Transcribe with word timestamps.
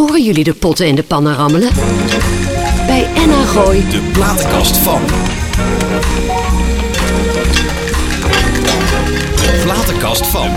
Horen 0.00 0.22
jullie 0.22 0.44
de 0.44 0.54
potten 0.54 0.86
en 0.86 0.94
de 0.94 1.02
pannen 1.02 1.34
rammelen? 1.34 1.68
Bij 2.86 3.06
Enna 3.14 3.44
Gooi 3.44 3.88
De 3.88 4.10
platenkast 4.12 4.76
van. 4.76 5.00
De 9.36 9.60
platenkast 9.62 10.26
van. 10.26 10.48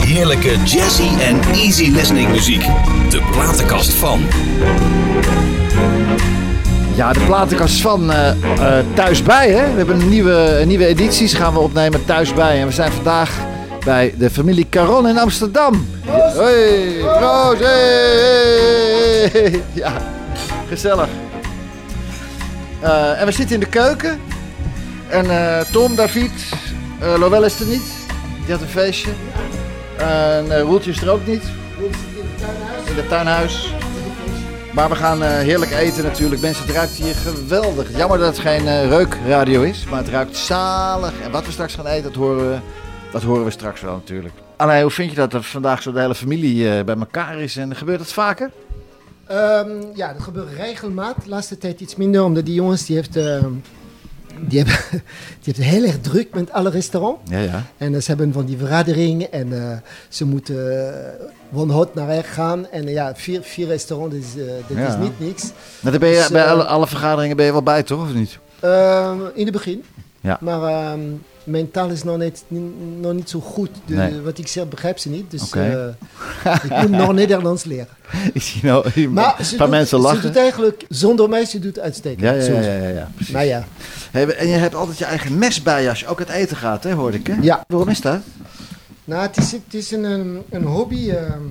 Heerlijke 0.00 0.56
jazzy 0.64 1.08
en 1.20 1.40
easy 1.52 1.90
listening 1.90 2.30
muziek. 2.30 2.62
De 3.10 3.22
platenkast 3.32 3.92
van. 3.92 4.20
Ja, 6.94 7.12
de 7.12 7.20
platenkast 7.20 7.80
van 7.80 8.12
eh 8.12 8.30
eh, 8.30 8.84
Thuisbij. 8.94 9.50
Hè? 9.50 9.70
We 9.70 9.76
hebben 9.76 10.00
een 10.00 10.08
nieuwe, 10.08 10.58
een 10.60 10.68
nieuwe 10.68 10.86
edities 10.86 11.34
gaan 11.34 11.52
we 11.52 11.58
opnemen 11.58 12.04
Thuisbij. 12.04 12.60
En 12.60 12.66
we 12.66 12.72
zijn 12.72 12.92
vandaag 12.92 13.43
bij 13.84 14.14
de 14.18 14.30
familie 14.30 14.68
Caron 14.68 15.08
in 15.08 15.18
Amsterdam. 15.18 15.88
Proost. 16.04 16.36
Hey, 16.36 17.02
hey. 19.32 19.62
Ja, 19.72 19.92
gezellig. 20.68 21.08
Eh, 22.80 23.20
en 23.20 23.26
we 23.26 23.32
zitten 23.32 23.54
in 23.54 23.60
de 23.60 23.68
keuken. 23.68 24.20
En 25.08 25.30
eh, 25.30 25.60
Tom, 25.72 25.96
David, 25.96 26.30
eh 27.00 27.14
Lowell 27.18 27.44
is 27.44 27.60
er 27.60 27.66
niet. 27.66 27.92
Die 28.44 28.52
had 28.52 28.60
een 28.60 28.68
feestje. 28.68 29.10
En 29.96 30.46
uh, 30.46 30.60
Roeltje 30.60 30.90
is 30.90 31.02
er 31.02 31.10
ook 31.10 31.26
niet. 31.26 31.42
In 32.84 32.96
het 32.96 33.08
tuinhuis. 33.08 33.74
Maar 34.72 34.88
we 34.88 34.94
gaan 34.94 35.22
heerlijk 35.22 35.70
eten 35.70 36.04
natuurlijk. 36.04 36.40
Mensen, 36.40 36.66
het 36.66 36.74
ruikt 36.74 36.92
hier 36.92 37.14
geweldig. 37.14 37.96
Jammer 37.96 38.18
dat 38.18 38.26
het 38.26 38.38
geen 38.38 38.88
reukradio 38.88 39.62
is, 39.62 39.84
maar 39.90 39.98
het 39.98 40.08
ruikt 40.08 40.36
zalig. 40.36 41.12
En 41.24 41.30
wat 41.30 41.46
we 41.46 41.52
straks 41.52 41.74
gaan 41.74 41.86
eten, 41.86 42.02
dat 42.02 42.14
horen 42.14 42.50
we, 42.50 42.58
dat 43.14 43.22
horen 43.22 43.44
we 43.44 43.50
straks 43.50 43.80
wel 43.80 43.92
natuurlijk. 43.94 44.34
Allee, 44.56 44.82
hoe 44.82 44.90
vind 44.90 45.10
je 45.10 45.16
dat 45.16 45.32
er 45.32 45.42
vandaag 45.42 45.82
zo 45.82 45.92
de 45.92 46.00
hele 46.00 46.14
familie 46.14 46.68
eh, 46.70 46.84
bij 46.84 46.96
elkaar 46.96 47.38
is? 47.40 47.56
En 47.56 47.76
gebeurt 47.76 47.98
dat 47.98 48.12
vaker? 48.12 48.50
Ehm, 49.26 49.68
ja, 49.94 50.12
dat 50.12 50.22
gebeurt 50.22 50.52
regelmatig. 50.56 51.22
De 51.22 51.28
laatste 51.28 51.58
tijd 51.58 51.80
iets 51.80 51.96
minder, 51.96 52.22
omdat 52.24 52.44
die 52.44 52.54
jongens 52.54 52.86
die 52.86 52.96
heeft, 52.96 53.16
ehm, 53.16 53.50
die 54.40 54.58
hebben, 54.58 54.76
die 55.42 55.54
heeft 55.54 55.58
heel 55.58 55.84
erg 55.84 56.00
druk 56.00 56.34
met 56.34 56.52
alle 56.52 56.70
restaurants. 56.70 57.30
Ja, 57.30 57.38
ja. 57.38 57.62
En 57.76 57.94
eh, 57.94 58.00
ze 58.00 58.08
hebben 58.08 58.32
van 58.32 58.44
die 58.44 58.58
vergadering 58.58 59.22
en 59.22 59.70
eh, 59.70 59.76
ze 60.08 60.24
moeten 60.24 60.56
uh, 60.56 61.26
van 61.52 61.70
hot 61.70 61.94
naar 61.94 62.06
weg 62.06 62.34
gaan. 62.34 62.66
En 62.70 62.86
eh, 62.86 62.92
ja, 62.92 63.14
vier, 63.14 63.42
vier 63.42 63.66
restaurants, 63.66 64.14
dus, 64.14 64.42
eh, 64.46 64.52
dat 64.68 64.76
Ja. 64.78 64.86
is 64.88 64.96
niet 64.96 65.20
niks. 65.20 65.42
Nou, 65.42 65.52
daar 65.90 65.98
ben 65.98 66.08
je, 66.08 66.14
Dus, 66.16 66.28
bij 66.28 66.44
eh, 66.44 66.50
alle, 66.50 66.64
alle 66.64 66.86
vergaderingen 66.86 67.36
ben 67.36 67.46
je 67.46 67.52
wel 67.52 67.62
bij, 67.62 67.82
toch? 67.82 68.02
Of 68.02 68.14
niet? 68.14 68.38
Ehm, 68.60 69.18
in 69.34 69.44
het 69.44 69.52
begin. 69.52 69.84
Ja. 70.20 70.38
Maar 70.40 70.96
mijn 71.44 71.70
taal 71.70 71.88
is 71.88 72.02
nog 72.02 72.18
niet, 72.18 72.44
ni- 72.48 72.72
nog 73.00 73.12
niet 73.12 73.30
zo 73.30 73.40
goed. 73.40 73.70
De, 73.86 73.94
Nee. 73.94 74.20
Wat 74.20 74.38
ik 74.38 74.46
zeg 74.46 74.68
begrijp 74.68 74.98
ze 74.98 75.08
niet. 75.08 75.30
Dus 75.30 75.42
Oké. 75.42 75.94
eh, 76.44 76.54
ik 76.64 76.80
moet 76.80 76.90
nog 76.90 77.12
Nederlands 77.12 77.64
leren. 77.64 77.88
Ik 78.32 78.42
zie 78.42 78.60
nou 78.64 78.90
een 78.94 79.12
Maar 79.12 79.44
ze 79.44 79.56
doet, 79.56 79.68
mensen 79.70 79.98
ze 79.98 80.04
lachen. 80.04 80.22
doet 80.22 80.36
eigenlijk, 80.36 80.84
zonder 80.88 81.28
mij, 81.28 81.44
ze 81.44 81.58
doet 81.58 81.76
het 81.76 81.84
uitstekend. 81.84 82.20
Ja, 82.20 82.32
ja, 82.32 82.60
ja, 82.60 82.72
ja, 82.82 82.88
ja. 82.88 83.10
Maar 83.32 83.44
ja. 83.44 83.64
Hey, 84.10 84.26
en 84.36 84.48
je 84.48 84.54
hebt 84.56 84.74
altijd 84.74 84.98
je 84.98 85.04
eigen 85.04 85.38
mes 85.38 85.62
bij 85.62 85.82
je 85.82 85.88
als 85.88 86.00
je 86.00 86.06
ook 86.06 86.18
uit 86.18 86.28
eten 86.28 86.56
gaat, 86.56 86.84
hè, 86.84 86.92
hoorde 86.92 87.16
ik. 87.18 87.26
Hè? 87.26 87.34
Ja. 87.40 87.64
Waarom 87.68 87.88
is 87.88 88.00
dat? 88.00 88.18
Nou, 89.04 89.22
het 89.22 89.36
is, 89.36 89.52
het 89.52 89.60
is 89.74 89.90
een, 89.90 90.04
een, 90.04 90.42
een 90.50 90.64
hobby. 90.64 91.10
ehm. 91.10 91.42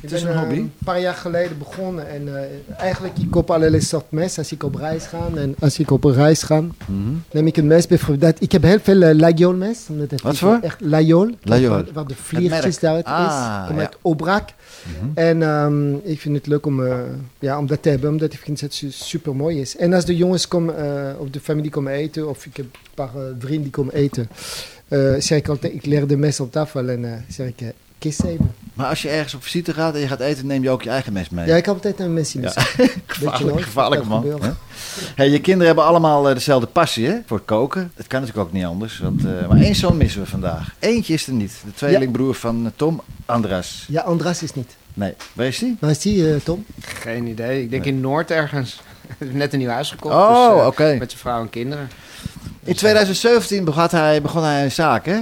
Het 0.00 0.12
is 0.12 0.22
ben 0.22 0.30
een 0.30 0.36
eh, 0.36 0.42
hobby? 0.42 0.56
een 0.58 0.72
paar 0.84 1.00
jaar 1.00 1.14
geleden 1.14 1.58
begonnen. 1.58 2.08
En 2.08 2.36
eh, 2.36 2.42
eigenlijk, 2.78 3.18
ik 3.18 3.30
koop 3.30 3.50
allerlei 3.50 3.82
soorten 3.82 4.08
mes 4.18 4.38
als 4.38 4.52
ik 4.52 4.62
op 4.62 4.74
reis 4.74 5.04
ga. 5.06 5.28
En 5.36 5.54
als 5.58 5.78
ik 5.78 5.90
op 5.90 6.04
reis 6.04 6.42
ga, 6.42 6.60
Mhm. 6.60 6.98
neem 7.32 7.46
ik 7.46 7.56
een 7.56 7.66
mes 7.66 7.86
bijvoorbeeld. 7.86 8.42
Ik 8.42 8.52
heb 8.52 8.62
heel 8.62 8.78
veel 8.82 8.94
layool-mes. 9.14 9.86
omdat 9.88 10.10
het 10.10 10.22
Wat 10.22 10.38
voor? 10.38 10.58
Echt. 10.62 10.80
Layool. 10.80 11.30
Waar, 11.42 12.06
de 12.06 12.14
vliertjes 12.14 12.78
daaruit 12.78 13.04
Ah, 13.04 13.60
is. 13.62 13.66
Komt 13.66 13.78
ja. 13.80 13.84
uit 13.86 13.96
Obrak. 14.02 14.48
Mhm. 14.98 15.10
En 15.14 15.42
ehm, 15.42 15.94
ik 15.94 16.20
vind 16.20 16.36
het 16.36 16.46
leuk 16.46 16.66
om, 16.66 16.86
eh, 16.86 16.98
ja, 17.38 17.58
om 17.58 17.66
dat 17.66 17.82
te 17.82 17.88
hebben, 17.88 18.10
omdat 18.10 18.32
ik 18.32 18.38
vind 18.38 18.60
het 18.60 18.82
super 18.88 19.36
mooi 19.36 19.60
is. 19.60 19.76
En 19.76 19.92
als 19.92 20.04
de 20.04 20.16
jongens 20.16 20.48
komen, 20.48 20.76
eh, 20.78 21.20
of 21.20 21.30
de 21.30 21.40
familie 21.40 21.70
komen 21.70 21.92
eten, 21.92 22.28
of 22.28 22.46
ik 22.46 22.56
heb 22.56 22.66
een 22.66 22.80
paar 22.94 23.14
eh, 23.14 23.22
vrienden 23.38 23.62
die 23.62 23.70
komen 23.70 23.94
eten, 23.94 24.28
eh, 24.88 24.98
zeg 25.18 25.38
ik 25.38 25.48
altijd, 25.48 25.72
ik 25.72 25.86
leer 25.86 26.06
de 26.06 26.16
mes 26.16 26.40
op 26.40 26.52
tafel 26.52 26.88
en 26.88 27.04
eh, 27.04 27.12
zeg 27.28 27.46
ik, 27.46 27.60
eh, 27.60 27.68
kies 27.98 28.22
even. 28.24 28.50
Maar 28.74 28.86
als 28.86 29.02
je 29.02 29.08
ergens 29.08 29.34
op 29.34 29.42
visite 29.42 29.74
gaat 29.74 29.94
en 29.94 30.00
je 30.00 30.08
gaat 30.08 30.20
eten, 30.20 30.46
neem 30.46 30.62
je 30.62 30.70
ook 30.70 30.82
je 30.82 30.90
eigen 30.90 31.12
mes 31.12 31.28
mee. 31.28 31.46
Ja, 31.46 31.56
ik 31.56 31.64
heb 31.64 31.74
altijd 31.74 32.00
een 32.00 32.12
mes 32.12 32.34
in 32.34 32.42
Ja. 32.42 32.52
Gevaarlijk, 33.06 33.60
gevaarlijk 33.60 34.04
man. 34.04 34.24
Hey, 35.14 35.28
je 35.28 35.40
kinderen 35.40 35.66
hebben 35.66 35.84
allemaal 35.84 36.28
eh, 36.28 36.34
dezelfde 36.34 36.66
passie 36.66 37.06
hè? 37.06 37.18
voor 37.26 37.36
het 37.36 37.46
koken. 37.46 37.92
Dat 37.96 38.06
kan 38.06 38.20
natuurlijk 38.20 38.48
ook 38.48 38.54
niet 38.54 38.64
anders. 38.64 38.98
Want, 38.98 39.24
eh, 39.24 39.48
maar 39.48 39.60
één 39.60 39.74
zoon 39.74 39.96
missen 39.96 40.20
we 40.20 40.26
vandaag. 40.26 40.74
Eentje 40.78 41.14
is 41.14 41.26
er 41.26 41.32
niet. 41.32 41.52
De 41.64 41.74
tweelingbroer 41.74 42.34
van 42.34 42.66
eh, 42.66 42.72
Tom, 42.76 43.02
Andras. 43.26 43.84
Ja, 43.88 44.00
Andras 44.00 44.42
is 44.42 44.54
niet. 44.54 44.76
Nee, 44.94 45.14
waar 45.32 45.46
is 45.46 45.58
die? 45.58 45.76
Waar 45.80 45.90
is 45.90 45.98
die, 45.98 46.42
Tom? 46.42 46.64
Geen 46.80 47.26
idee. 47.26 47.62
Ik 47.62 47.70
denk 47.70 47.84
in 47.84 48.00
Noord 48.00 48.30
ergens. 48.30 48.80
Net 49.18 49.52
een 49.52 49.58
nieuw 49.58 49.68
huis 49.68 49.90
gekocht. 49.90 50.14
Oh, 50.14 50.56
dus, 50.56 50.66
oké. 50.66 50.96
Met 50.98 51.10
zijn 51.10 51.22
vrouw 51.22 51.40
en 51.40 51.50
kinderen. 51.50 51.88
In 52.64 52.74
2017 52.74 53.64
begon 53.64 53.86
hij, 53.90 54.22
begon 54.22 54.42
hij 54.42 54.64
een 54.64 54.72
zaak, 54.72 55.06
hè? 55.06 55.18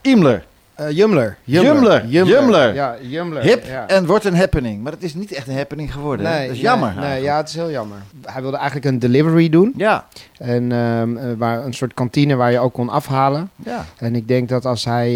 Imler. 0.00 0.44
Eh 0.80 0.90
Jumler. 0.90 1.36
Jumler. 1.44 2.06
Jumler. 2.06 2.74
Ja, 2.74 2.96
Jumler. 3.00 3.42
Hip 3.42 3.64
ja. 3.66 3.86
en 3.88 4.06
wordt 4.06 4.24
een 4.24 4.36
happening. 4.36 4.82
Maar 4.82 4.92
het 4.92 5.02
is 5.02 5.14
niet 5.14 5.32
echt 5.32 5.48
een 5.48 5.56
happening 5.56 5.92
geworden. 5.92 6.26
hè? 6.26 6.46
dat 6.46 6.54
is 6.56 6.60
jammer. 6.60 6.94
Nee, 6.96 7.08
nee, 7.08 7.22
ja, 7.22 7.36
het 7.36 7.48
is 7.48 7.54
heel 7.54 7.70
jammer. 7.70 7.96
Hij 8.24 8.42
wilde 8.42 8.56
eigenlijk 8.56 8.86
een 8.86 8.98
delivery 8.98 9.48
doen. 9.48 9.72
Ja, 9.76 10.04
En 10.38 10.72
ehm, 10.72 11.16
eh, 11.16 11.24
waar, 11.38 11.64
een 11.64 11.74
soort 11.74 11.94
kantine 11.94 12.34
waar 12.34 12.52
je 12.52 12.58
ook 12.58 12.72
kon 12.72 12.88
afhalen. 12.88 13.50
ja. 13.56 13.84
En 13.98 14.14
ik 14.14 14.28
denk 14.28 14.48
dat 14.48 14.64
als 14.66 14.84
hij 14.84 15.08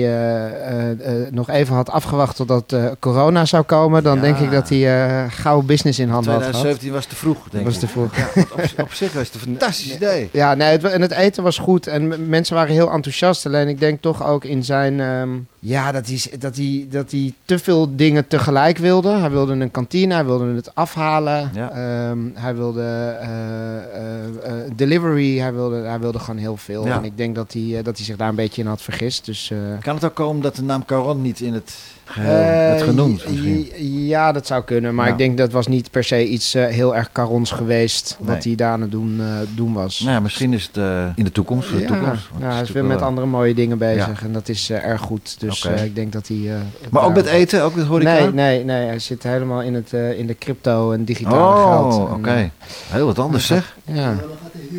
eh, 0.48 1.12
nog 1.30 1.50
even 1.50 1.75
had 1.75 1.91
afgewacht 1.91 2.36
totdat 2.36 2.76
corona 3.00 3.44
zou 3.44 3.62
komen, 3.62 4.02
dan 4.02 4.14
Ja. 4.16 4.20
denk 4.22 4.38
ik 4.38 4.50
dat 4.50 4.69
hij 4.69 5.28
gauw 5.31 5.60
business 5.62 5.98
in 5.98 6.08
handen 6.08 6.32
had 6.32 6.41
gehad. 6.42 6.60
2017 6.60 6.92
was 6.92 7.06
te 7.06 7.16
vroeg, 7.16 7.48
denk 7.50 7.64
was 7.64 7.75
ik. 7.75 7.81
te 7.81 7.88
vroeg. 7.88 8.16
Ja, 8.16 8.28
op, 8.52 8.60
op 8.82 8.92
zich 8.92 9.12
was 9.12 9.25
het 9.26 9.34
een 9.34 9.41
fantastisch 9.41 9.94
idee. 9.94 10.28
Ja, 10.32 10.54
nee, 10.54 10.70
het, 10.70 10.84
en 10.84 11.00
het 11.00 11.12
eten 11.12 11.42
was 11.42 11.58
goed 11.58 11.86
en 11.86 12.28
mensen 12.28 12.54
waren 12.54 12.75
heel 12.75 12.91
enthousiast. 12.91 13.46
Alleen 13.46 13.69
ik 13.69 13.81
denk 13.81 14.02
toch 14.02 14.26
ook 14.26 14.44
in 14.44 14.64
zijn... 14.64 15.00
ehm, 15.00 15.28
ja, 15.66 15.92
dat 15.92 16.06
hij, 16.06 16.38
dat, 16.38 16.56
hij, 16.56 16.86
dat 16.91 17.10
hij 17.10 17.32
te 17.44 17.58
veel 17.58 17.97
dingen 17.97 18.26
tegelijk 18.26 18.78
wilde. 18.78 19.08
Hij 19.08 19.30
wilde 19.30 19.52
een 19.52 19.70
kantine, 19.70 20.14
hij 20.14 20.25
wilde 20.25 20.54
het 20.54 20.75
afhalen. 20.75 21.50
Ja. 21.54 21.70
Ehm, 21.70 22.19
hij 22.34 22.54
wilde 22.54 22.82
eh, 23.20 23.76
eh, 23.76 24.25
eh, 24.25 24.70
delivery, 24.76 25.38
hij 25.38 25.52
wilde, 25.52 25.76
hij 25.76 26.00
wilde 26.00 26.19
gewoon 26.19 26.41
heel 26.41 26.56
veel. 26.56 26.86
Ja. 26.86 26.97
En 26.97 27.04
ik 27.04 27.16
denk 27.16 27.34
dat 27.34 27.52
hij, 27.52 27.82
dat 27.82 27.97
hij 27.97 28.04
zich 28.04 28.16
daar 28.16 28.28
een 28.28 28.34
beetje 28.34 28.62
in 28.62 28.69
had 28.69 28.82
vergist. 28.82 29.25
Dus, 29.25 29.52
Kan 29.80 29.94
het 29.94 30.04
ook 30.04 30.14
komen 30.14 30.42
dat 30.42 30.56
de 30.56 30.62
naam 30.62 30.84
Caron 30.84 31.22
niet 31.22 31.41
in 31.41 31.54
het 31.54 31.75
eh, 32.06 32.25
werd 32.25 32.82
genoemd? 32.82 33.28
Misschien? 33.28 33.69
Ja, 34.06 34.32
dat 34.32 34.47
zou 34.47 34.65
kunnen. 34.65 34.94
Maar 34.94 35.09
ik 35.09 35.19
denk 35.19 35.38
dat 35.38 35.53
was 35.53 35.66
niet 35.66 35.91
per 35.91 36.04
se 36.04 36.28
iets 36.28 36.54
eh, 36.54 36.66
heel 36.66 36.97
erg 36.97 37.12
carons 37.12 37.50
geweest. 37.50 38.16
Nee. 38.20 38.34
Wat 38.34 38.44
hij 38.44 38.54
daar 38.54 38.70
aan 38.72 38.81
het 38.81 38.91
doen, 38.91 39.16
eh, 39.20 39.26
doen 39.54 39.72
was. 39.72 40.00
Nou 40.00 40.22
misschien 40.22 40.53
is 40.53 40.70
het 40.72 40.76
in 41.16 41.25
de 41.25 41.32
toekomst. 41.32 41.69
Voor 41.69 41.76
de 41.78 41.82
Ja, 41.82 41.88
toekomst. 41.88 42.28
Ja, 42.38 42.44
het 42.44 42.53
hij 42.53 42.62
is 42.62 42.70
weer 42.70 42.84
met 42.84 43.03
andere 43.03 43.26
mooie 43.26 43.54
dingen 43.54 43.78
bezig 43.78 44.22
en 44.22 44.32
dat 44.32 44.48
is 44.48 44.70
erg 44.70 45.00
goed. 45.00 45.41
Dus 45.41 45.66
Oké. 45.66 45.75
ik 45.82 45.94
denk 45.94 46.12
dat 46.12 46.28
hij... 46.28 46.50
Maar 46.91 47.03
ook 47.03 47.14
met 47.14 47.26
eten, 47.26 47.62
ook 47.62 47.75
met 47.75 47.87
horeca? 47.87 48.12
Nee, 48.12 48.32
nee, 48.32 48.64
nee, 48.64 48.87
hij 48.87 48.98
zit 48.98 49.22
helemaal 49.22 49.62
in, 49.62 49.75
het, 49.75 49.93
in 49.93 50.26
de 50.26 50.37
crypto 50.38 50.93
en 50.93 51.04
digitale 51.04 51.37
Oh, 51.37 51.70
geld. 51.93 52.10
oké. 52.10 52.31
En, 52.31 52.53
Heel 52.91 53.06
wat 53.06 53.19
anders 53.19 53.47
zeg. 53.47 53.76
ja, 53.84 54.14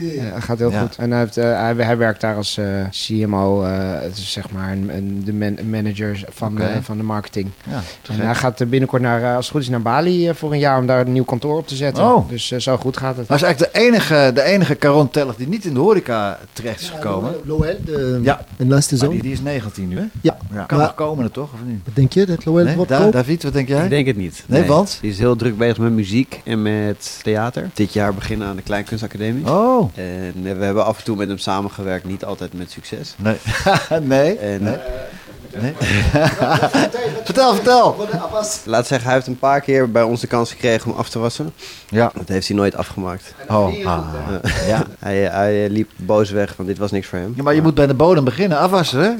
ja, 0.02 0.40
gaat 0.40 0.58
heel 0.58 0.72
Ja. 0.72 0.82
goed. 0.82 0.96
En 0.98 1.12
hij, 1.12 1.20
heeft, 1.20 1.38
eh, 1.38 1.44
hij, 1.44 1.74
hij 1.78 1.98
werkt 1.98 2.22
daar 2.22 2.36
als 2.36 2.58
eh, 2.58 2.66
CMO, 2.90 3.64
eh, 3.64 3.72
het 4.02 4.18
is 4.18 4.32
zeg 4.32 4.52
maar 4.52 4.72
een, 4.72 4.90
een- 4.96 5.22
de 5.26 5.34
man- 5.34 5.70
manager 5.70 6.24
van, 6.30 6.56
de, 6.56 6.68
van 6.82 6.98
de 6.98 7.04
marketing. 7.04 7.50
Ja, 7.70 7.82
En 8.14 8.20
hij 8.20 8.36
gaat 8.36 8.70
binnenkort 8.70 9.02
naar, 9.02 9.36
als 9.36 9.46
het 9.46 9.54
goed 9.56 9.62
is, 9.62 9.70
naar 9.70 9.82
Bali 9.82 10.34
voor 10.34 10.52
een 10.52 10.60
jaar 10.60 10.80
om 10.80 10.86
daar 10.86 11.06
een 11.06 11.12
nieuw 11.12 11.24
kantoor 11.24 11.58
op 11.58 11.68
te 11.68 11.76
zetten. 11.76 12.04
Oh. 12.04 12.30
Dus 12.30 12.52
eh, 12.52 12.60
zo 12.60 12.78
goed 12.78 12.98
gaat 12.98 13.18
het. 13.18 13.28
Hij 13.28 13.38
is 13.38 13.44
eigenlijk 13.44 13.74
de 13.74 13.80
enige, 13.80 14.32
de 14.34 14.42
enige 14.44 14.76
Caron 14.78 15.10
teller 15.10 15.34
die 15.38 15.48
niet 15.48 15.66
in 15.66 15.74
de 15.74 15.80
horeca 15.80 16.40
terecht 16.54 16.82
is 16.82 16.90
gekomen. 16.90 17.34
Lowell, 17.44 17.78
de, 17.86 18.20
Ja. 18.24 18.46
een 18.58 18.68
laatste 18.68 18.98
zoon. 18.98 19.10
die, 19.10 19.22
die 19.22 19.32
is 19.32 19.42
19 19.42 19.88
nu, 19.88 19.96
hè? 19.98 20.04
Ja. 20.22 20.38
ja. 20.54 20.64
Kan 20.64 20.78
Maar- 20.78 20.88
nog 20.88 20.96
komen, 20.96 21.32
toch? 21.32 21.54
Of 21.54 21.60
niet? 21.66 21.80
Wat 21.86 21.96
denk 21.96 22.14
je, 22.14 22.26
dat 22.26 22.46
Lowell 22.46 22.64
Nee? 22.64 22.86
Da-? 22.88 23.10
David, 23.10 23.44
wat 23.44 23.54
denk 23.54 23.68
jij? 23.68 23.84
Ik 23.84 23.90
denk 23.90 24.08
het 24.08 24.18
niet. 24.18 24.44
Nee, 24.48 24.64
want? 24.66 24.98
Die 25.02 25.12
is 25.12 25.18
heel 25.20 25.36
druk 25.36 25.58
bezig 25.58 25.78
met 25.78 25.92
muziek 25.92 26.42
en 26.44 26.62
met 26.62 27.20
theater. 27.24 27.70
Dit 27.74 27.94
jaar 27.94 28.14
beginnen 28.14 28.48
aan 28.48 28.56
de 28.56 28.62
Kleinkunstacademie. 28.62 29.46
Oh. 29.50 29.85
En 29.96 30.34
eh, 30.46 30.58
we 30.58 30.64
hebben 30.64 30.86
af 30.86 30.98
en 30.98 31.04
toe 31.04 31.16
met 31.16 31.28
hem 31.28 31.38
samengewerkt, 31.38 32.06
niet 32.06 32.26
altijd 32.26 32.54
met 32.54 32.72
succes. 32.72 33.16
Nee. 33.18 33.38
nee. 34.02 34.38
En 34.38 34.64
Nee. 34.64 34.78
nee. 35.62 35.74
vertel, 37.24 37.54
vertel. 37.56 38.08
laat 38.66 38.88
zeggen, 38.88 39.06
hij 39.08 39.14
heeft 39.16 39.28
een 39.28 39.40
paar 39.40 39.62
keer 39.62 39.92
bij 39.92 40.04
ons 40.04 40.22
de 40.22 40.28
kans 40.28 40.52
gekregen 40.52 40.92
om 40.92 40.98
af 40.98 41.10
te 41.10 41.20
wassen. 41.20 41.54
Ja. 41.90 42.12
Dat 42.16 42.28
heeft 42.28 42.48
hij 42.48 42.58
nooit 42.58 42.76
afgemaakt. 42.76 43.34
Oh. 43.48 43.86
Ah. 43.86 44.08
Ja. 44.68 44.84
Hij, 45.00 45.18
hij 45.18 45.70
liep 45.70 45.90
boos 45.96 46.30
weg, 46.30 46.56
want 46.56 46.70
dit 46.70 46.78
was 46.78 46.92
niks 46.92 47.08
voor 47.08 47.20
hem. 47.20 47.34
ja. 47.36 47.44
Maar 47.44 47.56
je 47.56 47.62
moet 47.62 47.74
bij 47.74 47.88
de 47.88 47.94
bodem 47.94 48.24
beginnen, 48.24 48.58
afwassen, 48.58 49.00
hè? 49.02 49.12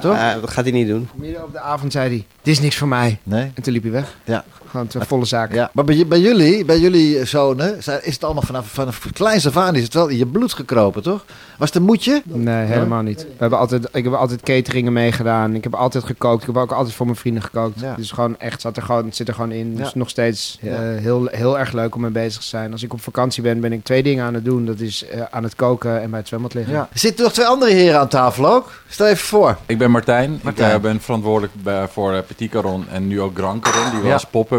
Toch? 0.00 0.16
Eh, 0.16 0.32
dat 0.40 0.50
gaat 0.50 0.64
hij 0.64 0.72
niet 0.72 0.88
doen. 0.88 1.08
Midden 1.14 1.44
op 1.44 1.52
de 1.52 1.60
avond 1.60 1.92
zei 1.92 2.08
hij, 2.08 2.24
dit 2.42 2.54
is 2.54 2.60
niks 2.60 2.76
voor 2.76 2.88
mij. 2.88 3.18
Nee. 3.22 3.52
En 3.54 3.62
toen 3.62 3.72
liep 3.72 3.82
hij 3.82 3.92
weg. 3.92 4.16
Ja. 4.24 4.44
Gewoon 4.74 4.88
een 4.92 5.06
volle 5.06 5.24
zaak. 5.24 5.52
Ja, 5.52 5.70
maar 5.72 5.84
bij, 5.84 6.06
bij 6.06 6.20
jullie, 6.20 6.64
bij 6.64 6.78
jullie 6.78 7.24
zonen, 7.24 7.82
zijn- 7.82 8.04
is 8.04 8.14
het 8.14 8.24
allemaal 8.24 8.42
vanaf, 8.42 8.66
vanaf 8.66 9.06
kleins 9.12 9.46
af 9.46 9.56
aan 9.56 9.74
is 9.74 9.82
het 9.82 9.94
wel 9.94 10.08
in 10.08 10.16
je 10.16 10.26
bloed 10.26 10.52
gekropen, 10.52 11.02
toch? 11.02 11.24
Was 11.58 11.68
het 11.68 11.76
een 11.78 11.82
moedje? 11.84 12.22
Nee, 12.24 12.64
helemaal 12.66 13.02
niet. 13.02 13.22
We 13.22 13.28
hebben 13.38 13.58
altijd, 13.58 13.88
ik 13.92 14.04
heb 14.04 14.12
altijd 14.12 14.40
cateringen 14.42 14.92
meegedaan. 14.92 15.54
Ik 15.54 15.62
heb 15.64 15.74
altijd 15.74 16.04
gekookt. 16.04 16.40
Ik 16.40 16.46
heb 16.46 16.56
ook 16.56 16.72
altijd 16.72 16.94
voor 16.94 17.06
mijn 17.06 17.18
vrienden 17.18 17.42
gekookt. 17.42 17.80
Ja. 17.80 17.94
Dus 17.96 18.10
gewoon 18.10 18.38
echt, 18.38 18.60
zat 18.60 18.76
er 18.76 18.82
gewoon, 18.82 19.12
zit 19.12 19.28
er 19.28 19.34
gewoon 19.34 19.52
in. 19.52 19.76
Dus 19.76 19.86
Ja. 19.86 19.92
nog 19.94 20.08
steeds 20.08 20.58
eh, 20.62 20.70
heel, 20.78 21.26
heel 21.30 21.58
erg 21.58 21.72
leuk 21.72 21.94
om 21.94 22.00
mee 22.00 22.10
bezig 22.10 22.40
te 22.42 22.48
zijn. 22.48 22.72
Als 22.72 22.82
ik 22.82 22.92
op 22.92 23.00
vakantie 23.00 23.42
ben, 23.42 23.60
ben 23.60 23.72
ik 23.72 23.84
twee 23.84 24.02
dingen 24.02 24.24
aan 24.24 24.34
het 24.34 24.44
doen. 24.44 24.64
Dat 24.66 24.80
is 24.80 25.06
eh, 25.06 25.20
aan 25.30 25.42
het 25.42 25.54
koken 25.54 26.00
en 26.00 26.10
bij 26.10 26.18
het 26.18 26.28
zwembad 26.28 26.54
liggen. 26.54 26.74
Ja. 26.74 26.88
Er 26.92 26.98
zitten 26.98 27.24
nog 27.24 27.32
twee 27.32 27.46
andere 27.46 27.72
heren 27.72 28.00
aan 28.00 28.08
tafel 28.08 28.48
ook. 28.48 28.72
Stel 28.88 29.06
even 29.06 29.26
voor. 29.26 29.56
Ik 29.66 29.78
ben 29.78 29.90
Martijn. 29.90 30.40
Martijn. 30.42 30.68
Ik 30.70 30.76
eh, 30.76 30.82
ben 30.82 31.00
verantwoordelijk 31.00 31.52
bij- 31.62 31.88
voor 31.88 32.22
Petit 32.22 32.50
Caron 32.50 32.88
en 32.88 33.06
nu 33.08 33.20
ook 33.20 33.36
Grand 33.36 33.62
Caron. 33.62 33.90
Die 33.90 34.00
we 34.00 34.06
Ja. 34.06 34.18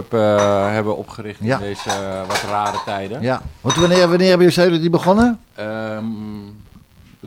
Pop-up 0.10 0.20
eh, 0.20 0.72
hebben 0.72 0.98
opgericht 0.98 1.40
Ja. 1.44 1.56
in 1.58 1.62
deze 1.62 1.90
eh, 1.90 2.28
wat 2.28 2.42
rare 2.50 2.78
tijden. 2.86 3.22
Ja. 3.22 3.42
Want 3.62 3.76
wanneer, 3.76 4.10
wanneer 4.10 4.30
hebben 4.30 4.48
jullie 4.50 4.80
die 4.80 4.90
begonnen? 4.90 5.40
Ehm, 5.56 6.04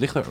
ligt 0.01 0.15
er... 0.15 0.25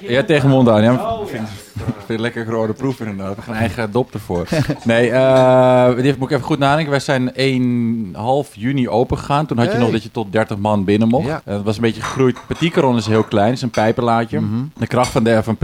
Ja, 0.00 0.22
tegen 0.22 0.48
mond 0.48 0.68
aan. 0.68 0.82
Ja, 0.82 0.92
ik 0.92 1.28
vind, 1.28 1.48
vind 1.78 2.08
het 2.08 2.20
lekker 2.20 2.46
rode 2.46 2.72
proef 2.72 3.00
inderdaad. 3.00 3.26
We 3.28 3.34
hebben 3.34 3.44
geen 3.44 3.54
eigen 3.54 3.92
dop 3.92 4.14
ervoor. 4.14 4.46
Nee, 4.84 5.10
eh 5.10 5.94
die 5.96 6.14
moet 6.18 6.30
ik 6.30 6.36
even 6.36 6.46
goed 6.46 6.58
nadenken. 6.58 6.90
Wij 6.90 7.00
zijn 7.00 7.34
1 7.34 8.10
half 8.16 8.54
juni 8.54 8.88
open 8.88 9.18
gegaan. 9.18 9.46
Toen 9.46 9.56
had 9.56 9.66
je 9.66 9.72
Hey. 9.72 9.80
nog 9.80 9.90
dat 9.90 10.02
je 10.02 10.10
tot 10.10 10.32
30 10.32 10.56
man 10.58 10.84
binnen 10.84 11.08
mocht. 11.08 11.26
Ja. 11.26 11.40
Eh, 11.44 11.54
Het 11.54 11.64
was 11.64 11.76
een 11.76 11.82
beetje 11.82 12.02
gegroeid. 12.02 12.38
Petit 12.46 12.72
Caron 12.72 12.96
is 12.96 13.06
heel 13.06 13.22
klein. 13.24 13.46
Het 13.46 13.56
is 13.56 13.62
een 13.62 13.70
pijpenlaadje. 13.70 14.40
Mhm. 14.40 14.64
De 14.78 14.86
kracht 14.86 15.10
van, 15.10 15.24
de, 15.24 15.42
van 15.42 15.56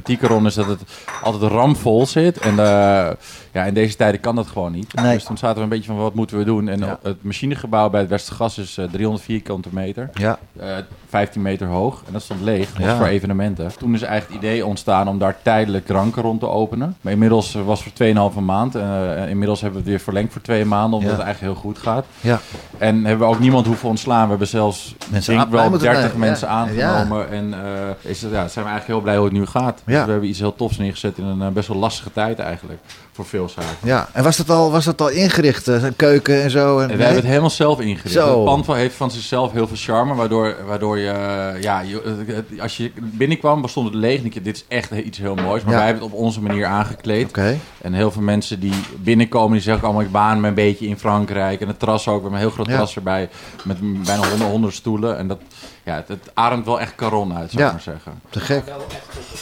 is 0.47 0.55
dat 0.55 0.67
het 0.67 0.81
altijd 1.23 1.51
ramvol 1.53 2.07
zit. 2.07 2.39
En 2.39 2.51
eh, 2.59 3.11
ja, 3.53 3.65
in 3.65 3.75
deze 3.75 3.97
tijden 3.97 4.21
kan 4.21 4.35
dat 4.37 4.47
gewoon 4.47 4.73
niet. 4.73 4.95
Nee. 4.95 5.15
Dus 5.15 5.25
toen 5.25 5.39
zaten 5.39 5.57
we 5.57 5.63
een 5.63 5.69
beetje 5.69 5.87
van 5.91 5.97
wat 5.97 6.15
moeten 6.15 6.39
we 6.39 6.45
doen. 6.45 6.69
En 6.69 6.79
Ja. 6.79 6.99
het 7.03 7.23
machinegebouw 7.25 7.91
bij 7.91 8.01
het 8.01 8.09
Westergas 8.11 8.59
is 8.59 8.79
eh, 8.79 8.85
300 8.91 9.25
vierkante 9.25 9.69
meter. 9.73 10.11
Ja. 10.15 10.39
Eh, 10.59 10.69
15 11.09 11.43
meter 11.43 11.67
hoog. 11.67 12.03
En 12.07 12.13
dat 12.13 12.23
stond 12.23 12.41
leeg. 12.41 12.67
Dat 12.73 12.77
was 12.79 12.87
Ja. 12.87 12.97
voor 12.97 13.07
evenementen. 13.13 13.71
Toen 13.79 13.95
is 13.95 14.03
eigenlijk 14.03 14.41
het 14.43 14.51
idee 14.51 14.67
ontstaan 14.67 15.09
om 15.09 15.19
daar 15.19 15.37
tijdelijk 15.43 15.89
ranken 15.89 16.23
rond 16.23 16.41
te 16.41 16.49
openen. 16.49 16.97
Maar 17.01 17.13
inmiddels 17.13 17.55
eh, 17.55 17.63
was 17.65 17.85
het 17.85 17.93
voor 17.97 18.31
2,5 18.33 18.39
maand. 18.45 18.75
Eh, 18.75 19.23
en 19.23 19.29
inmiddels 19.29 19.61
hebben 19.61 19.79
we 19.79 19.85
het 19.85 19.95
weer 19.97 20.05
verlengd 20.05 20.33
voor 20.33 20.43
twee 20.43 20.65
maanden. 20.65 20.99
Omdat 20.99 21.11
Ja. 21.11 21.17
het 21.17 21.25
eigenlijk 21.27 21.55
heel 21.55 21.63
goed 21.63 21.79
gaat. 21.79 22.05
Ja. 22.21 22.41
En 22.79 23.05
hebben 23.05 23.27
we 23.29 23.35
ook 23.35 23.41
niemand 23.41 23.67
hoeven 23.67 23.89
ontslaan. 23.89 24.23
We 24.23 24.29
hebben 24.29 24.47
zelfs 24.49 24.95
Mensen 25.11 25.35
denk 25.37 25.49
wel 25.49 25.61
bij 25.61 25.71
moeten 25.71 25.89
30 25.89 26.13
nemen. 26.13 26.27
mensen 26.29 26.49
Ja. 26.49 26.55
aangenomen. 26.55 27.31
En 27.31 27.55
eh, 27.55 28.11
is 28.11 28.21
ja, 28.21 28.29
zijn 28.29 28.65
we 28.65 28.71
eigenlijk 28.71 28.87
heel 28.87 29.01
blij 29.01 29.17
hoe 29.17 29.25
het 29.25 29.35
nu 29.35 29.47
gaat. 29.47 29.83
Dus 29.87 30.05
we 30.05 30.11
hebben 30.11 30.29
iets 30.29 30.39
heel 30.39 30.55
tofs 30.55 30.79
neergezet 30.79 31.19
in 31.19 31.25
een 31.25 31.43
eh, 31.43 31.49
best 31.49 31.69
wel 31.69 31.77
lastige 31.77 32.13
tijd 32.13 32.39
eigenlijk. 32.39 32.79
Voor 33.15 33.25
veel 33.27 33.49
zaken. 33.49 33.69
Ja. 33.83 34.09
En 34.13 34.23
was 34.25 34.37
dat 34.37 34.51
al, 34.51 34.71
was 34.71 34.85
dat 34.85 35.01
al 35.01 35.09
ingericht? 35.09 35.69
eh, 35.69 35.83
Een 35.83 35.97
keuken 35.97 36.43
en 36.43 36.51
zo? 36.51 36.79
En, 36.79 36.83
En 36.83 36.97
wij 36.97 36.97
hebben 36.99 37.17
het 37.17 37.27
helemaal 37.31 37.51
zelf 37.51 37.81
ingericht. 37.81 38.15
Zo. 38.15 38.35
Het 38.37 38.45
pand 38.45 38.67
heeft 38.67 38.95
van 38.95 39.11
zichzelf 39.11 39.53
heel 39.53 39.67
veel 39.67 39.77
charme, 39.77 40.15
waardoor, 40.15 40.57
waardoor 40.67 40.99
je, 40.99 41.13
ja, 41.61 41.81
je, 41.81 42.45
als 42.61 42.77
je 42.77 42.93
binnenkwam, 42.97 43.69
stond 43.69 43.87
het 43.87 43.95
leeg. 43.97 44.19
En 44.19 44.25
ik, 44.25 44.45
dit 44.45 44.57
is 44.57 44.65
echt 44.69 44.91
iets 44.91 45.19
heel 45.19 45.35
moois. 45.35 45.63
Maar 45.63 45.73
Ja. 45.73 45.79
wij 45.79 45.87
hebben 45.87 46.05
het 46.05 46.13
op 46.13 46.19
onze 46.19 46.41
manier 46.41 46.67
aangekleed. 46.67 47.29
Oké. 47.29 47.59
En 47.83 47.93
heel 47.93 48.11
veel 48.11 48.23
mensen 48.23 48.61
die 48.61 48.75
binnenkomen, 48.99 49.53
die 49.53 49.63
zeggen 49.63 49.85
allemaal, 49.85 50.03
ik 50.03 50.13
baan 50.13 50.41
me 50.41 50.49
een 50.49 50.55
beetje 50.55 50.87
in 50.87 50.99
Frankrijk. 50.99 51.61
En 51.61 51.69
het 51.69 51.79
terras 51.79 52.09
ook, 52.09 52.15
we 52.15 52.21
hebben 52.23 52.33
een 52.33 52.39
heel 52.47 52.51
groot 52.55 52.67
Ja. 52.67 52.73
terras 52.73 52.97
erbij, 52.97 53.29
met 53.65 53.79
bijna 54.05 54.29
honderd, 54.29 54.51
honderd 54.51 54.75
stoelen. 54.75 55.19
En 55.19 55.29
dat, 55.29 55.39
ja, 55.85 55.95
het, 55.95 56.09
het 56.09 56.31
ademt 56.35 56.65
wel 56.67 56.81
echt 56.81 56.95
Caron 56.95 57.37
uit, 57.37 57.51
zou 57.51 57.63
Ja. 57.63 57.69
ik 57.69 57.73
maar 57.75 57.83
zeggen. 57.83 58.21
Te 58.31 58.41
gek. 58.41 58.63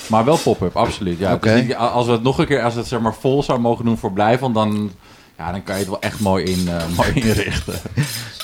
Maar 0.06 0.24
wel 0.24 0.36
pop-up, 0.38 0.76
absoluut. 0.76 1.18
Ja, 1.18 1.38
niet- 1.42 1.74
als 1.76 2.06
we 2.06 2.12
het 2.12 2.22
nog 2.22 2.38
een 2.38 2.46
keer, 2.46 2.62
als 2.62 2.72
we 2.74 2.78
het 2.80 2.88
zeg 2.88 3.00
maar 3.00 3.14
vol 3.14 3.42
zou 3.42 3.58
mogen 3.60 3.84
doen 3.84 3.98
voor 3.98 4.12
Blijvand, 4.12 4.54
dan... 4.54 4.92
Ja, 5.38 5.52
dan 5.52 5.62
kan 5.62 5.74
je 5.74 5.80
het 5.80 5.90
wel 5.90 6.00
echt 6.00 6.20
mooi, 6.20 6.44
in, 6.44 6.68
eh, 6.68 6.82
mooi 6.96 7.12
inrichten. 7.14 7.74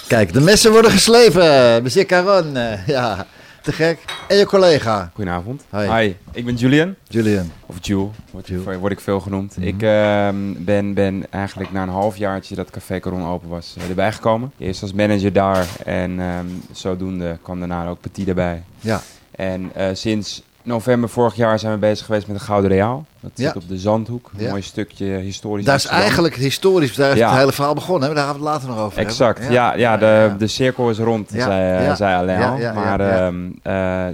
Kijk, 0.08 0.32
de 0.32 0.40
messen 0.40 0.70
worden 0.72 0.90
geslepen. 0.90 1.82
Monsieur 1.82 2.06
Caron. 2.06 2.56
eh, 2.56 2.86
ja, 2.86 3.26
te 3.66 3.72
gek. 3.72 3.98
En 4.28 4.36
je 4.36 4.46
collega, 4.46 5.10
Goedenavond. 5.14 5.64
Hi. 5.70 6.14
ik 6.32 6.44
ben 6.44 6.54
Julian. 6.54 6.94
Julian. 7.08 7.50
Of 7.66 7.76
Jule, 7.80 8.08
word, 8.30 8.46
Jule. 8.46 8.78
word 8.78 8.92
ik 8.92 9.00
veel 9.00 9.20
genoemd. 9.20 9.56
Mhm. 9.56 9.66
Ik 9.66 9.82
ehm, 9.82 10.36
ben, 10.58 10.94
ben 10.94 11.26
eigenlijk 11.30 11.72
na 11.72 11.82
een 11.82 11.88
halfjaartje 11.88 12.54
dat 12.54 12.70
Café 12.70 13.00
Caron 13.00 13.26
open 13.26 13.48
was 13.48 13.74
eh, 13.78 13.88
erbij 13.88 14.12
gekomen. 14.12 14.52
Eerst 14.58 14.82
als 14.82 14.92
manager 14.92 15.32
daar 15.32 15.66
en 15.84 16.20
ehm, 16.20 16.46
zodoende 16.72 17.38
kwam 17.42 17.58
daarna 17.58 17.88
ook 17.88 18.00
Petit 18.00 18.28
erbij. 18.28 18.62
Ja. 18.80 19.00
En 19.30 19.70
eh, 19.74 19.88
sinds 19.92 20.42
november 20.66 21.08
vorig 21.08 21.34
jaar 21.34 21.58
zijn 21.58 21.72
we 21.72 21.78
bezig 21.78 22.06
geweest 22.06 22.26
met 22.26 22.38
de 22.38 22.44
Gouden 22.44 22.70
Reaal. 22.70 23.04
Dat 23.20 23.30
Ja. 23.34 23.46
zit 23.46 23.56
op 23.62 23.68
de 23.68 23.78
Zandhoek. 23.78 24.30
Een 24.36 24.42
Ja. 24.42 24.50
mooi 24.50 24.62
stukje 24.62 25.04
historisch. 25.06 25.64
Daar 25.64 25.74
is 25.74 25.80
Amsterdam. 25.80 26.00
eigenlijk 26.12 26.34
historisch, 26.36 26.94
daar 26.94 27.12
is 27.12 27.18
Ja. 27.18 27.28
het 27.30 27.38
hele 27.38 27.52
verhaal 27.52 27.74
begonnen. 27.74 28.08
Hè? 28.08 28.14
Daar 28.14 28.24
gaan 28.24 28.32
we 28.34 28.40
het 28.40 28.48
later 28.48 28.68
nog 28.68 28.78
over 28.78 28.98
Exact, 28.98 29.38
hebben. 29.38 29.56
ja, 29.56 29.74
ja, 29.74 29.96
de, 29.96 30.04
ja. 30.06 30.28
de 30.38 30.46
cirkel 30.46 30.90
is 30.90 30.98
rond, 30.98 31.30
zei, 31.30 31.96
zei 31.96 32.14
Alain 32.14 32.42
al. 32.42 32.72
maar, 32.74 33.00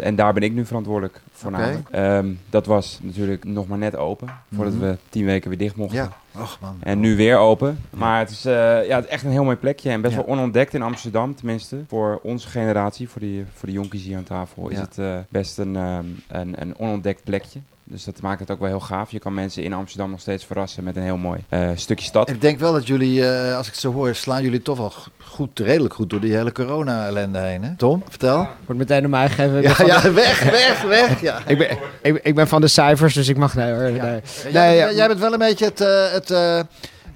en 0.01 0.17
daar 0.17 0.33
ben 0.33 0.43
ik 0.43 0.53
nu 0.53 0.67
verantwoordelijk 0.67 1.21
voornamelijk. 1.33 1.89
Ehm, 1.91 2.27
dat 2.51 2.67
was 2.67 2.99
natuurlijk 3.03 3.45
nog 3.45 3.69
maar 3.69 3.79
net 3.79 3.97
open, 3.97 4.29
voordat 4.55 4.75
Mhm. 4.75 4.83
we 4.85 4.97
tien 5.09 5.25
weken 5.25 5.49
weer 5.49 5.59
dicht 5.59 5.77
mochten. 5.77 6.11
Och 6.39 6.59
man. 6.61 6.77
En 6.81 7.01
nu 7.01 7.17
weer 7.17 7.37
open. 7.39 7.79
Maar 7.91 8.19
het 8.19 8.31
is, 8.31 8.45
eh, 8.45 8.87
ja, 8.87 9.03
echt 9.05 9.25
een 9.25 9.31
heel 9.31 9.45
mooi 9.45 9.57
plekje. 9.57 9.91
En 9.91 10.01
best 10.01 10.15
Ja. 10.15 10.21
wel 10.25 10.35
onontdekt 10.35 10.75
in 10.75 10.83
Amsterdam, 10.83 11.35
tenminste. 11.35 11.85
Voor 11.89 12.21
onze 12.23 12.49
generatie, 12.49 13.09
voor, 13.09 13.21
die, 13.21 13.45
voor 13.55 13.67
de 13.69 13.75
jonkies 13.75 14.03
hier 14.05 14.17
aan 14.17 14.23
tafel, 14.23 14.69
is 14.69 14.77
Ja. 14.77 14.83
het 14.83 14.99
eh, 14.99 15.19
best 15.29 15.59
een, 15.59 15.77
ehm, 15.77 16.05
een, 16.29 16.55
een 16.63 16.79
onontdekt 16.79 17.25
plekje. 17.25 17.61
Dus 17.85 18.05
dat 18.05 18.21
maakt 18.21 18.41
het 18.41 18.51
ook 18.51 18.59
wel 18.59 18.69
heel 18.69 18.81
gaaf. 18.81 19.11
Je 19.11 19.19
kan 19.19 19.35
mensen 19.35 19.63
in 19.63 19.73
Amsterdam 19.73 20.11
nog 20.11 20.21
steeds 20.21 20.45
verrassen 20.45 20.85
met 20.85 20.97
een 20.97 21.03
heel 21.03 21.17
mooi 21.17 21.45
eh, 21.49 21.69
stukje 21.75 22.07
stad. 22.07 22.29
Ik 22.31 22.41
denk 22.41 22.59
wel 22.59 22.73
dat 22.73 22.87
jullie, 22.87 23.29
eh, 23.29 23.57
als 23.57 23.67
ik 23.67 23.73
het 23.73 23.81
zo 23.81 23.93
hoor, 23.93 24.15
slaan 24.15 24.43
jullie 24.43 24.63
toch 24.63 24.79
wel 24.79 24.93
goed, 25.25 25.59
redelijk 25.59 25.95
goed 25.95 26.11
door 26.11 26.21
die 26.21 26.35
hele 26.35 26.53
corona-ellende 26.53 27.39
heen. 27.39 27.63
Hè? 27.63 27.77
Tom, 27.77 28.03
vertel. 28.09 28.49
Wordt 28.67 28.81
meteen 28.81 29.01
door 29.01 29.11
mij 29.11 29.29
Ja, 29.37 29.75
ja, 29.87 30.13
weg, 30.13 30.43
weg, 30.43 30.83
weg. 30.83 31.21
Ja. 31.21 31.39
ik, 31.47 31.59
ben, 31.59 31.79
ik, 32.03 32.21
ik 32.23 32.35
ben 32.35 32.49
van 32.49 32.61
de 32.61 32.69
cijfers, 32.69 33.15
dus 33.15 33.29
ik 33.29 33.37
mag 33.37 33.55
nee 33.55 33.73
hoor. 33.73 33.83
Nee. 33.83 33.93
Ja. 33.93 34.11
Nee, 34.11 34.53
jij, 34.53 34.77
ja. 34.77 34.85
bent- 34.85 34.97
jij 34.97 35.07
bent 35.09 35.21
wel 35.21 35.33
een 35.33 35.39
beetje 35.39 35.65
het, 35.65 35.81
eh, 35.81 36.13
het, 36.13 36.31
eh, 36.31 36.61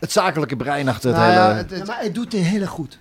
het 0.00 0.12
zakelijke 0.12 0.56
brein 0.56 0.88
achter 0.88 1.10
het 1.10 1.18
Nou 1.18 1.30
hele... 1.30 1.42
ja, 1.44 1.54
het- 1.54 1.70
Ja, 1.70 1.84
maar 1.84 1.98
hij 1.98 2.12
doet 2.12 2.32
het 2.32 2.42
heel 2.42 2.66
goed. 2.66 2.98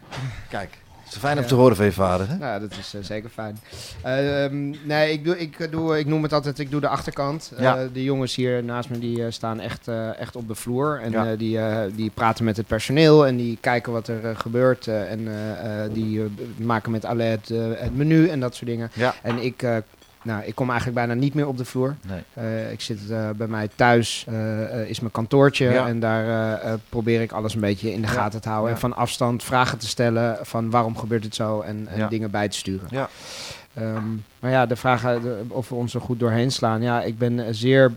Kijk, 0.50 0.77
fijn 1.19 1.38
om 1.38 1.45
te 1.45 1.56
horen 1.56 1.75
van 1.75 1.85
je 1.85 1.91
vader. 1.91 2.27
Hè? 2.29 2.35
Nou, 2.38 2.59
dat 2.59 2.71
is 2.71 2.94
eh, 2.94 3.01
zeker 3.03 3.29
fijn. 3.29 3.59
Ehm, 4.03 4.69
nee, 4.83 5.12
ik, 5.12 5.23
doe, 5.23 5.39
ik, 5.39 5.71
doe, 5.71 6.00
ik 6.00 6.06
noem 6.06 6.23
het 6.23 6.33
altijd, 6.33 6.59
ik 6.59 6.71
doe 6.71 6.81
de 6.81 6.88
achterkant. 6.88 7.51
Eh, 7.57 7.73
de 7.94 8.03
jongens 8.03 8.35
hier 8.35 8.63
naast 8.63 8.89
me, 8.89 9.00
die 9.00 9.25
eh, 9.25 9.31
staan 9.31 9.59
echt, 9.59 9.88
eh, 9.88 10.19
echt 10.19 10.35
op 10.35 10.47
de 10.47 10.56
vloer. 10.56 11.00
En 11.03 11.13
eh, 11.13 11.38
die, 11.38 11.59
eh, 11.59 11.77
die 11.95 12.12
praten 12.13 12.45
met 12.45 12.57
het 12.57 12.67
personeel 12.67 13.27
en 13.27 13.35
die 13.35 13.57
kijken 13.62 13.91
wat 13.91 14.07
er 14.07 14.25
eh, 14.25 14.31
gebeurt. 14.39 14.88
eh, 14.88 15.12
en 15.12 15.27
eh, 15.27 15.83
eh, 15.83 15.91
die 15.94 16.19
eh, 16.21 16.25
maken 16.65 16.91
met 16.91 17.03
het, 17.07 17.50
eh, 17.50 17.57
het 17.75 17.95
menu 17.95 18.27
en 18.27 18.39
dat 18.39 18.56
soort 18.56 18.69
dingen. 18.69 18.89
Ja. 18.94 19.13
En 19.21 19.38
ik... 19.44 19.63
nou, 20.25 20.44
ik 20.44 20.56
kom 20.56 20.69
eigenlijk 20.69 20.98
bijna 20.98 21.13
niet 21.13 21.33
meer 21.33 21.48
op 21.48 21.57
de 21.57 21.66
vloer. 21.66 21.95
Nee. 22.01 22.22
Eh, 22.33 22.72
ik 22.72 22.81
zit 22.81 23.10
eh, 23.10 23.30
bij 23.30 23.48
mij 23.48 23.69
thuis, 23.75 24.25
eh, 24.27 24.89
is 24.89 25.00
mijn 25.00 25.12
kantoortje. 25.12 25.69
Ja. 25.69 25.88
En 25.88 26.00
daar 26.00 26.80
probeer 26.89 27.22
ik 27.22 27.31
alles 27.31 27.54
een 27.54 27.62
beetje 27.62 27.94
in 27.94 28.01
de 28.01 28.07
Ja. 28.07 28.13
gaten 28.13 28.42
te 28.42 28.50
houden. 28.50 28.69
Ja. 28.69 28.75
En 28.75 28.81
van 28.81 28.95
afstand 28.95 29.44
vragen 29.44 29.77
te 29.77 29.88
stellen 29.88 30.38
van 30.42 30.69
waarom 30.69 30.98
gebeurt 30.98 31.24
het 31.24 31.36
zo. 31.36 31.62
En, 31.62 31.88
dingen 32.10 32.32
bij 32.32 32.50
te 32.50 32.58
sturen. 32.58 32.88
Ja. 32.89 33.10
Ehm, 33.74 34.08
maar 34.39 34.51
ja, 34.51 34.65
de 34.65 34.75
vraag 34.75 35.05
of 35.48 35.70
we 35.70 35.75
ons 35.75 35.94
er 35.94 36.01
goed 36.01 36.20
doorheen 36.20 36.51
slaan. 36.51 36.82
Ja, 36.82 37.01
ik 37.01 37.17
ben 37.17 37.55
zeer 37.55 37.94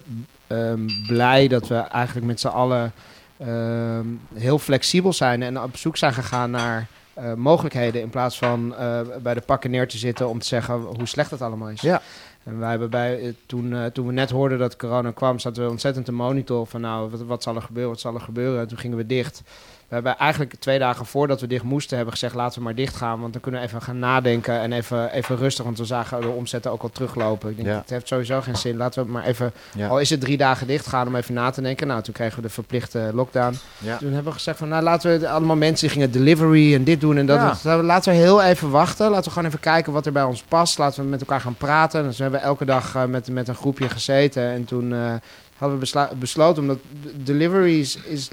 ehm, 0.46 0.88
blij 1.06 1.48
dat 1.48 1.68
we 1.68 1.74
eigenlijk 1.74 2.26
met 2.26 2.40
z'n 2.40 2.46
allen 2.46 2.92
ehm, 3.36 4.06
heel 4.34 4.58
flexibel 4.58 5.12
zijn. 5.12 5.42
En 5.42 5.62
op 5.62 5.76
zoek 5.76 5.96
zijn 5.96 6.12
gegaan 6.12 6.50
naar 6.50 6.86
eh, 7.18 7.34
mogelijkheden. 7.34 8.00
In 8.00 8.08
plaats 8.08 8.38
van 8.38 8.74
eh, 8.74 9.00
bij 9.22 9.34
de 9.34 9.40
pakken 9.40 9.70
neer 9.70 9.88
te 9.88 9.98
zitten 9.98 10.28
om 10.28 10.38
te 10.38 10.46
zeggen 10.46 10.74
hoe 10.74 11.06
slecht 11.06 11.30
het 11.30 11.42
allemaal 11.42 11.70
is. 11.70 11.80
Ja. 11.80 12.02
En 12.44 12.58
wij 12.58 12.70
hebben 12.70 12.90
bij, 12.90 13.20
eh, 13.20 13.32
toen, 13.46 13.90
toen 13.92 14.06
we 14.06 14.12
net 14.12 14.30
hoorden 14.30 14.58
dat 14.58 14.76
corona 14.76 15.10
kwam, 15.10 15.38
zaten 15.38 15.64
we 15.64 15.70
ontzettend 15.70 16.04
te 16.04 16.12
monitor 16.12 16.66
van 16.66 16.80
nou, 16.80 17.10
wat, 17.10 17.22
wat 17.22 17.42
zal 17.42 17.54
er 17.54 17.62
gebeuren, 17.62 17.92
wat 17.92 18.00
zal 18.00 18.14
er 18.14 18.20
gebeuren. 18.20 18.60
En 18.60 18.68
toen 18.68 18.78
gingen 18.78 18.96
we 18.96 19.06
dicht. 19.06 19.42
We 19.88 19.94
hebben 19.94 20.16
eigenlijk 20.18 20.54
twee 20.58 20.78
dagen 20.78 21.06
voordat 21.06 21.40
we 21.40 21.46
dicht 21.46 21.62
moesten 21.64 21.96
hebben 21.96 22.14
gezegd 22.14 22.34
laten 22.34 22.58
we 22.58 22.64
maar 22.64 22.74
dicht 22.74 22.96
gaan. 22.96 23.20
Want 23.20 23.32
dan 23.32 23.42
kunnen 23.42 23.60
we 23.60 23.66
even 23.66 23.82
gaan 23.82 23.98
nadenken 23.98 24.60
en 24.60 24.72
even, 24.72 25.12
even 25.12 25.36
rustig. 25.36 25.64
Want 25.64 25.78
we 25.78 25.84
zagen 25.84 26.20
de 26.20 26.28
omzetten 26.28 26.70
ook 26.72 26.82
al 26.82 26.90
teruglopen. 26.90 27.50
Ik 27.50 27.56
denk, 27.56 27.68
Ja. 27.68 27.74
het 27.76 27.90
heeft 27.90 28.08
sowieso 28.08 28.40
geen 28.40 28.56
zin. 28.56 28.76
Laten 28.76 29.04
we 29.04 29.10
maar 29.10 29.24
even, 29.24 29.52
Ja. 29.74 29.88
al 29.88 30.00
is 30.00 30.10
het 30.10 30.20
drie 30.20 30.36
dagen 30.36 30.66
dicht 30.66 30.86
gaan 30.86 31.06
om 31.06 31.16
even 31.16 31.34
na 31.34 31.50
te 31.50 31.60
denken. 31.62 31.86
Nou, 31.86 32.02
toen 32.02 32.14
kregen 32.14 32.36
we 32.36 32.42
de 32.42 32.48
verplichte 32.48 33.10
lockdown. 33.14 33.58
Ja. 33.78 33.96
Toen 33.96 34.12
hebben 34.12 34.24
we 34.32 34.38
gezegd 34.38 34.58
van 34.58 34.68
nou 34.68 34.82
laten 34.82 35.20
we 35.20 35.28
allemaal 35.28 35.56
mensen 35.56 35.90
gingen 35.90 36.10
delivery 36.10 36.74
en 36.74 36.84
dit 36.84 37.00
doen 37.00 37.16
en 37.16 37.26
dat. 37.26 37.62
Doen. 37.62 37.82
Laten 37.84 38.12
we 38.12 38.18
heel 38.18 38.42
even 38.42 38.70
wachten. 38.70 39.06
Laten 39.10 39.24
we 39.24 39.30
gewoon 39.30 39.48
even 39.48 39.60
kijken 39.60 39.92
wat 39.92 40.06
er 40.06 40.12
bij 40.12 40.22
ons 40.24 40.42
past. 40.42 40.78
Laten 40.78 41.02
we 41.02 41.08
met 41.08 41.20
elkaar 41.20 41.40
gaan 41.40 41.54
praten. 41.54 42.02
Dus 42.02 42.16
we 42.16 42.22
hebben 42.22 42.42
elke 42.42 42.64
dag 42.64 42.94
eh, 42.94 43.04
met, 43.04 43.30
met 43.30 43.48
een 43.48 43.54
groepje 43.54 43.88
gezeten. 43.88 44.42
En 44.42 44.64
toen 44.64 44.92
eh, 44.92 45.12
hadden 45.56 45.78
we 45.78 46.08
besloten, 46.18 46.62
omdat 46.62 46.78
d- 46.78 47.26
delivery 47.26 47.80
is, 47.80 47.96
is 47.96 48.28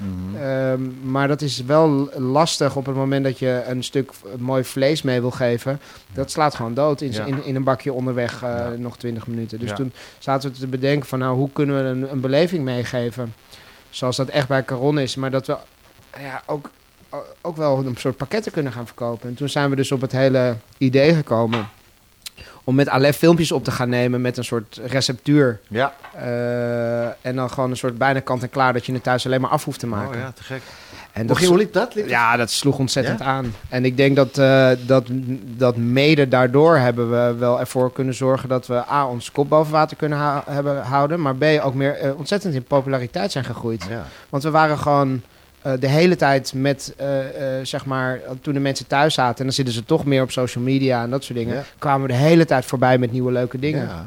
Mhm. 0.00 0.42
Ehm, 0.42 1.10
maar 1.10 1.28
dat 1.28 1.42
is 1.42 1.64
wel 1.64 2.10
lastig 2.16 2.76
op 2.76 2.86
het 2.86 2.94
moment 2.96 3.24
dat 3.24 3.38
je 3.38 3.62
een 3.66 3.84
stuk 3.84 4.12
mooi 4.38 4.64
vlees 4.64 5.02
mee 5.02 5.20
wil 5.20 5.30
geven. 5.30 5.80
Dat 6.12 6.30
slaat 6.30 6.54
gewoon 6.54 6.74
dood 6.74 7.00
in, 7.00 7.12
Ja. 7.12 7.24
in, 7.24 7.44
in 7.44 7.56
een 7.56 7.64
bakje 7.64 7.92
onderweg, 7.92 8.42
eh, 8.42 8.68
nog 8.76 8.96
20 8.96 9.26
minuten. 9.26 9.58
Dus 9.58 9.72
toen 9.72 9.92
zaten 10.18 10.50
we 10.52 10.58
te 10.58 10.66
bedenken 10.66 11.08
van 11.08 11.18
nou, 11.18 11.36
hoe 11.36 11.50
kunnen 11.52 11.76
we 11.76 11.88
een, 11.88 12.12
een 12.12 12.20
beleving 12.20 12.64
meegeven. 12.64 13.34
Zoals 13.90 14.16
dat 14.16 14.28
echt 14.28 14.48
bij 14.48 14.64
Caron 14.64 14.98
is. 14.98 15.16
Maar 15.16 15.30
dat 15.30 15.46
we 15.46 15.56
ja, 16.18 16.42
ook, 16.46 16.70
ook 17.40 17.56
wel 17.56 17.86
een 17.86 17.96
soort 17.96 18.16
pakketten 18.16 18.52
kunnen 18.52 18.72
gaan 18.72 18.86
verkopen. 18.86 19.28
En 19.28 19.34
toen 19.34 19.48
zijn 19.48 19.70
we 19.70 19.76
dus 19.76 19.92
op 19.92 20.00
het 20.00 20.12
hele 20.12 20.56
idee 20.78 21.14
gekomen 21.14 21.68
om 22.64 22.74
met 22.74 22.88
Alef 22.88 23.16
filmpjes 23.16 23.52
op 23.52 23.64
te 23.64 23.70
gaan 23.70 23.88
nemen 23.88 24.20
met 24.20 24.36
een 24.36 24.44
soort 24.44 24.80
receptuur. 24.86 25.60
Ja. 25.68 25.94
Eh, 26.14 27.26
en 27.26 27.36
dan 27.36 27.50
gewoon 27.50 27.70
een 27.70 27.76
soort 27.76 27.98
bijna 27.98 28.20
kant 28.20 28.42
en 28.42 28.50
klaar 28.50 28.72
dat 28.72 28.86
je 28.86 28.92
het 28.92 29.02
thuis 29.02 29.26
alleen 29.26 29.40
maar 29.40 29.50
af 29.50 29.64
hoeft 29.64 29.78
te 29.78 29.86
maken. 29.86 30.14
Oh 30.16 30.20
ja, 30.20 30.32
te 30.34 30.42
gek. 30.42 30.62
En 31.12 31.28
Hoe, 31.28 31.46
hoe 31.46 31.56
liep 31.56 31.72
dat? 31.72 31.94
Liep 31.94 32.04
dat? 32.04 32.12
ja, 32.12 32.36
dat 32.36 32.50
sloeg 32.50 32.78
ontzettend 32.78 33.18
Ja? 33.18 33.24
aan. 33.24 33.54
En 33.68 33.84
ik 33.84 33.96
denk 33.96 34.16
dat, 34.16 34.38
eh, 34.38 34.70
dat, 34.86 35.06
dat 35.56 35.76
mede 35.76 36.28
daardoor 36.28 36.76
hebben 36.76 37.10
we 37.10 37.34
wel 37.38 37.60
ervoor 37.60 37.92
kunnen 37.92 38.14
zorgen 38.14 38.48
dat 38.48 38.66
we 38.66 38.90
A, 38.90 39.06
ons 39.06 39.32
kop 39.32 39.48
boven 39.48 39.72
water 39.72 39.96
kunnen 39.96 40.42
hebben 40.46 40.82
houden. 40.82 41.20
Maar 41.20 41.36
B, 41.36 41.44
ook 41.62 41.74
meer 41.74 41.94
eh, 41.96 42.18
ontzettend 42.18 42.54
in 42.54 42.62
populariteit 42.62 43.32
zijn 43.32 43.44
gegroeid. 43.44 43.86
Ja. 43.88 44.04
Want 44.28 44.42
we 44.42 44.50
waren 44.50 44.78
gewoon 44.78 45.22
eh, 45.62 45.72
de 45.80 45.88
hele 45.88 46.16
tijd 46.16 46.52
met, 46.54 46.94
eh, 46.96 47.58
eh, 47.58 47.66
zeg 47.66 47.86
maar, 47.86 48.20
toen 48.40 48.54
de 48.54 48.60
mensen 48.60 48.86
thuis 48.86 49.14
zaten. 49.14 49.38
En 49.38 49.44
dan 49.44 49.52
zitten 49.52 49.74
ze 49.74 49.84
toch 49.84 50.04
meer 50.04 50.22
op 50.22 50.30
social 50.30 50.64
media 50.64 51.02
en 51.02 51.10
dat 51.10 51.24
soort 51.24 51.38
dingen. 51.38 51.54
Ja. 51.54 51.64
Kwamen 51.78 52.06
we 52.06 52.12
de 52.12 52.18
hele 52.18 52.44
tijd 52.44 52.64
voorbij 52.64 52.98
met 52.98 53.12
nieuwe 53.12 53.32
leuke 53.32 53.58
dingen. 53.58 53.86
Ja. 53.86 54.06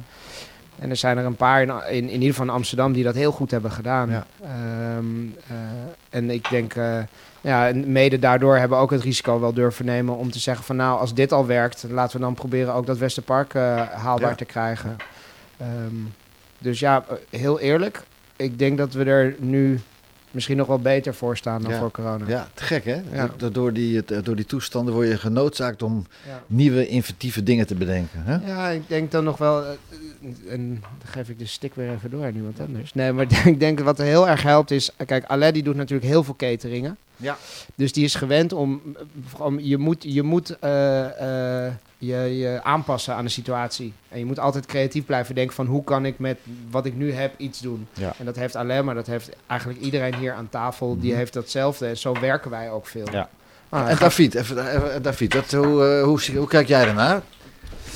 En 0.79 0.89
er 0.89 0.95
zijn 0.95 1.17
er 1.17 1.25
een 1.25 1.35
paar 1.35 1.61
in, 1.61 1.69
in, 1.69 2.03
in 2.03 2.11
ieder 2.11 2.29
geval 2.29 2.45
in 2.45 2.51
Amsterdam 2.51 2.93
die 2.93 3.03
dat 3.03 3.15
heel 3.15 3.31
goed 3.31 3.51
hebben 3.51 3.71
gedaan. 3.71 4.09
Ja. 4.09 4.25
Ehm, 4.41 5.05
eh, 5.47 5.55
en 6.09 6.29
ik 6.29 6.49
denk, 6.49 6.73
ja, 7.41 7.67
en 7.67 7.91
mede 7.91 8.19
daardoor 8.19 8.57
hebben 8.57 8.77
we 8.77 8.83
ook 8.83 8.91
het 8.91 9.03
risico 9.03 9.39
wel 9.39 9.53
durven 9.53 9.85
nemen 9.85 10.17
om 10.17 10.31
te 10.31 10.39
zeggen 10.39 10.65
van 10.65 10.75
nou, 10.75 10.99
als 10.99 11.13
dit 11.13 11.31
al 11.31 11.45
werkt, 11.45 11.85
laten 11.89 12.17
we 12.17 12.23
dan 12.23 12.33
proberen 12.33 12.73
ook 12.73 12.85
dat 12.85 12.97
Westerpark 12.97 13.53
haalbaar 13.93 14.35
te 14.35 14.45
krijgen. 14.45 14.95
Ehm, 15.57 15.95
dus 16.57 16.79
ja, 16.79 17.05
heel 17.29 17.59
eerlijk, 17.59 18.01
ik 18.35 18.59
denk 18.59 18.77
dat 18.77 18.93
we 18.93 19.03
er 19.03 19.35
nu 19.39 19.79
misschien 20.33 20.57
nog 20.57 20.67
wel 20.67 20.79
beter 20.79 21.13
voor 21.13 21.37
staan 21.37 21.61
dan 21.61 21.71
Ja. 21.71 21.79
voor 21.79 21.91
corona. 21.91 22.25
Ja, 22.27 22.47
te 22.53 22.63
gek 22.63 22.85
hè? 22.85 23.01
Ja. 23.11 23.29
Door, 23.51 23.73
die, 23.73 23.95
het- 23.95 24.25
door 24.25 24.35
die 24.35 24.45
toestanden 24.45 24.93
word 24.93 25.07
je 25.07 25.17
genoodzaakt 25.17 25.81
om 25.83 26.05
Ja. 26.27 26.41
nieuwe 26.47 26.87
inventieve 26.87 27.43
dingen 27.43 27.67
te 27.67 27.75
bedenken. 27.75 28.21
Hè? 28.23 28.47
Ja, 28.47 28.69
ik 28.69 28.81
denk 28.87 29.11
dan 29.11 29.23
nog 29.23 29.37
wel. 29.37 29.63
eh, 29.63 29.69
En 30.49 30.69
dan 30.81 30.89
geef 31.11 31.29
ik 31.29 31.39
de 31.39 31.45
stick 31.45 31.75
weer 31.75 31.91
even 31.91 32.09
door 32.09 32.25
aan 32.25 32.35
iemand 32.35 32.59
anders. 32.59 32.93
Nee, 32.93 33.11
maar 33.11 33.25
ik 33.45 33.59
denk 33.59 33.79
wat 33.79 33.99
er 33.99 34.05
heel 34.05 34.27
erg 34.27 34.43
helpt 34.43 34.71
is. 34.71 34.89
Kijk, 35.05 35.23
Alain 35.25 35.53
die 35.53 35.63
doet 35.63 35.75
natuurlijk 35.75 36.09
heel 36.09 36.23
veel 36.23 36.35
cateringen. 36.35 36.97
Ja. 37.17 37.37
Dus 37.75 37.93
die 37.93 38.03
is 38.03 38.15
gewend 38.15 38.53
om. 38.53 38.81
om 39.37 39.59
je 39.59 39.77
moet, 39.77 40.03
je, 40.07 40.23
moet 40.23 40.59
eh, 40.59 41.65
eh, 41.67 41.73
je, 41.97 42.15
je 42.15 42.59
aanpassen 42.63 43.15
aan 43.15 43.23
de 43.25 43.29
situatie. 43.31 43.93
En 44.09 44.19
je 44.19 44.25
moet 44.25 44.39
altijd 44.39 44.65
creatief 44.65 45.05
blijven 45.05 45.35
denken 45.35 45.55
van 45.55 45.65
hoe 45.65 45.83
kan 45.83 46.05
ik 46.05 46.19
met 46.19 46.37
wat 46.71 46.85
ik 46.85 46.95
nu 46.95 47.11
heb 47.13 47.33
iets 47.37 47.59
doen. 47.59 47.87
Ja. 47.93 48.13
En 48.17 48.25
dat 48.25 48.35
heeft 48.35 48.55
Alain, 48.55 48.85
maar 48.85 48.95
dat 48.95 49.07
heeft 49.07 49.29
eigenlijk 49.47 49.81
iedereen 49.81 50.15
hier 50.15 50.33
aan 50.33 50.49
tafel. 50.49 50.99
Die 50.99 51.09
Mhm. 51.09 51.17
heeft 51.19 51.33
datzelfde. 51.33 51.87
En 51.87 51.97
zo 51.97 52.19
werken 52.19 52.51
wij 52.51 52.71
ook 52.71 52.87
veel. 52.87 53.07
Ja. 53.11 53.29
Ah, 53.69 53.89
en 53.89 53.97
David, 53.97 54.35
even, 54.35 54.67
even- 54.75 55.01
David 55.01 55.33
hoe, 55.51 55.85
eh, 55.85 56.03
hoe, 56.03 56.19
hoe 56.35 56.47
kijk 56.47 56.67
jij 56.67 56.87
ernaar? 56.87 57.21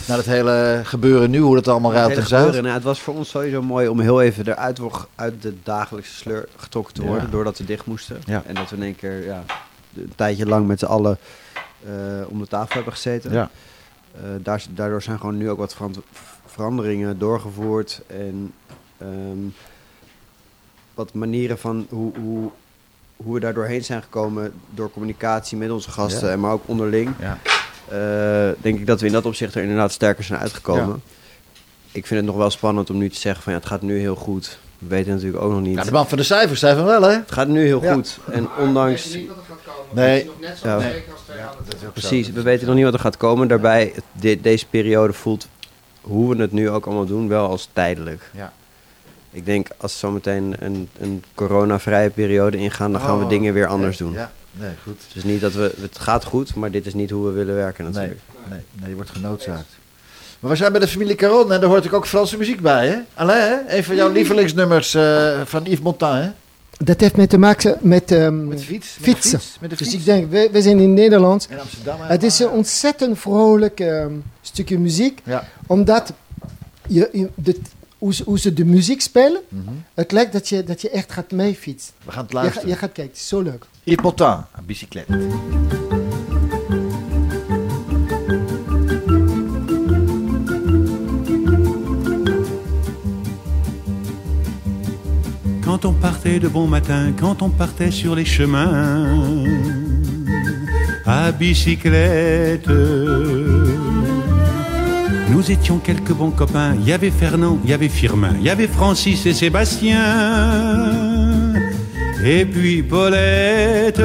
Naar 0.07 0.17
het 0.17 0.25
hele 0.25 0.81
gebeuren 0.83 1.29
nu, 1.29 1.39
hoe 1.39 1.55
dat 1.55 1.67
allemaal 1.67 1.91
hele 1.91 2.13
en 2.13 2.27
zuigt? 2.27 2.61
nou, 2.61 2.73
het 2.73 2.83
was 2.83 2.99
voor 3.01 3.15
ons 3.15 3.29
sowieso 3.29 3.61
mooi 3.61 3.87
om 3.87 3.99
heel 3.99 4.21
even 4.21 4.47
eruit 4.47 4.79
uit 5.15 5.41
de 5.41 5.53
dagelijkse 5.63 6.13
sleur 6.13 6.47
getrokken 6.55 6.93
te 6.93 7.01
Ja. 7.01 7.07
worden. 7.07 7.31
Doordat 7.31 7.57
we 7.57 7.65
dicht 7.65 7.85
moesten. 7.85 8.21
Ja. 8.25 8.43
En 8.45 8.55
dat 8.55 8.69
we 8.69 8.75
in 8.75 8.83
één 8.83 8.95
keer 8.95 9.25
ja, 9.25 9.43
een 9.95 10.11
tijdje 10.15 10.45
lang 10.45 10.67
met 10.67 10.79
z'n 10.79 10.85
allen 10.85 11.17
eh, 11.85 11.91
om 12.27 12.39
de 12.39 12.47
tafel 12.47 12.75
hebben 12.75 12.93
gezeten. 12.93 13.31
Ja. 13.31 13.49
Eh, 14.15 14.21
daar, 14.41 14.65
daardoor 14.69 15.01
zijn 15.01 15.19
gewoon 15.19 15.37
nu 15.37 15.49
ook 15.49 15.57
wat 15.57 15.75
veranderingen 16.45 17.19
doorgevoerd. 17.19 18.01
En 18.07 18.53
ehm, 18.97 19.39
wat 20.93 21.13
manieren 21.13 21.57
van 21.57 21.85
hoe, 21.89 22.11
hoe, 22.19 22.49
hoe 23.15 23.33
we 23.33 23.39
daar 23.39 23.53
doorheen 23.53 23.83
zijn 23.83 24.01
gekomen 24.01 24.53
door 24.69 24.91
communicatie 24.91 25.57
met 25.57 25.71
onze 25.71 25.91
gasten, 25.91 26.31
en 26.31 26.39
maar 26.39 26.51
ook 26.51 26.63
onderling. 26.65 27.13
Ja. 27.19 27.37
Eh, 27.89 28.49
denk 28.61 28.79
ik 28.79 28.85
dat 28.87 28.99
we 28.99 29.05
in 29.07 29.11
dat 29.13 29.25
opzicht 29.25 29.55
er 29.55 29.61
inderdaad 29.61 29.91
sterker 29.91 30.23
zijn 30.23 30.39
uitgekomen. 30.39 31.01
Ik 31.91 32.05
vind 32.07 32.19
het 32.19 32.29
nog 32.29 32.37
wel 32.37 32.49
spannend 32.49 32.89
om 32.89 32.97
nu 32.97 33.09
te 33.09 33.19
zeggen 33.19 33.43
van 33.43 33.53
ja, 33.53 33.59
het 33.59 33.67
gaat 33.67 33.81
nu 33.81 33.99
heel 33.99 34.15
goed. 34.15 34.59
We 34.79 34.87
weten 34.87 35.13
natuurlijk 35.13 35.43
ook 35.43 35.51
nog 35.51 35.61
niet. 35.61 35.75
Ja, 35.77 35.83
de 35.83 35.91
man 35.91 36.07
van 36.07 36.17
de 36.17 36.23
cijfers 36.23 36.59
zei 36.59 36.75
van 36.75 36.85
wel 36.85 37.01
hè? 37.01 37.11
Het 37.15 37.31
gaat 37.31 37.47
nu 37.47 37.65
heel 37.65 37.83
Ja. 37.83 37.93
goed. 37.93 38.17
En 38.31 38.47
ondanks... 38.59 39.17
Nee. 39.91 40.29
Ja. 40.63 40.77
Precies. 40.77 41.89
Precies, 41.93 42.31
we 42.31 42.41
weten 42.41 42.65
nog 42.67 42.75
niet 42.75 42.83
wat 42.83 42.93
er 42.93 42.99
gaat 42.99 43.17
komen. 43.17 43.47
Daarbij, 43.47 43.93
de- 44.11 44.41
deze 44.41 44.65
periode 44.69 45.13
voelt 45.13 45.47
hoe 46.01 46.35
we 46.35 46.41
het 46.41 46.51
nu 46.51 46.69
ook 46.69 46.85
allemaal 46.85 47.05
doen 47.05 47.27
wel 47.27 47.49
als 47.49 47.69
tijdelijk. 47.73 48.21
Ja. 48.33 48.53
Ik 49.31 49.45
denk 49.45 49.67
als 49.77 49.99
zometeen 49.99 50.55
een, 50.59 50.89
een 50.99 51.23
coronavrije 51.35 52.09
periode 52.09 52.57
ingaan, 52.57 52.91
dan 52.91 53.01
gaan 53.01 53.17
we 53.17 53.23
Oh, 53.23 53.29
dingen 53.29 53.53
weer 53.53 53.67
anders 53.67 53.97
doen. 53.97 54.11
Ja, 54.13 54.31
nee, 54.59 54.71
goed. 54.83 55.01
Dus 55.13 55.23
niet 55.23 55.41
dat 55.41 55.53
we, 55.53 55.73
het 55.81 55.99
gaat 55.99 56.23
goed, 56.23 56.55
maar 56.55 56.71
dit 56.71 56.85
is 56.85 56.93
niet 56.93 57.09
hoe 57.09 57.25
we 57.25 57.31
willen 57.31 57.55
werken 57.55 57.83
natuurlijk. 57.85 58.19
nee, 58.49 58.59
nee, 58.79 58.89
je 58.89 58.95
wordt 58.95 59.09
genoodzaakt. 59.09 59.75
Maar 60.39 60.51
we 60.51 60.57
zijn 60.57 60.71
bij 60.71 60.81
de 60.81 60.87
familie 60.87 61.15
Caron 61.15 61.51
en 61.53 61.59
daar 61.59 61.69
hoort 61.69 61.85
ik 61.85 61.93
ook 61.93 62.07
Franse 62.07 62.37
muziek 62.37 62.61
bij, 62.61 62.87
hè? 62.87 62.97
Alain, 63.13 63.41
hè? 63.65 63.77
Een 63.77 63.83
van 63.83 63.95
jouw 63.95 64.11
lievelingsnummers 64.11 64.93
eh, 64.93 65.41
van 65.45 65.63
Yves 65.63 65.79
Montand, 65.79 66.23
hè? 66.23 66.29
Dat 66.85 66.99
heeft 66.99 67.15
met 67.17 67.29
te 67.29 67.37
maken 67.37 67.77
met, 67.81 68.11
ehm, 68.11 68.47
Met 68.47 68.63
fiets. 68.63 68.87
Fietsen. 69.01 69.39
fiets. 69.39 69.57
Met 69.59 69.69
de 69.69 69.75
Dus 69.75 69.93
ik 69.93 70.05
denk, 70.05 70.31
we, 70.31 70.49
we 70.51 70.61
zijn 70.61 70.79
in 70.79 70.93
Nederland. 70.93 71.47
In 71.49 71.59
Amsterdam. 71.59 71.97
Het 72.01 72.23
is 72.23 72.39
een 72.39 72.49
ontzettend 72.49 73.19
vrolijk 73.19 73.79
ehm, 73.79 74.11
stukje 74.41 74.79
muziek. 74.79 75.21
Ja. 75.23 75.47
Omdat 75.67 76.13
je, 76.87 77.09
je- 77.11 77.29
de, 77.35 77.59
hoe, 77.97 78.13
ze, 78.13 78.23
hoe 78.23 78.39
ze 78.39 78.53
de 78.53 78.65
muziek 78.65 79.01
spelen, 79.01 79.41
Mhm. 79.49 79.69
het 79.93 80.11
lijkt 80.11 80.33
dat 80.33 80.49
je, 80.49 80.63
dat 80.63 80.81
je 80.81 80.89
echt 80.89 81.11
gaat 81.11 81.31
meefietsen. 81.31 81.93
We 82.05 82.11
gaan 82.11 82.21
het 82.23 82.31
Je, 82.31 82.37
luisteren. 82.37 82.67
je 82.69 82.75
gaat 82.75 82.91
kijken, 82.91 83.13
het 83.13 83.21
is 83.21 83.27
zo 83.27 83.41
leuk. 83.41 83.65
Yves 83.87 84.01
Montand, 84.01 84.43
een 84.57 84.65
bicyclette. 84.65 85.07
Quand 95.61 95.85
on 95.85 95.93
partait 95.93 96.39
de 96.39 96.49
bon 96.49 96.67
matin, 96.67 97.13
quand 97.17 97.41
on 97.41 97.49
partait 97.49 97.91
sur 97.91 98.13
les 98.15 98.25
chemins, 98.25 99.45
à 101.05 101.31
bicyclette. 101.31 102.69
Nous 105.29 105.49
étions 105.49 105.77
quelques 105.77 106.11
bons 106.11 106.31
copains. 106.31 106.75
Il 106.75 106.85
y 106.85 106.91
avait 106.91 107.09
Fernand, 107.11 107.57
il 107.63 107.69
y 107.69 107.73
avait 107.73 107.87
Firmin, 107.87 108.33
il 108.39 108.43
y 108.43 108.49
avait 108.49 108.67
Francis 108.67 109.25
et 109.25 109.33
Sébastien. 109.33 111.06
Et 112.23 112.45
puis 112.45 112.83
Paulette. 112.83 114.01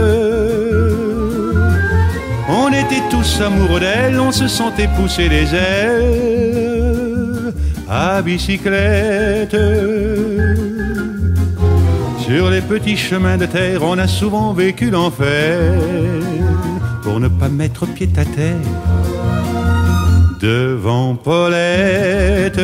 On 2.48 2.68
était 2.68 3.02
tous 3.10 3.40
amoureux 3.40 3.80
d'elle, 3.80 4.20
on 4.20 4.32
se 4.32 4.46
sentait 4.48 4.88
pousser 4.88 5.28
les 5.28 5.54
ailes 5.54 6.12
à 7.88 8.20
bicyclette. 8.22 9.56
Sur 12.18 12.50
les 12.50 12.60
petits 12.60 12.96
chemins 12.96 13.36
de 13.36 13.46
terre, 13.46 13.82
on 13.82 13.98
a 13.98 14.06
souvent 14.06 14.52
vécu 14.52 14.90
l'enfer 14.90 15.80
pour 17.02 17.20
ne 17.20 17.28
pas 17.28 17.48
mettre 17.48 17.86
pied 17.86 18.08
à 18.16 18.24
terre 18.24 18.56
devant 20.40 21.14
Paulette. 21.14 22.60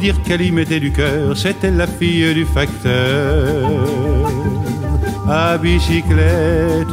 Dire 0.00 0.22
qu'elle 0.22 0.42
y 0.42 0.52
mettait 0.52 0.78
du 0.78 0.92
cœur, 0.92 1.36
c'était 1.36 1.72
la 1.72 1.88
fille 1.88 2.32
du 2.32 2.44
facteur 2.44 3.68
à 5.28 5.58
bicyclette. 5.58 6.86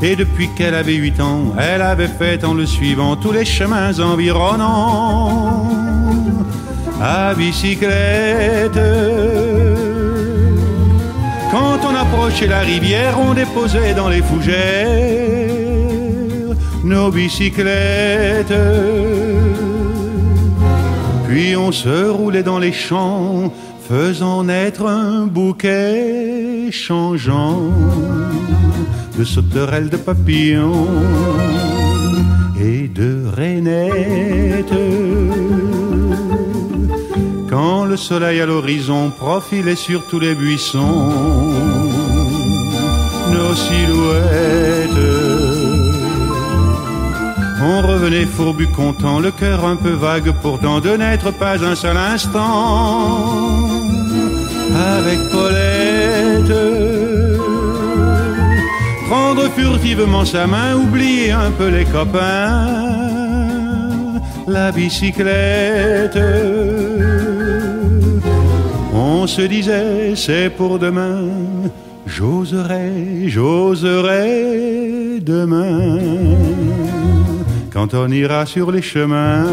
Et 0.00 0.16
depuis 0.16 0.48
qu'elle 0.56 0.74
avait 0.74 0.94
huit 0.94 1.20
ans, 1.20 1.54
elle 1.58 1.82
avait 1.82 2.08
fait 2.08 2.44
en 2.44 2.54
le 2.54 2.64
suivant 2.64 3.14
tous 3.14 3.32
les 3.32 3.44
chemins 3.44 4.00
environnants 4.00 5.68
à 7.00 7.34
bicyclette. 7.34 8.80
Quand 11.50 11.78
on 11.84 11.94
approchait 11.94 12.46
la 12.46 12.60
rivière, 12.60 13.18
on 13.20 13.34
déposait 13.34 13.92
dans 13.92 14.08
les 14.08 14.22
fougères 14.22 15.58
nos 16.84 17.10
bicyclettes. 17.10 18.54
Puis 21.28 21.54
on 21.56 21.72
se 21.72 22.08
roulait 22.08 22.42
dans 22.42 22.58
les 22.58 22.72
champs, 22.72 23.52
faisant 23.86 24.44
naître 24.44 24.86
un 24.86 25.26
bouquet 25.26 26.70
changeant 26.72 27.70
de 29.18 29.24
sauterelles, 29.24 29.90
de 29.90 29.98
papillons 29.98 30.88
et 32.58 32.88
de 32.88 33.24
rainettes. 33.36 34.72
Quand 37.50 37.84
le 37.84 37.98
soleil 37.98 38.40
à 38.40 38.46
l'horizon 38.46 39.10
profilait 39.10 39.76
sur 39.76 40.06
tous 40.08 40.20
les 40.20 40.34
buissons, 40.34 41.12
nos 43.34 43.54
silhouettes. 43.54 45.17
On 47.70 47.82
revenait 47.82 48.24
fourbu 48.24 48.66
content, 48.68 49.20
le 49.20 49.30
cœur 49.30 49.66
un 49.66 49.76
peu 49.76 49.90
vague 49.90 50.32
pourtant 50.40 50.80
de 50.80 50.96
n'être 50.96 51.30
pas 51.32 51.62
un 51.62 51.74
seul 51.74 51.98
instant 51.98 53.68
avec 54.96 55.18
Paulette. 55.30 56.56
Prendre 59.10 59.50
furtivement 59.50 60.24
sa 60.24 60.46
main, 60.46 60.76
oublier 60.76 61.32
un 61.32 61.50
peu 61.50 61.68
les 61.68 61.84
copains, 61.84 62.68
la 64.46 64.72
bicyclette. 64.72 66.18
On 68.94 69.26
se 69.26 69.42
disait, 69.42 70.14
c'est 70.16 70.48
pour 70.48 70.78
demain, 70.78 71.20
j'oserai, 72.06 73.28
j'oserai 73.28 75.20
demain, 75.20 75.98
quand 77.78 77.94
on 77.94 78.10
ira 78.10 78.44
sur 78.44 78.72
les 78.72 78.82
chemins 78.82 79.46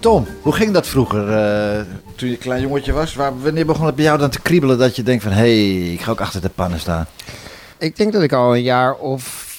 Tom, 0.00 0.26
hoe 0.42 0.52
ging 0.52 0.72
dat 0.72 0.86
vroeger 0.86 1.32
eh, 1.32 1.80
toen 2.14 2.28
je 2.28 2.34
een 2.34 2.40
klein 2.40 2.60
jongetje 2.60 2.92
was? 2.92 3.14
Waar, 3.14 3.42
wanneer 3.42 3.66
begon 3.66 3.86
het 3.86 3.94
bij 3.94 4.04
jou 4.04 4.18
dan 4.18 4.30
te 4.30 4.40
kriebelen 4.40 4.78
dat 4.78 4.96
je 4.96 5.02
denkt 5.02 5.22
van... 5.22 5.32
hé, 5.32 5.38
hey, 5.38 5.92
ik 5.92 6.00
ga 6.00 6.10
ook 6.10 6.20
achter 6.20 6.40
de 6.40 6.48
pannen 6.48 6.80
staan? 6.80 7.06
Ik 7.78 7.96
denk 7.96 8.12
dat 8.12 8.22
ik 8.22 8.32
al 8.32 8.54
een 8.54 8.62
jaar 8.62 8.94
of 8.94 9.52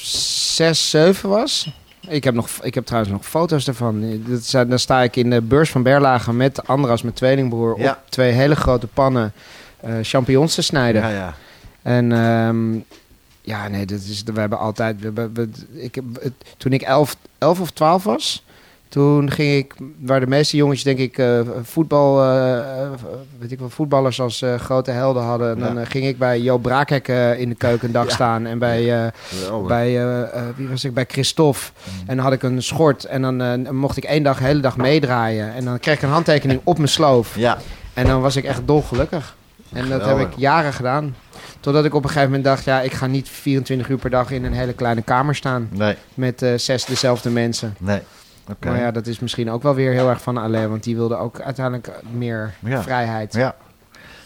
zes, 0.00 0.90
zeven 0.90 1.28
was. 1.28 1.70
Ik 2.08 2.24
heb, 2.24 2.34
nog, 2.34 2.48
ik 2.62 2.74
heb 2.74 2.86
trouwens 2.86 3.12
nog 3.12 3.26
foto's 3.26 3.68
ervan. 3.68 4.22
Dat 4.26 4.42
zijn, 4.42 4.68
dan 4.68 4.78
sta 4.78 5.02
ik 5.02 5.16
in 5.16 5.30
de 5.30 5.42
beurs 5.42 5.70
van 5.70 5.82
Berlage 5.82 6.32
met 6.32 6.66
Andras, 6.66 7.02
mijn 7.02 7.14
tweelingbroer... 7.14 7.80
Ja. 7.80 7.90
op 7.90 8.10
twee 8.10 8.32
hele 8.32 8.56
grote 8.56 8.86
pannen 8.86 9.32
eh, 9.80 9.94
champignons 10.02 10.54
te 10.54 10.62
snijden. 10.62 11.02
Ja, 11.02 11.08
ja. 11.08 11.34
En 11.82 12.12
ehm, 12.12 12.78
ja, 13.40 13.68
nee, 13.68 13.86
dat 13.86 14.00
is, 14.00 14.22
we 14.22 14.40
hebben 14.40 14.58
altijd... 14.58 14.96
We, 15.14 15.48
ik 15.72 15.94
heb, 15.94 16.04
het, 16.20 16.32
toen 16.56 16.72
ik 16.72 16.82
elf, 16.82 17.16
elf 17.38 17.60
of 17.60 17.70
twaalf 17.70 18.04
was... 18.04 18.44
Toen 18.88 19.30
ging 19.30 19.54
ik, 19.56 19.74
waar 20.00 20.20
de 20.20 20.26
meeste 20.26 20.56
jongetjes 20.56 20.84
denk 20.84 20.98
ik 20.98 21.18
eh, 21.18 21.40
voetbal, 21.62 22.22
eh, 22.22 22.58
eh, 22.82 22.90
weet 23.38 23.52
ik 23.52 23.58
wel, 23.58 23.70
voetballers 23.70 24.20
als 24.20 24.44
grote 24.58 24.90
helden 24.90 25.22
hadden. 25.22 25.50
En 25.50 25.58
dan 25.58 25.78
Ja. 25.78 25.84
ging 25.84 26.06
ik 26.06 26.18
bij 26.18 26.40
Jo 26.40 26.58
Braakhek 26.58 27.08
in 27.38 27.48
de 27.48 27.54
keuken 27.54 27.86
een 27.86 27.92
dag 27.92 28.06
Ja. 28.06 28.10
staan. 28.14 28.46
En 28.46 28.58
bij, 28.58 29.12
bij 29.66 29.90
wie 30.56 30.68
was 30.68 30.84
ik, 30.84 30.94
bij 30.94 31.04
Christophe. 31.08 31.60
En 32.06 32.16
dan 32.16 32.24
had 32.24 32.32
ik 32.34 32.42
een 32.42 32.62
schort 32.62 33.04
en 33.04 33.22
dan 33.22 33.76
mocht 33.76 33.96
ik 33.96 34.04
één 34.04 34.22
dag, 34.22 34.38
de 34.38 34.44
hele 34.44 34.60
dag 34.60 34.76
meedraaien. 34.76 35.54
En 35.54 35.64
dan 35.64 35.78
kreeg 35.78 35.94
ik 35.96 36.02
een 36.02 36.08
handtekening 36.08 36.60
op 36.64 36.76
mijn 36.76 36.88
sloof. 36.88 37.36
Ja, 37.36 37.58
En 37.94 38.06
dan 38.06 38.20
was 38.20 38.36
ik 38.36 38.44
echt 38.44 38.60
dolgelukkig. 38.64 39.36
En 39.72 39.88
dat 39.88 40.04
heb 40.04 40.18
ik 40.18 40.28
jaren 40.36 40.72
gedaan. 40.72 41.16
Totdat 41.60 41.84
ik 41.84 41.94
op 41.94 42.02
een 42.02 42.08
gegeven 42.08 42.28
moment 42.30 42.44
dacht, 42.46 42.64
ja, 42.64 42.80
ik 42.80 42.92
ga 42.92 43.06
niet 43.06 43.28
24 43.28 43.88
uur 43.88 43.98
per 43.98 44.10
dag 44.10 44.30
in 44.30 44.44
een 44.44 44.52
hele 44.52 44.72
kleine 44.72 45.02
kamer 45.02 45.34
staan. 45.34 45.68
nee, 45.72 45.94
Met 46.14 46.46
zes 46.56 46.84
dezelfde 46.84 47.30
mensen. 47.30 47.74
nee. 47.78 48.00
Oké. 48.50 48.68
Maar 48.68 48.78
ja, 48.78 48.90
dat 48.90 49.06
is 49.06 49.18
misschien 49.18 49.50
ook 49.50 49.62
wel 49.62 49.74
weer 49.74 49.92
heel 49.92 50.08
erg 50.08 50.22
van 50.22 50.38
Alain. 50.38 50.68
Want 50.70 50.82
die 50.84 50.96
wilde 50.96 51.16
ook 51.16 51.40
uiteindelijk 51.40 51.90
meer 52.10 52.54
Ja. 52.64 52.82
vrijheid. 52.82 53.32
Ja. 53.34 53.54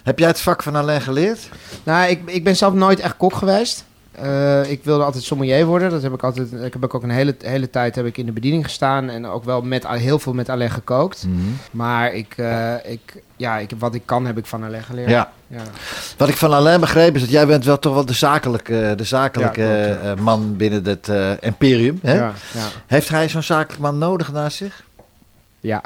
Heb 0.03 0.19
jij 0.19 0.29
het 0.29 0.41
vak 0.41 0.63
van 0.63 0.77
Alain 0.77 1.01
geleerd? 1.01 1.49
Nou, 1.83 2.11
ik, 2.11 2.21
ik 2.27 2.45
ben 2.45 2.57
zelf 2.57 2.75
nooit 2.75 3.01
echt 3.01 3.17
kok 3.17 3.35
geweest. 3.35 3.85
Eh, 4.13 4.71
ik 4.71 4.85
wilde 4.85 5.05
altijd 5.05 5.25
sommelier 5.25 5.67
worden. 5.67 5.91
Dat 5.91 6.03
heb 6.03 6.13
ik 6.13 6.23
altijd. 6.23 6.53
Ik 6.53 6.73
heb 6.73 6.95
ook 6.95 7.03
een 7.03 7.11
hele, 7.11 7.35
hele 7.39 7.71
tijd 7.71 7.95
heb 7.95 8.07
ik 8.07 8.19
in 8.19 8.27
de 8.27 8.33
bediening 8.33 8.65
gestaan 8.65 9.09
en 9.09 9.27
ook 9.27 9.45
wel 9.45 9.63
met 9.63 9.89
heel 9.89 10.19
veel 10.19 10.33
met 10.33 10.49
Alain 10.49 10.71
gekookt. 10.71 11.27
Maar 11.71 12.13
ik, 12.13 12.35
eh, 12.37 12.75
ik, 12.85 13.23
ja, 13.37 13.59
ik, 13.59 13.71
wat 13.79 13.95
ik 13.95 14.03
kan 14.05 14.27
heb 14.27 14.39
ik 14.39 14.47
van 14.47 14.65
Alain 14.65 14.83
geleerd. 14.83 15.11
Ja. 15.11 15.33
ja. 15.47 15.63
Wat 16.17 16.29
ik 16.29 16.37
van 16.37 16.53
Alain 16.53 16.81
begreep 16.81 17.15
is 17.15 17.21
dat 17.21 17.31
jij 17.31 17.47
bent 17.47 17.65
wel 17.65 17.79
toch 17.79 17.95
wel 17.95 18.07
de 18.07 18.13
zakelijke, 18.13 18.95
de 18.97 19.05
zakelijke 19.05 19.63
Ja, 19.63 19.95
klopt, 19.95 20.19
eh, 20.19 20.25
man 20.25 20.57
binnen 20.57 20.85
het 20.85 21.11
imperium. 21.41 21.99
Hè? 22.03 22.15
Ja, 22.15 22.33
ja. 22.53 22.67
Heeft 22.87 23.09
hij 23.09 23.29
zo'n 23.29 23.43
zakelijk 23.43 23.81
man 23.81 23.99
nodig 23.99 24.33
naast 24.33 24.57
zich? 24.57 24.85
ja. 25.61 25.83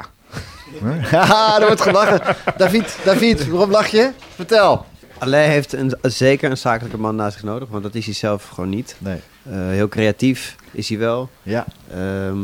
Haha, 1.01 1.55
er 1.59 1.67
wordt 1.67 1.81
gelachen. 1.81 2.35
David, 2.57 2.97
David, 3.03 3.47
waarom 3.47 3.71
lach 3.71 3.87
je? 3.87 4.11
Vertel. 4.35 4.85
Alain 5.19 5.49
heeft 5.49 5.73
een, 5.73 5.93
zeker 6.01 6.49
een 6.49 6.57
zakelijke 6.57 6.97
man 6.97 7.15
naast 7.15 7.33
zich 7.33 7.43
nodig, 7.43 7.69
want 7.69 7.83
dat 7.83 7.95
is 7.95 8.05
hij 8.05 8.13
zelf 8.13 8.47
gewoon 8.47 8.69
niet. 8.69 8.95
Nee. 8.97 9.19
Eh, 9.43 9.53
heel 9.53 9.87
creatief 9.87 10.55
is 10.71 10.89
hij 10.89 10.97
wel. 10.97 11.29
Ja. 11.43 11.65
Ehm, 11.91 12.37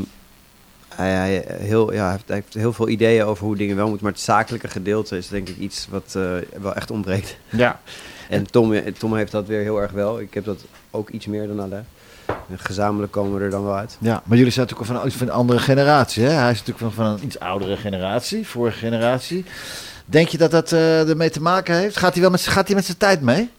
hij, 0.95 1.11
hij, 1.11 1.45
heel, 1.47 1.93
ja, 1.93 2.03
hij 2.03 2.11
heeft, 2.11 2.27
hij 2.27 2.35
heeft 2.35 2.53
heel 2.53 2.73
veel 2.73 2.89
ideeën 2.89 3.25
over 3.25 3.45
hoe 3.45 3.55
dingen 3.55 3.75
wel 3.75 3.85
moeten, 3.87 4.03
maar 4.03 4.13
het 4.13 4.21
zakelijke 4.21 4.67
gedeelte 4.67 5.17
is 5.17 5.27
denk 5.27 5.49
ik 5.49 5.57
iets 5.57 5.87
wat 5.89 6.13
eh, 6.15 6.31
wel 6.61 6.73
echt 6.73 6.91
ontbreekt. 6.91 7.37
Ja. 7.49 7.79
En 8.29 8.51
Tom, 8.51 8.93
Tom 8.97 9.15
heeft 9.15 9.31
dat 9.31 9.47
weer 9.47 9.61
heel 9.61 9.81
erg 9.81 9.91
wel. 9.91 10.19
Ik 10.19 10.33
heb 10.33 10.45
dat 10.45 10.65
ook 10.91 11.09
iets 11.09 11.25
meer 11.25 11.47
dan 11.47 11.61
Alain. 11.61 11.85
En 12.25 12.59
gezamenlijk 12.59 13.11
komen 13.11 13.37
we 13.37 13.43
er 13.43 13.49
dan 13.49 13.63
wel 13.63 13.75
uit. 13.75 13.97
Ja, 13.99 14.21
maar 14.25 14.37
jullie 14.37 14.51
zijn 14.51 14.67
natuurlijk 14.67 15.01
van, 15.01 15.11
van 15.11 15.27
een 15.27 15.33
andere 15.33 15.59
generatie. 15.59 16.23
Hè? 16.23 16.29
Hij 16.29 16.51
is 16.51 16.63
natuurlijk 16.63 16.93
van, 16.93 17.05
van 17.05 17.05
een 17.05 17.23
iets 17.23 17.39
oudere 17.39 17.77
generatie, 17.77 18.47
vorige 18.47 18.77
generatie. 18.77 19.45
Denk 20.05 20.27
je 20.27 20.37
dat 20.37 20.51
dat 20.51 20.71
eh, 20.71 21.09
ermee 21.09 21.29
te 21.29 21.41
maken 21.41 21.75
heeft? 21.75 21.97
Gaat 21.97 22.13
hij, 22.13 22.21
wel 22.21 22.31
met, 22.31 22.41
gaat 22.47 22.67
hij 22.67 22.75
met 22.75 22.85
zijn 22.85 22.97
tijd 22.97 23.21
mee? 23.21 23.49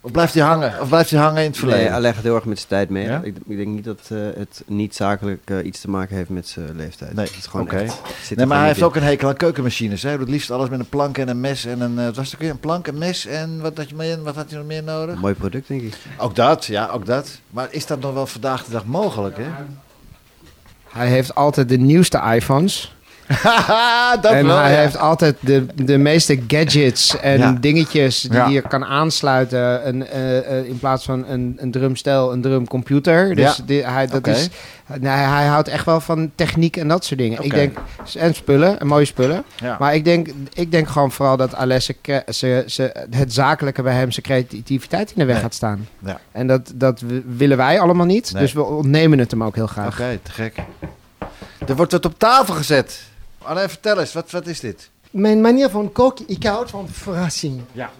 Of 0.00 0.10
blijft 0.10 0.34
hij 0.34 0.42
hangen? 0.42 0.80
Of 0.80 0.88
blijft 0.88 1.10
hij 1.10 1.20
hangen 1.20 1.42
in 1.42 1.48
het 1.48 1.58
verleden? 1.58 1.82
Nee, 1.84 1.92
Alain 1.92 2.14
gaat 2.14 2.22
heel 2.22 2.34
erg 2.34 2.44
met 2.44 2.56
zijn 2.56 2.68
tijd 2.68 2.88
mee. 2.90 3.04
Ja? 3.04 3.20
Ik, 3.22 3.36
ik 3.46 3.56
denk 3.56 3.68
niet 3.68 3.84
dat 3.84 3.98
eh, 4.08 4.18
het 4.36 4.62
niet 4.66 4.94
zakelijk 4.94 5.40
eh, 5.44 5.64
iets 5.64 5.80
te 5.80 5.90
maken 5.90 6.16
heeft 6.16 6.28
met 6.28 6.48
zijn 6.48 6.76
leeftijd. 6.76 7.14
Nee, 7.14 7.26
Het 7.26 7.36
is 7.36 7.46
gewoon 7.46 7.70
echt- 7.70 8.00
er 8.30 8.36
Nee, 8.36 8.46
maar 8.46 8.58
hij 8.58 8.66
heeft 8.66 8.78
in. 8.78 8.84
ook 8.84 8.96
een 8.96 9.02
hekel 9.02 9.28
aan 9.28 9.36
keukenmachines. 9.36 10.02
Hè? 10.02 10.08
Hij 10.08 10.16
doet 10.18 10.26
het 10.26 10.34
liefst 10.34 10.50
alles 10.50 10.68
met 10.68 10.78
een 10.78 10.88
plank 10.88 11.18
en 11.18 11.28
een 11.28 11.40
mes 11.40 11.64
en 11.64 11.80
een... 11.80 11.94
wat 11.94 12.16
was 12.16 12.24
het 12.26 12.34
ook 12.34 12.40
weer? 12.40 12.50
Een 12.50 12.58
plank, 12.60 12.86
een 12.86 12.98
mes 12.98 13.26
en 13.26 13.60
wat 13.60 13.76
had, 13.76 13.88
je 13.88 13.94
meer, 13.94 14.22
wat 14.22 14.34
had 14.34 14.50
je 14.50 14.56
nog 14.56 14.66
meer 14.66 14.82
nodig? 14.82 15.14
Een 15.14 15.20
mooi 15.20 15.34
product, 15.34 15.68
denk 15.68 15.82
ik. 15.82 15.94
Ook 16.18 16.34
dat, 16.36 16.64
ja, 16.64 16.86
ook 16.88 17.06
dat. 17.06 17.38
Maar 17.50 17.68
is 17.70 17.86
dat 17.86 18.00
nog 18.00 18.12
wel 18.12 18.26
vandaag 18.26 18.64
de 18.64 18.70
dag 18.70 18.84
mogelijk, 18.84 19.36
hè? 19.36 19.46
Hij 20.88 21.08
heeft 21.08 21.34
altijd 21.34 21.68
de 21.68 21.78
nieuwste 21.78 22.22
iPhones. 22.34 22.96
Haha, 23.28 24.16
dat 24.20 24.32
en 24.32 24.46
wel, 24.46 24.56
hij 24.58 24.72
ja. 24.72 24.78
heeft 24.78 24.98
altijd 24.98 25.36
de, 25.40 25.66
de 25.74 25.98
meeste 25.98 26.40
gadgets 26.48 27.20
en 27.20 27.38
Ja. 27.38 27.56
dingetjes 27.60 28.20
die 28.20 28.32
Ja. 28.32 28.46
je 28.48 28.60
kan 28.60 28.84
aansluiten. 28.84 29.88
Een, 29.88 30.06
eh, 30.06 30.58
eh, 30.58 30.64
in 30.68 30.78
plaats 30.78 31.04
van 31.04 31.24
een, 31.28 31.56
een 31.60 31.70
drumstel, 31.70 32.32
een 32.32 32.40
drumcomputer. 32.42 33.34
Dus 33.34 33.60
die- 33.66 33.84
hij, 33.84 34.06
dat 34.06 34.26
is, 34.26 34.48
nee, 35.00 35.12
hij 35.12 35.46
houdt 35.46 35.68
echt 35.68 35.84
wel 35.84 36.00
van 36.00 36.30
techniek 36.34 36.76
en 36.76 36.88
dat 36.88 37.04
soort 37.04 37.20
dingen. 37.20 37.42
Ik 37.44 37.54
denk, 37.54 37.78
en 38.18 38.34
spullen, 38.34 38.80
en 38.80 38.86
mooie 38.86 39.04
spullen. 39.04 39.44
Ja. 39.60 39.76
Maar 39.78 39.94
ik 39.94 40.04
denk, 40.04 40.28
ik 40.54 40.70
denk 40.70 40.88
gewoon 40.88 41.12
vooral 41.12 41.36
dat 41.36 41.50
ze, 41.78 42.22
ze, 42.28 42.64
ze, 42.66 42.92
het 43.10 43.32
zakelijke 43.32 43.82
bij 43.82 43.94
hem, 43.94 44.10
zijn 44.10 44.26
creativiteit 44.26 45.08
in 45.08 45.14
de 45.16 45.24
weg 45.24 45.34
Nee. 45.34 45.42
gaat 45.42 45.54
staan. 45.54 45.88
Ja. 46.04 46.20
En 46.32 46.46
dat, 46.46 46.72
dat 46.74 47.02
willen 47.36 47.56
wij 47.56 47.80
allemaal 47.80 48.06
niet. 48.06 48.32
Nee. 48.32 48.42
Dus 48.42 48.52
we 48.52 48.62
ontnemen 48.64 49.18
het 49.18 49.30
hem 49.30 49.44
ook 49.44 49.54
heel 49.54 49.66
graag. 49.66 50.00
Oké, 50.00 50.18
te 50.22 50.30
gek. 50.30 50.54
Er 51.66 51.76
wordt 51.76 51.92
wat 51.92 52.04
op 52.04 52.18
tafel 52.18 52.54
gezet. 52.54 53.00
Alleen 53.48 53.68
vertel 53.68 53.98
eens, 54.00 54.12
wat, 54.12 54.30
wat 54.30 54.46
is 54.46 54.60
dit? 54.60 54.90
Mijn 55.10 55.40
manier 55.40 55.68
van 55.70 55.92
koken, 55.92 56.24
ik 56.28 56.44
houd 56.44 56.70
van 56.70 56.88
verrassing. 56.88 57.60
Ja. 57.72 57.90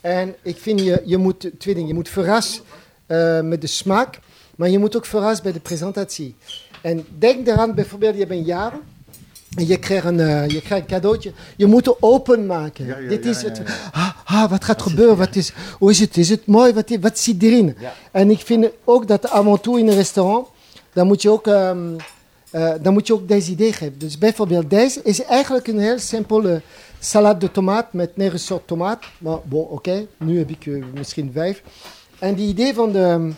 En 0.00 0.34
ik 0.42 0.56
vind 0.58 0.80
je, 0.80 1.02
je 1.04 1.16
moet 1.16 1.50
twee 1.58 1.74
dingen. 1.74 1.88
Je 1.88 1.94
moet 1.94 2.08
verrassen 2.08 2.62
eh, 3.06 3.40
met 3.40 3.60
de 3.60 3.66
smaak, 3.66 4.18
maar 4.56 4.68
je 4.68 4.78
moet 4.78 4.96
ook 4.96 5.06
verrassen 5.06 5.42
bij 5.42 5.52
de 5.52 5.60
presentatie. 5.60 6.36
En 6.82 7.06
denk 7.18 7.46
eraan, 7.46 7.74
bijvoorbeeld, 7.74 8.16
je 8.16 8.30
een 8.30 8.42
jaar 8.42 8.72
en 9.56 9.66
je 9.66 9.78
krijgt 9.78 10.04
een, 10.06 10.20
eh, 10.20 10.48
je 10.48 10.60
krijgt 10.62 10.84
een 10.84 10.94
cadeautje. 10.94 11.32
Je 11.56 11.66
moet 11.66 11.86
het 11.86 11.96
openmaken. 12.00 12.86
Ja, 12.86 12.98
ja, 12.98 13.08
Dit 13.08 13.24
ja, 13.24 13.30
is 13.30 13.40
ja, 13.40 13.48
het. 13.48 13.56
ja. 13.66 13.90
Ah, 13.92 14.10
ah, 14.24 14.50
wat 14.50 14.64
gaat 14.64 14.82
gebeuren? 14.82 15.16
Wat 15.16 15.36
is, 15.36 15.52
hoe 15.78 15.90
is 15.90 16.00
het? 16.00 16.16
Is 16.16 16.28
het 16.28 16.46
mooi? 16.46 16.72
Wat, 16.72 16.90
i- 16.90 17.00
wat 17.00 17.18
zit 17.18 17.42
erin? 17.42 17.76
Ja. 17.78 17.92
En 18.10 18.30
ik 18.30 18.40
vind 18.40 18.66
ook 18.84 19.08
dat 19.08 19.30
af 19.30 19.46
en 19.46 19.60
toe 19.60 19.78
in 19.78 19.88
een 19.88 19.94
restaurant, 19.94 20.46
dan 20.92 21.06
moet 21.06 21.22
je 21.22 21.30
ook, 21.30 21.46
ehm, 21.46 21.78
eh, 22.54 22.72
dan 22.80 22.92
moet 22.92 23.06
je 23.06 23.12
ook 23.12 23.28
deze 23.28 23.50
idee 23.50 23.72
geven. 23.72 23.98
Dus 23.98 24.18
bijvoorbeeld 24.18 24.70
deze 24.70 25.00
is 25.02 25.22
eigenlijk 25.22 25.66
een 25.66 25.78
heel 25.78 25.98
simpele 25.98 26.60
salade 26.98 27.38
de 27.38 27.50
tomaat 27.50 27.92
met 27.92 28.16
negen 28.16 28.38
soort 28.38 28.66
tomaat. 28.66 29.04
Maar 29.18 29.38
bon, 29.44 29.66
oké, 29.68 30.06
nu 30.16 30.38
heb 30.38 30.50
ik 30.50 30.66
eh, 30.66 30.84
misschien 30.94 31.30
vijf. 31.32 31.62
En 32.18 32.34
die 32.34 32.48
idee 32.48 32.74
van 32.74 32.92
de, 32.92 33.32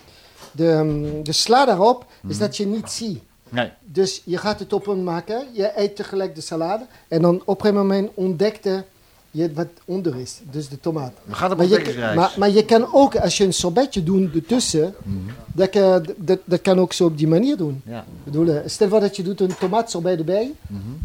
de, 0.53 1.21
de 1.23 1.33
sla 1.33 1.65
daarop 1.65 2.07
is 2.29 2.39
dat 2.39 2.57
je 2.57 2.67
niet 2.67 2.91
ziet. 2.91 3.23
Nee. 3.49 3.73
Dus 3.85 4.23
je 4.25 4.37
gaat 4.37 4.59
het 4.59 4.73
openmaken, 4.73 5.47
je 5.53 5.73
eet 5.77 5.97
tegelijk 5.97 6.35
de 6.35 6.41
salade 6.41 6.87
en 7.09 7.23
dan 7.23 7.43
op 7.45 7.65
een 7.65 7.75
moment 7.75 8.11
ontdekte 8.15 8.85
je 9.37 9.53
wat 9.53 9.67
onder 9.85 10.17
is, 10.17 10.41
dus 10.51 10.69
de 10.69 10.81
tomaat. 10.81 11.13
We 11.25 11.35
gaan 11.35 11.51
op 11.51 11.57
Maar 11.57 11.67
je, 11.67 11.73
ontdekkingsreis. 11.73 12.17
maar, 12.17 12.33
maar 12.37 12.51
je 12.51 12.65
kan 12.65 12.89
ook, 12.93 13.17
als 13.17 13.37
je 13.37 13.45
een 13.45 13.53
sorbetje 13.53 14.03
doet 14.03 14.35
ertussen, 14.35 14.95
dat, 15.47 15.71
kan- 15.71 16.07
dat, 16.17 16.39
dat 16.45 16.61
kan 16.63 16.79
ook 16.81 16.93
zo 16.93 17.05
op 17.05 17.19
die 17.19 17.29
manier 17.29 17.57
doen. 17.57 17.83
Ja. 17.85 17.99
Ik 17.99 18.05
bedoel, 18.25 18.49
eh, 18.49 18.61
stel 18.67 18.89
voor 18.89 19.01
dat 19.01 19.17
je 19.17 19.23
doet 19.23 19.41
een 19.41 19.57
tomaatsorbet 19.59 20.19
erbij, 20.19 20.53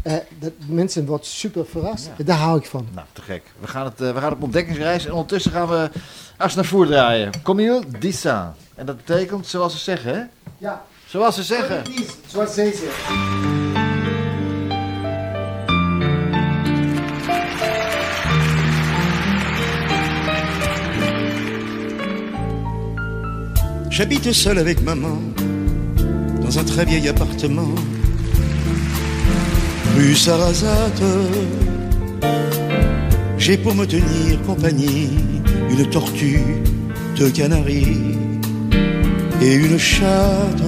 eh, 0.02 0.12
dat, 0.38 0.52
mensen 0.66 1.06
worden 1.06 1.26
super 1.26 1.66
verrast. 1.66 2.10
Daar 2.24 2.38
hou 2.38 2.58
ik 2.58 2.66
van. 2.66 2.86
Nou, 2.94 3.06
te 3.12 3.22
gek. 3.22 3.42
We 3.60 3.66
gaan, 3.66 3.84
het, 3.84 4.00
eh, 4.00 4.12
we 4.14 4.20
gaan 4.20 4.32
op 4.32 4.42
ontdekkingsreis 4.42 5.04
en 5.06 5.12
ondertussen 5.12 5.52
gaan 5.52 5.68
we 5.68 5.90
als 6.38 6.54
naar 6.54 6.64
voer 6.64 6.86
draaien. 6.86 7.30
Camille 7.42 7.82
Dissa. 7.98 8.54
En 8.74 8.86
dat 8.86 8.96
betekent, 8.96 9.46
zoals 9.46 9.72
ze 9.72 9.78
zeggen, 9.78 10.14
hè? 10.14 10.22
Ja. 10.58 10.84
Zoals 11.06 11.34
ze 11.34 11.42
zeggen. 11.42 11.82
Zoals 12.26 12.54
zij 12.54 12.72
zegt. 12.72 13.91
J'habite 23.92 24.32
seul 24.32 24.56
avec 24.56 24.80
maman 24.80 25.20
dans 26.40 26.58
un 26.58 26.64
très 26.64 26.86
vieil 26.86 27.10
appartement. 27.10 27.74
Rue 29.94 30.14
Sarrazate, 30.14 31.02
j'ai 33.36 33.58
pour 33.58 33.74
me 33.74 33.84
tenir 33.84 34.40
compagnie 34.46 35.10
une 35.70 35.84
tortue 35.90 36.62
de 37.18 37.28
canaries 37.28 38.16
et 39.42 39.54
une 39.56 39.78
chatte. 39.78 40.62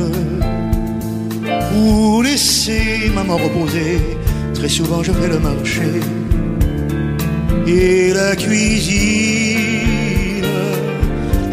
Pour 1.73 2.23
laisser 2.25 3.11
maman 3.15 3.39
reposer, 3.39 4.01
très 4.53 4.69
souvent 4.69 5.03
je 5.03 5.13
fais 5.13 5.29
le 5.29 5.39
marché 5.39 5.89
et 7.67 8.13
la 8.13 8.37
cuisine. 8.37 9.44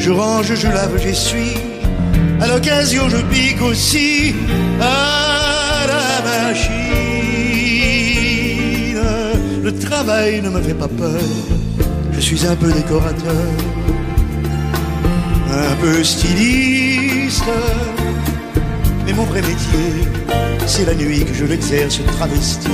Je 0.03 0.09
range, 0.09 0.55
je 0.55 0.67
lave, 0.67 0.99
j'essuie. 0.99 1.53
À 2.41 2.47
l'occasion, 2.47 3.07
je 3.07 3.17
pique 3.17 3.61
aussi 3.61 4.33
à 4.81 5.85
la 5.91 6.21
machine. 6.27 6.71
Le 9.61 9.71
travail 9.75 10.41
ne 10.41 10.49
me 10.49 10.59
fait 10.59 10.73
pas 10.73 10.87
peur. 10.87 11.21
Je 12.13 12.19
suis 12.19 12.47
un 12.47 12.55
peu 12.55 12.71
décorateur, 12.71 13.45
un 15.51 15.75
peu 15.81 16.03
styliste. 16.03 17.45
Mais 19.05 19.13
mon 19.13 19.25
vrai 19.25 19.41
métier, 19.41 20.07
c'est 20.65 20.85
la 20.85 20.95
nuit 20.95 21.23
que 21.25 21.33
je 21.35 21.45
l'exerce 21.45 22.01
travesti. 22.17 22.69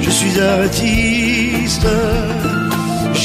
Je 0.00 0.10
suis 0.10 0.40
artiste. 0.40 1.86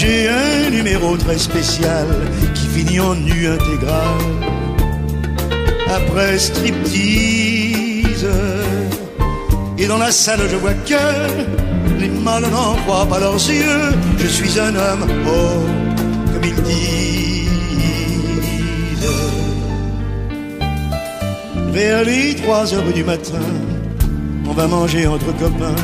J'ai 0.01 0.27
un 0.29 0.71
numéro 0.71 1.15
très 1.15 1.37
spécial 1.37 2.07
qui 2.55 2.65
finit 2.65 2.99
en 2.99 3.13
nu 3.13 3.45
intégral. 3.45 4.17
Après 5.87 6.39
striptease. 6.39 8.25
Et 9.77 9.85
dans 9.85 9.99
la 9.99 10.09
salle, 10.09 10.39
je 10.49 10.55
vois 10.55 10.73
que 10.73 11.99
les 11.99 12.09
mâles 12.09 12.49
n'en 12.49 12.73
croient 12.77 13.05
pas 13.05 13.19
leurs 13.19 13.35
yeux. 13.35 13.91
Je 14.17 14.25
suis 14.25 14.59
un 14.59 14.73
homme, 14.75 15.05
oh, 15.27 15.59
comme 16.33 16.45
ils 16.45 16.63
disent. 16.63 17.51
Vers 21.73 22.03
les 22.05 22.33
3 22.37 22.73
heures 22.73 22.91
du 22.91 23.03
matin, 23.03 23.45
on 24.49 24.53
va 24.53 24.65
manger 24.65 25.05
entre 25.05 25.31
copains 25.37 25.75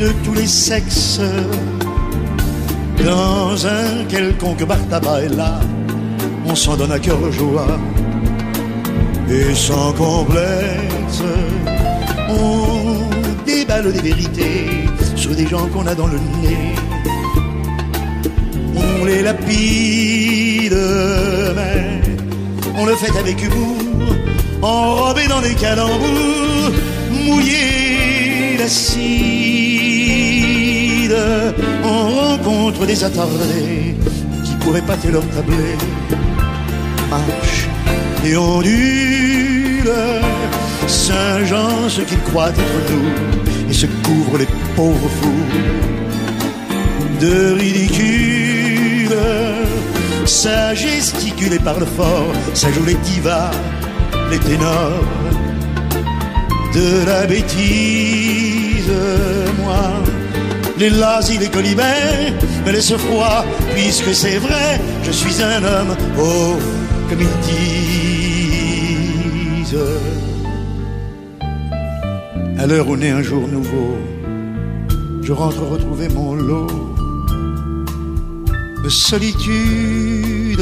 de 0.00 0.10
tous 0.24 0.34
les 0.34 0.48
sexes. 0.48 1.20
Dans 3.06 3.64
un 3.68 4.04
quelconque 4.08 4.64
bar 4.66 4.82
tabac 4.90 5.22
et 5.22 5.28
là, 5.28 5.60
on 6.44 6.56
s'en 6.56 6.76
donne 6.76 6.90
à 6.90 6.98
cœur 6.98 7.30
joie. 7.30 7.78
Et 9.30 9.54
sans 9.54 9.92
complexe, 9.92 11.22
on 12.28 13.44
déballe 13.46 13.92
des 13.92 14.00
vérités 14.00 14.88
sur 15.14 15.36
des 15.36 15.46
gens 15.46 15.68
qu'on 15.68 15.86
a 15.86 15.94
dans 15.94 16.08
le 16.08 16.18
nez. 16.42 16.74
On 18.74 19.04
les 19.04 19.22
lapide, 19.22 20.80
mais 21.54 22.00
on 22.76 22.86
le 22.86 22.96
fait 22.96 23.16
avec 23.16 23.40
humour, 23.40 24.16
enrobé 24.62 25.28
dans 25.28 25.42
des 25.42 25.54
calembours, 25.54 26.72
mouillé 27.12 28.56
On 31.84 32.08
rencontre 32.08 32.86
des 32.86 33.04
attardés 33.04 33.94
qui 34.44 34.54
pourraient 34.60 34.82
pâter 34.82 35.10
leur 35.10 35.26
tablé. 35.28 35.76
Marche 37.10 37.68
et 38.24 38.36
ondule, 38.36 39.92
Saint-Jean, 40.86 41.88
ce 41.88 42.00
qu'il 42.00 42.18
croit 42.20 42.48
être 42.48 42.90
nous, 42.90 43.70
et 43.70 43.72
se 43.72 43.86
couvre 43.86 44.38
les 44.38 44.48
pauvres 44.74 45.10
fous 45.20 45.46
de 47.20 47.52
ridicule. 47.54 49.16
Ça 50.24 50.74
gesticule 50.74 51.52
et 51.52 51.60
parle 51.60 51.86
fort, 51.96 52.32
ça 52.54 52.72
joue 52.72 52.84
les 52.84 52.94
divas, 52.94 53.52
les 54.30 54.38
ténors 54.38 55.04
de 56.74 57.06
la 57.06 57.26
bêtise, 57.26 58.92
moi. 59.62 60.15
Les 60.78 60.90
lazis, 60.90 61.38
les 61.38 61.48
colibets 61.48 62.34
me 62.66 62.70
laissent 62.70 62.96
froid, 62.96 63.44
puisque 63.74 64.14
c'est 64.14 64.36
vrai, 64.36 64.78
je 65.04 65.10
suis 65.10 65.42
un 65.42 65.64
homme, 65.64 65.96
oh, 66.20 66.56
comme 67.08 67.20
ils 67.20 67.38
disent. 67.48 67.66
À 72.58 72.66
l'heure 72.66 72.88
où 72.88 72.96
naît 72.96 73.10
un 73.10 73.22
jour 73.22 73.48
nouveau, 73.48 73.96
je 75.22 75.32
rentre 75.32 75.62
retrouver 75.62 76.08
mon 76.10 76.34
lot 76.34 76.66
de 78.84 78.88
solitude. 78.88 80.60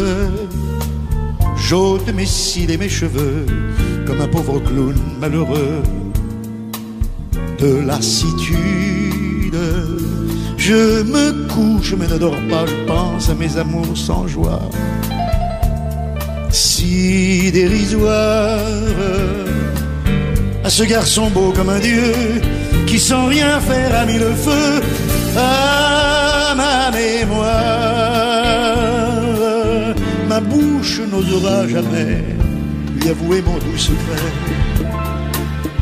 J'ôte 1.56 2.08
mes 2.14 2.26
cils 2.26 2.70
et 2.70 2.76
mes 2.76 2.88
cheveux 2.88 3.46
comme 4.06 4.20
un 4.20 4.28
pauvre 4.28 4.60
clown 4.60 4.94
malheureux 5.20 5.82
de 7.58 7.86
lassitude. 7.86 8.93
Je 10.56 11.02
me 11.02 11.46
couche 11.48 11.94
mais 11.98 12.06
ne 12.06 12.18
dors 12.18 12.40
pas, 12.50 12.64
je 12.66 12.86
pense 12.86 13.28
à 13.30 13.34
mes 13.34 13.56
amours 13.56 13.96
sans 13.96 14.26
joie. 14.26 14.62
Si 16.50 17.50
dérisoire 17.52 18.60
à 20.64 20.70
ce 20.70 20.84
garçon 20.84 21.28
beau 21.30 21.52
comme 21.54 21.68
un 21.68 21.78
dieu 21.78 22.14
qui 22.86 22.98
sans 22.98 23.26
rien 23.26 23.60
faire 23.60 23.94
a 23.94 24.06
mis 24.06 24.18
le 24.18 24.32
feu 24.32 24.80
à 25.36 26.54
ma 26.56 26.90
mémoire. 26.90 28.04
Ma 30.28 30.40
bouche 30.40 31.00
n'osera 31.10 31.68
jamais 31.68 32.24
lui 32.96 33.10
avouer 33.10 33.42
mon 33.42 33.58
doux 33.58 33.78
secret, 33.78 34.32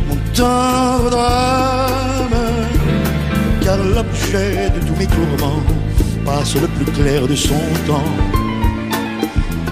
mon 0.09 0.17
tendre 0.35 1.19
car 3.65 3.79
l'objet 3.79 4.71
de 4.75 4.81
tous 4.87 4.97
mes 4.99 5.07
tourments 5.07 5.63
passe 6.25 6.55
le 6.55 6.69
plus 6.69 6.91
clair 6.93 7.27
de 7.27 7.35
son 7.35 7.63
temps 7.87 8.13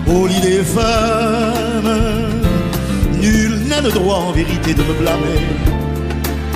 au 0.06 0.26
lit 0.26 0.40
des 0.40 0.62
femmes. 0.62 1.98
Nul 3.20 3.52
n'a 3.68 3.80
le 3.80 3.90
droit 3.90 4.16
en 4.16 4.32
vérité 4.32 4.74
de 4.74 4.82
me 4.82 4.94
blâmer, 4.94 5.46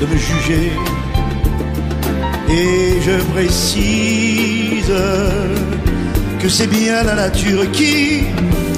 de 0.01 0.07
me 0.07 0.17
juger. 0.17 0.73
Et 2.51 3.01
je 3.07 3.23
précise 3.33 4.93
que 6.41 6.49
c'est 6.49 6.67
bien 6.67 7.03
la 7.03 7.15
nature 7.15 7.71
qui 7.73 8.25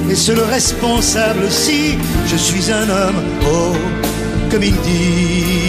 est 0.09 0.15
seul 0.15 0.39
responsable 0.39 1.49
si 1.49 1.97
je 2.27 2.37
suis 2.37 2.71
un 2.71 2.89
homme, 2.89 3.21
oh, 3.45 3.73
comme 4.49 4.63
ils 4.63 4.81
disent. 4.81 5.67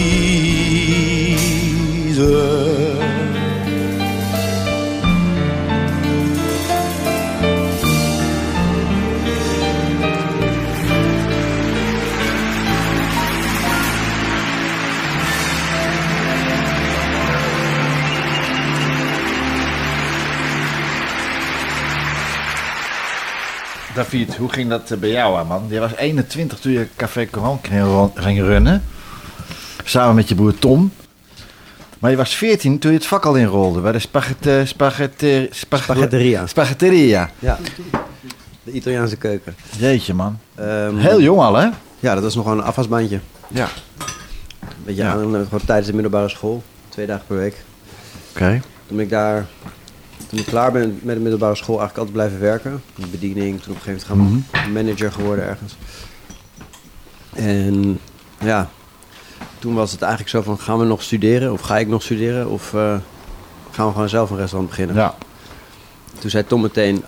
David, 23.99 24.35
hoe 24.35 24.49
ging 24.49 24.69
dat 24.69 24.91
eh, 24.91 24.97
bij 24.97 25.09
jou 25.09 25.37
aan, 25.37 25.47
man? 25.47 25.65
Je 25.69 25.79
was 25.79 25.95
21 25.95 26.59
toen 26.59 26.71
je 26.71 26.87
Café 26.95 27.29
Coran 27.29 27.59
ging 28.15 28.39
runnen. 28.39 28.83
Samen 29.83 30.15
met 30.15 30.29
je 30.29 30.35
broer 30.35 30.53
Tom. 30.59 30.91
Maar 31.99 32.11
je 32.11 32.17
was 32.17 32.35
14 32.35 32.79
toen 32.79 32.91
je 32.91 32.97
het 32.97 33.05
vak 33.07 33.25
al 33.25 33.35
inrolde 33.35 33.79
bij 33.79 33.91
de 33.91 33.99
spaghetti, 33.99 34.61
spaghetti, 34.65 35.47
Spaghetteria. 35.51 36.47
Spaghetteria. 36.47 37.29
Ja, 37.39 37.57
de 38.63 38.71
Italiaanse 38.71 39.15
keuken. 39.15 39.55
Jeetje, 39.77 40.13
man. 40.13 40.39
Ehm, 40.55 40.97
Heel 40.97 41.21
jong 41.21 41.39
al, 41.41 41.55
hè? 41.55 41.67
Ja, 41.99 42.13
dat 42.13 42.23
was 42.23 42.35
nog 42.35 42.43
gewoon 42.43 42.59
een 42.59 42.65
afwasbandje. 42.65 43.19
Ja. 43.47 43.67
Weet 44.83 44.95
je, 44.95 45.01
Ja. 45.03 45.11
aan, 45.11 45.35
eh, 45.35 45.41
gewoon 45.43 45.65
tijdens 45.65 45.87
de 45.87 45.93
middelbare 45.93 46.29
school. 46.29 46.63
Twee 46.89 47.05
dagen 47.05 47.25
per 47.27 47.37
week. 47.37 47.55
Oké. 48.29 48.61
Toen 48.87 48.99
ik 48.99 49.09
daar, 49.09 49.45
toen 50.29 50.39
ik 50.39 50.45
klaar 50.45 50.71
ben 50.71 50.99
met 51.01 51.15
de 51.15 51.21
middelbare 51.21 51.55
school, 51.55 51.79
eigenlijk 51.79 51.97
altijd 51.97 52.15
blijven 52.15 52.39
werken. 52.39 52.81
De 52.95 53.07
bediening, 53.07 53.61
toen 53.61 53.71
op 53.71 53.77
een 53.77 53.93
gegeven 53.93 54.17
moment 54.17 54.45
gaan 54.51 54.73
manager 54.73 55.11
geworden 55.11 55.45
ergens. 55.45 55.75
En 57.33 57.99
ja, 58.39 58.69
toen 59.59 59.73
was 59.73 59.91
het 59.91 60.01
eigenlijk 60.01 60.31
zo 60.31 60.41
van, 60.41 60.59
gaan 60.59 60.79
we 60.79 60.85
nog 60.85 61.03
studeren? 61.03 61.51
Of 61.51 61.61
ga 61.61 61.77
ik 61.77 61.87
nog 61.87 62.01
studeren? 62.01 62.49
Of 62.49 62.73
eh, 62.73 62.95
gaan 63.71 63.85
we 63.85 63.91
gewoon 63.91 64.09
zelf 64.09 64.29
een 64.29 64.37
restaurant 64.37 64.69
beginnen? 64.69 64.95
Ja. 64.95 65.15
Toen 66.19 66.29
zei 66.29 66.45
Tom 66.45 66.61
meteen, 66.61 67.03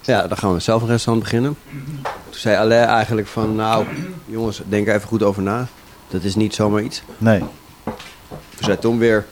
Ja, 0.00 0.26
dan 0.26 0.36
gaan 0.36 0.52
we 0.54 0.60
zelf 0.60 0.82
een 0.82 0.88
restaurant 0.88 1.24
beginnen. 1.24 1.56
Toen 2.02 2.40
zei 2.40 2.56
Alain 2.56 2.86
eigenlijk 2.86 3.26
van, 3.26 3.54
nou 3.54 3.86
jongens, 4.26 4.62
denk 4.68 4.88
er 4.88 4.94
even 4.94 5.08
goed 5.08 5.22
over 5.22 5.42
na. 5.42 5.66
Dat 6.08 6.22
is 6.22 6.34
niet 6.34 6.54
zomaar 6.54 6.82
iets. 6.82 7.02
Nee. 7.18 7.38
Toen 7.84 8.64
zei 8.64 8.78
Tom 8.78 8.98
weer, 8.98 9.26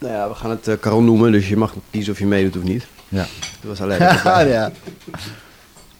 nou 0.00 0.14
ja, 0.14 0.28
we 0.28 0.34
gaan 0.34 0.50
het 0.50 0.68
eh, 0.68 0.74
Caron 0.80 1.04
noemen, 1.04 1.32
dus 1.32 1.48
je 1.48 1.56
mag 1.56 1.74
kiezen 1.90 2.12
of 2.12 2.18
je 2.18 2.26
meedoet 2.26 2.56
of 2.56 2.62
niet. 2.62 2.86
Ja. 3.08 3.26
Toen 3.60 3.70
was 3.70 3.80
Alain 3.82 4.00
Ja, 4.00 4.40
ja. 4.58 4.70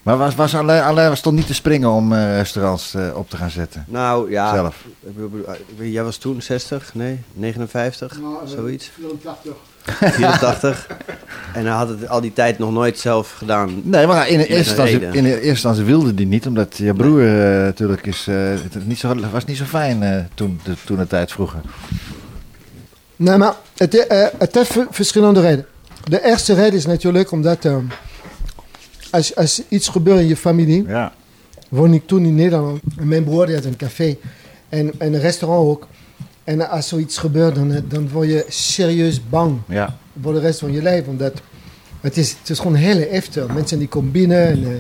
Maar 0.02 0.16
was, 0.16 0.34
was 0.34 0.54
Alain, 0.54 0.82
Alain 0.82 1.16
stond 1.16 1.36
niet 1.36 1.46
te 1.46 1.54
springen 1.54 1.90
om 1.90 2.12
eh, 2.12 2.36
restaurants 2.36 2.94
eh, 2.94 3.16
op 3.16 3.30
te 3.30 3.36
gaan 3.36 3.50
zetten? 3.50 3.84
Nou 3.88 4.30
ja, 4.30 4.54
Zelf. 4.54 4.84
ik 5.00 5.14
bedoel, 5.14 5.44
jij 5.76 6.04
was 6.04 6.16
toen 6.16 6.42
60, 6.42 6.94
nee, 6.94 7.20
59, 7.32 8.18
zoiets. 8.44 8.90
84. 8.94 9.54
84. 9.82 10.86
en 11.54 11.64
hij 11.64 11.74
had 11.74 11.88
het 11.88 12.08
al 12.08 12.20
die 12.20 12.32
tijd 12.32 12.58
nog 12.58 12.72
nooit 12.72 12.98
zelf 12.98 13.32
gedaan. 13.32 13.80
Nee, 13.84 14.06
maar 14.06 14.28
in 14.28 14.38
de 14.38 14.46
eerste 14.46 14.68
instantie, 14.68 14.98
reden. 14.98 15.14
in 15.14 15.22
de 15.22 15.30
eerste 15.30 15.48
instantie 15.48 15.84
wilde 15.84 16.14
die 16.14 16.26
niet, 16.26 16.46
omdat 16.46 16.76
je 16.76 16.94
broer 16.94 17.22
natuurlijk 17.64 18.06
is, 18.06 18.26
eh, 18.28 18.34
het 18.72 18.86
niet 18.86 18.98
zo, 18.98 19.14
was 19.32 19.44
niet 19.44 19.56
zo 19.56 19.64
fijn 19.64 20.02
eh, 20.02 20.24
toen, 20.34 20.60
de, 20.64 20.74
toen 20.84 20.96
de 20.96 21.06
tijd 21.06 21.32
vroeger. 21.32 21.60
Nee, 23.20 23.36
maar 23.36 23.54
het, 23.76 24.06
eh, 24.06 24.26
het 24.38 24.54
heeft 24.54 24.76
verschillende 24.90 25.40
redenen. 25.40 25.66
De 26.04 26.24
eerste 26.24 26.54
reden 26.54 26.72
is 26.78 26.86
natuurlijk 26.86 27.30
omdat 27.30 27.64
eh, 27.64 27.76
als, 29.10 29.36
als 29.36 29.62
iets 29.68 29.88
gebeurt 29.88 30.20
in 30.20 30.26
je 30.28 30.36
familie, 30.36 30.84
Ja. 30.88 31.12
woon 31.68 31.94
ik 31.94 32.06
toen 32.06 32.24
in 32.24 32.34
Nederland. 32.34 32.80
En 32.98 33.08
mijn 33.08 33.24
broer 33.24 33.46
die 33.46 33.54
had 33.54 33.64
een 33.64 33.76
café 33.76 34.16
en, 34.68 34.92
en 34.98 35.14
een 35.14 35.20
restaurant 35.20 35.68
ook. 35.68 35.86
En 36.44 36.68
als 36.70 36.88
zoiets 36.88 37.18
gebeurt, 37.18 37.54
dan, 37.54 37.72
eh, 37.72 37.82
dan 37.88 38.08
word 38.10 38.28
je 38.28 38.44
serieus 38.48 39.28
bang 39.28 39.58
Ja. 39.68 39.96
voor 40.22 40.32
de 40.32 40.40
rest 40.40 40.58
van 40.58 40.72
je 40.72 40.82
leven. 40.82 41.08
Omdat 41.12 41.32
het 42.00 42.16
is, 42.16 42.30
het 42.40 42.50
is 42.50 42.58
gewoon 42.58 42.74
heel 42.74 43.06
heftig. 43.10 43.46
Mensen 43.54 43.78
die 43.78 43.88
komen 43.88 44.10
binnen 44.10 44.46
en 44.46 44.64
eh, 44.64 44.70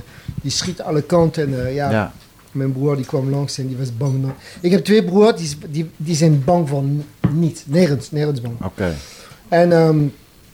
die 0.42 0.50
schieten 0.50 0.84
alle 0.84 1.02
kanten. 1.02 1.42
En, 1.42 1.66
eh, 1.66 1.74
ja, 1.74 1.90
Ja. 1.90 2.12
Mijn 2.52 2.72
broer 2.72 2.96
die 2.96 3.04
kwam 3.04 3.30
langs 3.30 3.58
en 3.58 3.66
die 3.66 3.76
was 3.76 3.96
bang. 3.96 4.24
Ik 4.60 4.70
heb 4.70 4.84
twee 4.84 5.04
broers, 5.04 5.36
die, 5.36 5.56
die, 5.70 5.90
die 5.96 6.14
zijn 6.16 6.44
bang 6.44 6.68
voor 6.68 6.82
niet. 7.32 7.64
Nergens, 7.66 8.10
nergens 8.10 8.40
bang. 8.40 8.54
Oké. 8.64 8.94
En 9.48 9.72
ehm, 9.72 9.98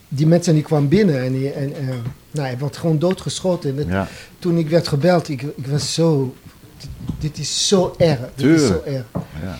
die 0.08 0.26
mensen 0.26 0.54
die 0.54 0.62
kwamen 0.62 0.88
binnen 0.88 1.22
en, 1.22 1.32
die, 1.32 1.50
en 1.50 1.74
eh, 1.76 1.86
nou, 2.30 2.46
hij 2.48 2.58
werd 2.58 2.76
gewoon 2.76 2.98
doodgeschoten. 2.98 3.70
En 3.70 3.76
het- 3.76 3.86
Ja. 3.88 4.08
Toen 4.38 4.58
ik 4.58 4.68
werd 4.68 4.88
gebeld, 4.88 5.28
ik, 5.28 5.42
ik 5.42 5.66
was 5.66 5.94
zo... 5.94 6.34
Dit, 6.80 6.88
dit 7.18 7.38
is 7.38 7.68
zo 7.68 7.94
erg. 7.98 8.18
Dit 8.34 8.60
is 8.60 8.66
zo 8.66 8.82
erg. 8.84 9.04
Ja. 9.42 9.56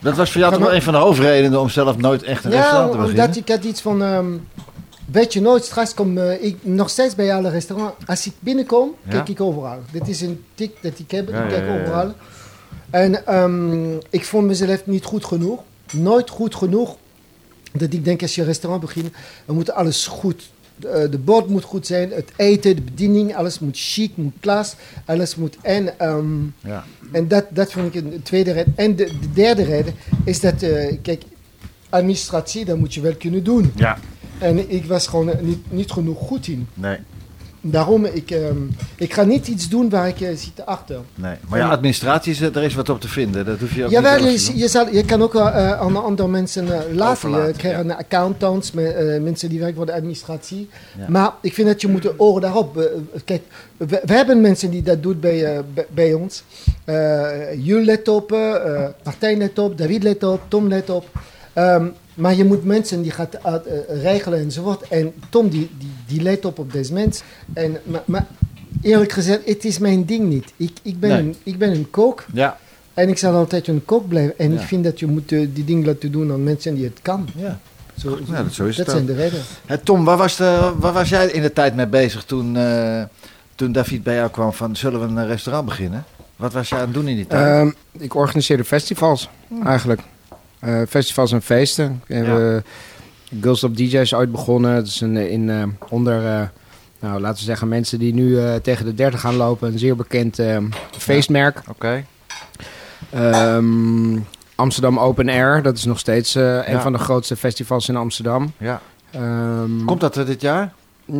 Dat 0.00 0.16
was 0.16 0.30
voor 0.30 0.40
jou 0.40 0.52
toch 0.52 0.62
wel 0.62 0.74
een 0.74 0.82
van 0.82 0.92
de 0.92 0.98
hoofdredenen 0.98 1.60
om 1.60 1.68
zelf 1.68 1.96
nooit 1.96 2.22
echt 2.22 2.44
een 2.44 2.50
Ja, 2.50 2.56
restaurant 2.60 2.90
te 2.92 2.98
beginnen? 2.98 3.24
omdat 3.24 3.36
ik 3.42 3.48
had 3.48 3.64
iets 3.64 3.80
van... 3.80 4.02
ehm, 4.02 4.26
weet 5.12 5.32
je 5.32 5.40
nooit, 5.40 5.64
straks 5.64 5.94
kom 5.94 6.18
eh, 6.18 6.42
ik 6.44 6.56
nog 6.62 6.90
steeds 6.90 7.14
bij 7.14 7.34
alle 7.34 7.50
restaurants. 7.50 8.06
Als 8.06 8.26
ik 8.26 8.32
binnenkom, 8.38 8.94
Ja. 9.04 9.10
kijk 9.10 9.28
ik 9.28 9.40
overal. 9.40 9.78
Dit 9.92 10.08
is 10.08 10.20
een 10.20 10.44
tik 10.54 10.70
dat 10.82 10.98
ik 10.98 11.10
heb, 11.10 11.28
Ja, 11.28 11.42
ik 11.42 11.48
kijk 11.48 11.80
overal. 11.82 12.12
En 12.90 13.26
ehm, 13.26 13.96
ik 14.10 14.24
vond 14.24 14.46
mezelf 14.46 14.86
niet 14.86 15.04
goed 15.04 15.24
genoeg. 15.24 15.60
Nooit 15.92 16.30
goed 16.30 16.54
genoeg. 16.54 16.96
Dat 17.72 17.92
ik 17.92 18.04
denk, 18.04 18.22
als 18.22 18.34
je 18.34 18.40
een 18.40 18.46
restaurant 18.46 18.82
begint, 18.82 19.14
dan 19.46 19.54
moet 19.54 19.70
alles 19.72 20.06
goed. 20.06 20.50
De, 20.76 21.08
de 21.10 21.18
bord 21.18 21.48
moet 21.48 21.64
goed 21.64 21.86
zijn, 21.86 22.10
het 22.10 22.32
eten, 22.36 22.76
de 22.76 22.82
bediening, 22.82 23.36
alles 23.36 23.58
moet 23.58 23.78
chic, 23.78 24.16
moet 24.16 24.32
klas, 24.40 24.74
alles 25.04 25.36
moet. 25.36 25.56
En, 25.62 25.98
ehm, 25.98 26.42
Ja. 26.60 26.84
en 27.12 27.28
dat, 27.28 27.44
dat 27.50 27.72
vond 27.72 27.94
ik 27.94 28.04
een 28.04 28.22
tweede 28.22 28.52
reden. 28.52 28.72
En 28.76 28.96
de, 28.96 29.04
de 29.20 29.32
derde 29.32 29.62
reden 29.62 29.94
is 30.24 30.40
dat, 30.40 30.62
eh, 30.62 30.96
kijk, 31.02 31.22
administratie, 31.88 32.64
dat 32.64 32.76
moet 32.78 32.94
je 32.94 33.00
wel 33.00 33.14
kunnen 33.16 33.44
doen. 33.44 33.72
Ja. 33.76 33.98
En 34.38 34.70
ik 34.70 34.84
was 34.84 35.06
gewoon 35.06 35.30
eh, 35.30 35.40
niet, 35.40 35.72
niet 35.72 35.90
genoeg 35.90 36.18
goed 36.18 36.48
in. 36.48 36.68
Nee, 36.74 36.98
Daarom, 37.66 38.04
ik, 38.04 38.30
ehm, 38.30 38.56
ik 38.96 39.14
ga 39.14 39.22
niet 39.22 39.48
iets 39.48 39.68
doen 39.68 39.88
waar 39.90 40.08
ik 40.08 40.20
uh, 40.20 40.28
zit 40.28 40.66
achter. 40.66 40.98
nee. 41.14 41.34
Maar 41.48 41.58
ja, 41.58 41.68
administratie, 41.68 42.32
is, 42.32 42.40
er 42.40 42.62
is 42.62 42.74
wat 42.74 42.88
op 42.88 43.00
te 43.00 43.08
vinden. 43.08 43.44
Dat 43.44 43.58
hoef 43.58 43.74
je 43.74 43.84
ook 43.84 43.90
niet 43.90 43.98
Jawel, 43.98 44.18
zelf 44.18 44.46
je, 44.46 44.56
je, 44.58 44.68
zal, 44.68 44.88
je 44.88 45.04
kan 45.04 45.22
ook 45.22 45.32
wel 45.32 45.48
eh, 45.48 45.80
aan 45.80 46.04
andere 46.04 46.28
mensen 46.28 46.66
laten. 46.92 47.10
Overlaten, 47.10 47.46
je 47.46 47.52
krijgt 47.58 47.80
een 47.80 47.96
accountants, 47.96 48.72
me- 48.72 49.18
mensen 49.22 49.48
die 49.48 49.58
werken 49.58 49.76
voor 49.76 49.86
de 49.86 49.94
administratie. 49.94 50.68
Ja. 50.98 51.04
Maar 51.08 51.32
ik 51.40 51.54
vind 51.54 51.68
dat 51.68 51.80
je 51.80 51.88
moet 51.88 52.02
de 52.02 52.18
oren 52.20 52.42
daarop. 52.42 52.90
kijk, 53.24 53.42
we, 53.76 53.86
we 53.86 54.12
hebben 54.12 54.40
mensen 54.40 54.70
die 54.70 54.82
dat 54.82 55.02
doen 55.02 55.20
bij, 55.20 55.62
bij, 55.90 56.12
ons. 56.14 56.42
Jules 57.58 57.86
let 57.86 58.08
op, 58.08 58.30
Martijn 59.04 59.38
let 59.38 59.58
op, 59.58 59.78
David 59.78 60.02
let 60.02 60.22
op, 60.22 60.40
Tom 60.48 60.68
let 60.68 60.90
op. 60.90 61.08
Ehm, 61.52 61.86
maar 62.14 62.34
je 62.34 62.44
moet 62.44 62.64
mensen 62.64 63.02
die 63.02 63.10
gaat 63.10 63.34
eh, 63.34 63.52
regelen 64.02 64.38
enzovoort. 64.38 64.88
En 64.88 65.12
Tom 65.28 65.48
die, 65.48 65.70
die, 65.78 65.90
die 66.06 66.22
let 66.22 66.44
op 66.44 66.58
op 66.58 66.72
deze 66.72 66.92
mens. 66.92 67.22
En, 67.52 67.76
maar, 67.84 68.02
maar 68.04 68.26
eerlijk 68.82 69.12
gezegd, 69.12 69.40
het 69.46 69.64
is 69.64 69.78
mijn 69.78 70.04
ding 70.04 70.28
niet. 70.28 70.52
Ik, 70.56 70.72
ik, 70.82 71.00
ben, 71.00 71.10
Nee. 71.10 71.18
een, 71.18 71.34
ik 71.42 71.58
ben 71.58 71.70
een 71.70 71.90
kok. 71.90 72.24
Ja, 72.32 72.58
En 72.94 73.08
ik 73.08 73.18
zal 73.18 73.34
altijd 73.34 73.68
een 73.68 73.84
kok 73.84 74.08
blijven. 74.08 74.38
En 74.38 74.52
Ja. 74.52 74.60
ik 74.60 74.66
vind 74.66 74.84
dat 74.84 74.98
je 74.98 75.06
moet 75.06 75.32
eh, 75.32 75.48
die 75.52 75.64
dingen 75.64 75.86
laten 75.86 76.12
doen 76.12 76.32
aan 76.32 76.42
mensen 76.44 76.74
die 76.74 76.84
het 76.84 76.98
kan. 77.02 77.28
ja. 77.36 77.58
Zo, 77.98 78.18
Ja, 78.30 78.42
dat- 78.42 78.52
zo 78.52 78.64
is 78.64 78.76
dat 78.76 78.86
het 78.86 78.94
zijn 78.94 79.06
de 79.06 79.14
redenen. 79.14 79.44
Tom, 79.84 80.04
waar 80.04 80.16
was, 80.16 80.36
de, 80.36 80.72
waar 80.78 80.92
was 80.92 81.08
jij 81.08 81.26
in 81.26 81.42
de 81.42 81.52
tijd 81.52 81.74
mee 81.74 81.86
bezig 81.86 82.24
toen, 82.24 82.56
eh, 82.56 83.02
toen 83.54 83.72
David 83.72 84.02
bij 84.02 84.14
jou 84.14 84.30
kwam 84.30 84.52
van 84.52 84.76
zullen 84.76 85.00
we 85.00 85.20
een 85.20 85.26
restaurant 85.26 85.66
beginnen? 85.66 86.04
Wat 86.36 86.52
was 86.52 86.68
jij 86.68 86.78
aan 86.78 86.84
het 86.84 86.94
doen 86.94 87.08
in 87.08 87.16
die 87.16 87.26
tijd? 87.26 87.46
Ehm, 87.46 87.70
ik 88.02 88.14
organiseerde 88.14 88.64
festivals, 88.64 89.28
eigenlijk. 89.64 90.00
Eh, 90.64 90.80
festivals 90.88 91.32
en 91.32 91.42
feesten. 91.42 92.02
We 92.06 92.14
hebben 92.14 92.64
Girls 93.40 93.64
of 93.64 93.70
DJ's 93.70 94.12
ooit 94.14 94.32
begonnen. 94.32 94.74
Dat 94.74 94.86
is 94.86 95.00
een, 95.00 95.16
in, 95.16 95.50
eh, 95.50 95.62
onder, 95.88 96.26
eh, 96.26 96.42
nou, 97.00 97.20
laten 97.20 97.38
we 97.38 97.44
zeggen, 97.44 97.68
mensen 97.68 97.98
die 97.98 98.14
nu 98.14 98.38
eh, 98.40 98.54
tegen 98.54 98.84
de 98.84 98.94
30 98.94 99.20
gaan 99.20 99.36
lopen. 99.36 99.72
Een 99.72 99.78
zeer 99.78 99.96
bekend 99.96 100.38
eh, 100.38 100.56
feestmerk. 100.98 101.62
Oké. 101.68 102.04
Ehm, 103.10 104.18
Amsterdam 104.54 104.98
Open 104.98 105.28
Air, 105.28 105.62
dat 105.62 105.76
is 105.76 105.84
nog 105.84 105.98
steeds 105.98 106.34
eh, 106.34 106.42
een 106.66 106.72
Ja. 106.72 106.80
van 106.80 106.92
de 106.92 106.98
grootste 106.98 107.36
festivals 107.36 107.88
in 107.88 107.96
Amsterdam. 107.96 108.52
Ja. 108.58 108.80
Ehm, 109.10 109.84
Komt 109.84 110.00
dat 110.00 110.16
er 110.16 110.26
dit 110.26 110.40
jaar? 110.40 110.72
Eh, 111.06 111.14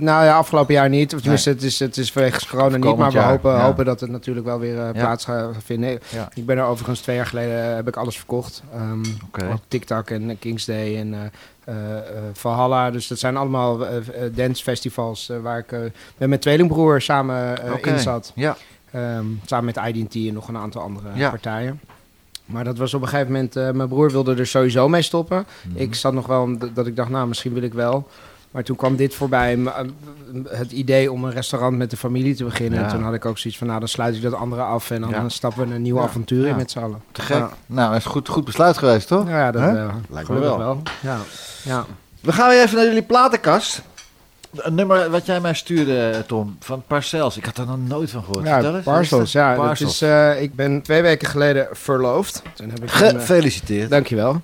nou 0.00 0.24
ja, 0.24 0.36
afgelopen 0.36 0.74
jaar 0.74 0.88
niet. 0.88 1.14
Of 1.14 1.20
tenminste, 1.20 1.50
het, 1.50 1.62
is, 1.62 1.78
het 1.78 1.96
is 1.96 2.12
vanwege 2.12 2.48
corona 2.48 2.76
niet. 2.76 2.96
Maar 2.96 3.10
we 3.10 3.18
jaar, 3.18 3.28
hopen, 3.28 3.52
ja. 3.52 3.64
hopen 3.64 3.84
dat 3.84 4.00
het 4.00 4.10
natuurlijk 4.10 4.46
wel 4.46 4.58
weer 4.58 4.78
eh, 4.78 4.90
plaats 4.90 5.24
gaat 5.24 5.54
vinden. 5.64 6.00
Ja. 6.08 6.28
Ik 6.34 6.46
ben 6.46 6.58
er 6.58 6.64
overigens 6.64 7.00
twee 7.00 7.16
jaar 7.16 7.26
geleden 7.26 7.68
eh, 7.68 7.74
heb 7.74 7.88
ik 7.88 7.96
alles 7.96 8.16
verkocht. 8.16 8.62
Ehm 8.74 9.04
TikTok 9.68 10.10
en 10.10 10.30
eh, 10.30 10.36
Kings 10.38 10.64
Day 10.64 10.96
en 10.96 11.32
Valhalla. 12.32 12.90
Dus 12.90 13.06
dat 13.06 13.18
zijn 13.18 13.36
allemaal 13.36 13.78
dancefestivals 14.34 15.30
waar 15.42 15.58
ik 15.58 15.70
met 16.16 16.28
mijn 16.28 16.40
tweelingbroer 16.40 17.00
samen 17.00 17.56
in 17.82 17.98
zat. 17.98 18.32
Ja. 18.34 18.56
Ehm, 18.90 19.24
samen 19.46 19.64
met 19.64 19.86
IDT 19.86 20.14
en 20.14 20.34
nog 20.34 20.48
een 20.48 20.56
aantal 20.56 20.82
andere 20.82 21.08
Ja. 21.14 21.30
partijen. 21.30 21.80
Maar 22.46 22.64
dat 22.64 22.78
was 22.78 22.94
op 22.94 23.02
een 23.02 23.08
gegeven 23.08 23.32
moment... 23.32 23.54
mijn 23.76 23.88
broer 23.88 24.10
wilde 24.10 24.34
er 24.34 24.46
sowieso 24.46 24.88
mee 24.88 25.02
stoppen. 25.02 25.46
Mhm. 25.68 25.82
Ik 25.82 25.94
zat 25.94 26.12
nog 26.12 26.26
wel 26.26 26.58
dat 26.74 26.86
ik 26.86 26.96
dacht, 26.96 27.10
nou, 27.10 27.28
misschien 27.28 27.52
wil 27.52 27.62
ik 27.62 27.74
wel. 27.74 28.06
Maar 28.56 28.64
toen 28.64 28.76
kwam 28.76 28.96
dit 28.96 29.14
voorbij, 29.14 29.58
het 30.48 30.72
idee 30.72 31.12
om 31.12 31.24
een 31.24 31.30
restaurant 31.32 31.76
met 31.76 31.90
de 31.90 31.96
familie 31.96 32.34
te 32.34 32.44
beginnen. 32.44 32.78
Ja. 32.78 32.84
En 32.84 32.90
toen 32.90 33.02
had 33.02 33.14
ik 33.14 33.24
ook 33.24 33.38
zoiets 33.38 33.58
van, 33.58 33.66
nou, 33.68 33.78
dan 33.80 33.88
sluit 33.88 34.16
ik 34.16 34.22
dat 34.22 34.32
andere 34.34 34.62
af... 34.62 34.90
en 34.90 35.00
dan 35.00 35.10
Ja. 35.10 35.28
stappen 35.28 35.68
we 35.68 35.74
een 35.74 35.82
nieuw 35.82 35.96
Ja. 35.96 36.02
avontuur 36.02 36.46
in 36.46 36.56
met 36.56 36.70
z'n 36.70 36.78
allen. 36.78 37.02
Te 37.12 37.20
gek. 37.20 37.36
Ja. 37.36 37.50
Nou, 37.66 37.88
dat 37.92 37.98
is 37.98 38.04
goed, 38.04 38.28
goed 38.28 38.44
besluit 38.44 38.78
geweest, 38.78 39.08
toch? 39.08 39.28
Ja, 39.28 39.50
dat 39.50 39.62
eh, 39.62 39.94
Lijkt 40.08 40.28
me 40.28 40.38
wel. 40.38 40.82
Ja. 41.00 41.18
Ja. 41.64 41.84
We 42.20 42.32
gaan 42.32 42.48
weer 42.48 42.62
even 42.62 42.76
naar 42.76 42.84
jullie 42.86 43.02
platenkast. 43.02 43.82
Een 44.54 44.74
nummer 44.74 45.10
wat 45.10 45.26
jij 45.26 45.40
mij 45.40 45.54
stuurde, 45.54 46.24
Tom, 46.26 46.56
van 46.60 46.82
Parcels. 46.86 47.36
Ik 47.36 47.44
had 47.44 47.58
er 47.58 47.66
nog 47.66 47.78
nooit 47.86 48.10
van 48.10 48.24
gehoord. 48.24 48.46
Ja, 48.46 48.80
Parcels. 48.84 49.32
Ja, 49.32 49.48
dat? 49.48 49.56
dat 49.56 49.66
Parcels. 49.66 49.92
is, 49.92 50.02
eh, 50.02 50.42
ik 50.42 50.54
ben 50.54 50.82
twee 50.82 51.02
weken 51.02 51.28
geleden 51.28 51.68
verloofd. 51.72 52.42
Toen 52.54 52.70
heb 52.70 52.82
ik 52.82 52.94
een, 52.94 53.02
eh, 53.02 53.10
Gefeliciteerd. 53.10 53.90
Dankjewel. 53.90 54.40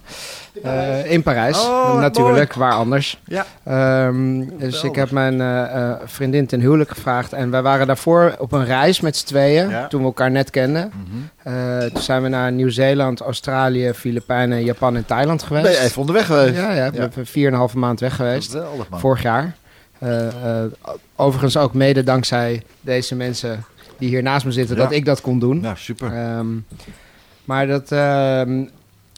Eh, 0.63 1.11
in 1.11 1.23
Parijs, 1.23 1.59
Oh, 1.61 2.01
natuurlijk, 2.01 2.53
waar 2.53 2.73
anders. 2.73 3.21
Ja. 3.25 3.47
Ehm, 3.65 4.45
dus 4.59 4.83
ik 4.83 4.95
heb 4.95 5.11
mijn 5.11 5.41
eh, 5.41 5.63
eh, 5.91 5.97
vriendin 6.05 6.47
ten 6.47 6.61
huwelijk 6.61 6.91
gevraagd. 6.91 7.33
En 7.33 7.51
wij 7.51 7.63
waren 7.63 7.87
daarvoor 7.87 8.35
op 8.39 8.53
een 8.53 8.65
reis 8.65 9.01
met 9.01 9.17
z'n 9.17 9.27
tweeën, 9.27 9.69
Ja. 9.69 9.87
toen 9.87 10.01
we 10.01 10.07
elkaar 10.07 10.31
net 10.31 10.51
kenden. 10.51 10.93
Mhm. 10.95 11.89
Toen 11.93 12.03
zijn 12.03 12.23
we 12.23 12.29
naar 12.29 12.53
Nieuw-Zeeland, 12.53 13.21
Australië, 13.21 13.93
Filipijnen, 13.95 14.65
Japan 14.65 14.97
en 14.97 15.07
Thailand 15.07 15.43
geweest. 15.43 15.65
Ben 15.65 15.73
je 15.73 15.79
even 15.81 16.01
onderweg 16.01 16.27
geweest? 16.27 16.55
Ja, 16.57 16.73
ja, 16.73 16.91
Ja. 16.93 17.09
en 17.15 17.27
een 17.35 17.55
halve 17.55 17.79
maand 17.79 18.01
weg 18.01 18.17
geweest. 18.17 18.51
Geweldig, 18.51 18.89
man. 18.89 19.01
Vorig 19.01 19.23
jaar. 19.23 19.55
Overigens 21.17 21.57
ook 21.57 21.75
mede 21.75 22.03
dankzij 22.03 22.63
deze 22.81 23.15
mensen 23.15 23.65
die 23.99 24.09
hier 24.09 24.23
naast 24.23 24.45
me 24.45 24.53
zitten, 24.53 24.77
Ja. 24.77 24.83
dat 24.83 24.93
ik 24.93 25.05
dat 25.05 25.21
kon 25.21 25.39
doen. 25.39 25.61
Ja, 25.63 25.75
super. 25.75 26.13
Ehm, 26.13 26.47
maar 27.45 27.67
dat, 27.67 27.93
ehm, 27.93 28.65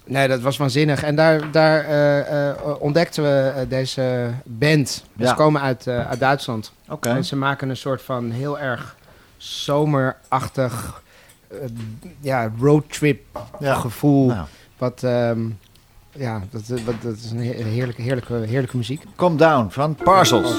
nee, 0.05 0.29
dat 0.29 0.41
was 0.41 0.57
waanzinnig. 0.57 1.03
En 1.03 1.15
daar, 1.17 1.51
daar 1.51 1.85
eh, 1.85 2.49
eh, 2.49 2.57
ontdekten 2.79 3.23
we 3.23 3.53
eh, 3.57 3.69
deze 3.69 4.31
band. 4.45 5.05
Ja. 5.17 5.29
Ze 5.29 5.35
komen 5.35 5.61
uit, 5.61 5.89
uit 5.89 6.21
Duitsland. 6.21 6.73
Oké. 6.89 7.09
En 7.09 7.25
ze 7.25 7.37
maken 7.37 7.69
een 7.69 7.77
soort 7.77 8.03
van 8.03 8.31
heel 8.31 8.59
erg 8.59 8.97
zomerachtig 9.37 11.03
ja, 12.21 12.51
roadtrip 12.61 13.23
Ja. 13.59 13.75
gevoel. 13.75 14.27
Nou, 14.27 14.47
Wat, 14.79 15.03
ehm, 15.03 15.41
ja, 16.13 16.43
dat, 16.51 16.63
wat, 16.85 16.95
dat 17.03 17.17
is 17.17 17.31
een 17.31 17.39
he- 17.45 17.63
heerlijke, 17.63 18.03
heerlijke, 18.03 18.35
heerlijke 18.35 18.77
muziek. 18.77 19.03
Calm 19.17 19.37
Down 19.37 19.67
van 19.71 19.95
Parcels. 19.95 20.55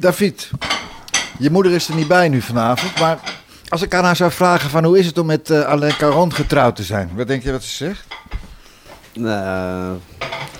David. 0.00 0.50
Je 1.38 1.50
moeder 1.50 1.72
is 1.72 1.88
er 1.88 1.94
niet 1.94 2.08
bij 2.08 2.28
nu 2.28 2.40
vanavond. 2.40 2.98
Maar 3.00 3.18
als 3.68 3.82
ik 3.82 3.94
aan 3.94 4.04
haar 4.04 4.16
zou 4.16 4.30
vragen 4.30 4.70
van 4.70 4.84
hoe 4.84 4.98
is 4.98 5.06
het 5.06 5.18
om 5.18 5.26
met 5.26 5.50
eh, 5.50 5.60
Alain 5.62 5.96
Caron 5.96 6.32
getrouwd 6.34 6.76
te 6.76 6.82
zijn? 6.82 7.10
Wat 7.14 7.26
denk 7.26 7.42
je 7.42 7.52
wat 7.52 7.62
ze 7.62 7.74
zegt? 7.74 8.04
Nou, 9.12 9.96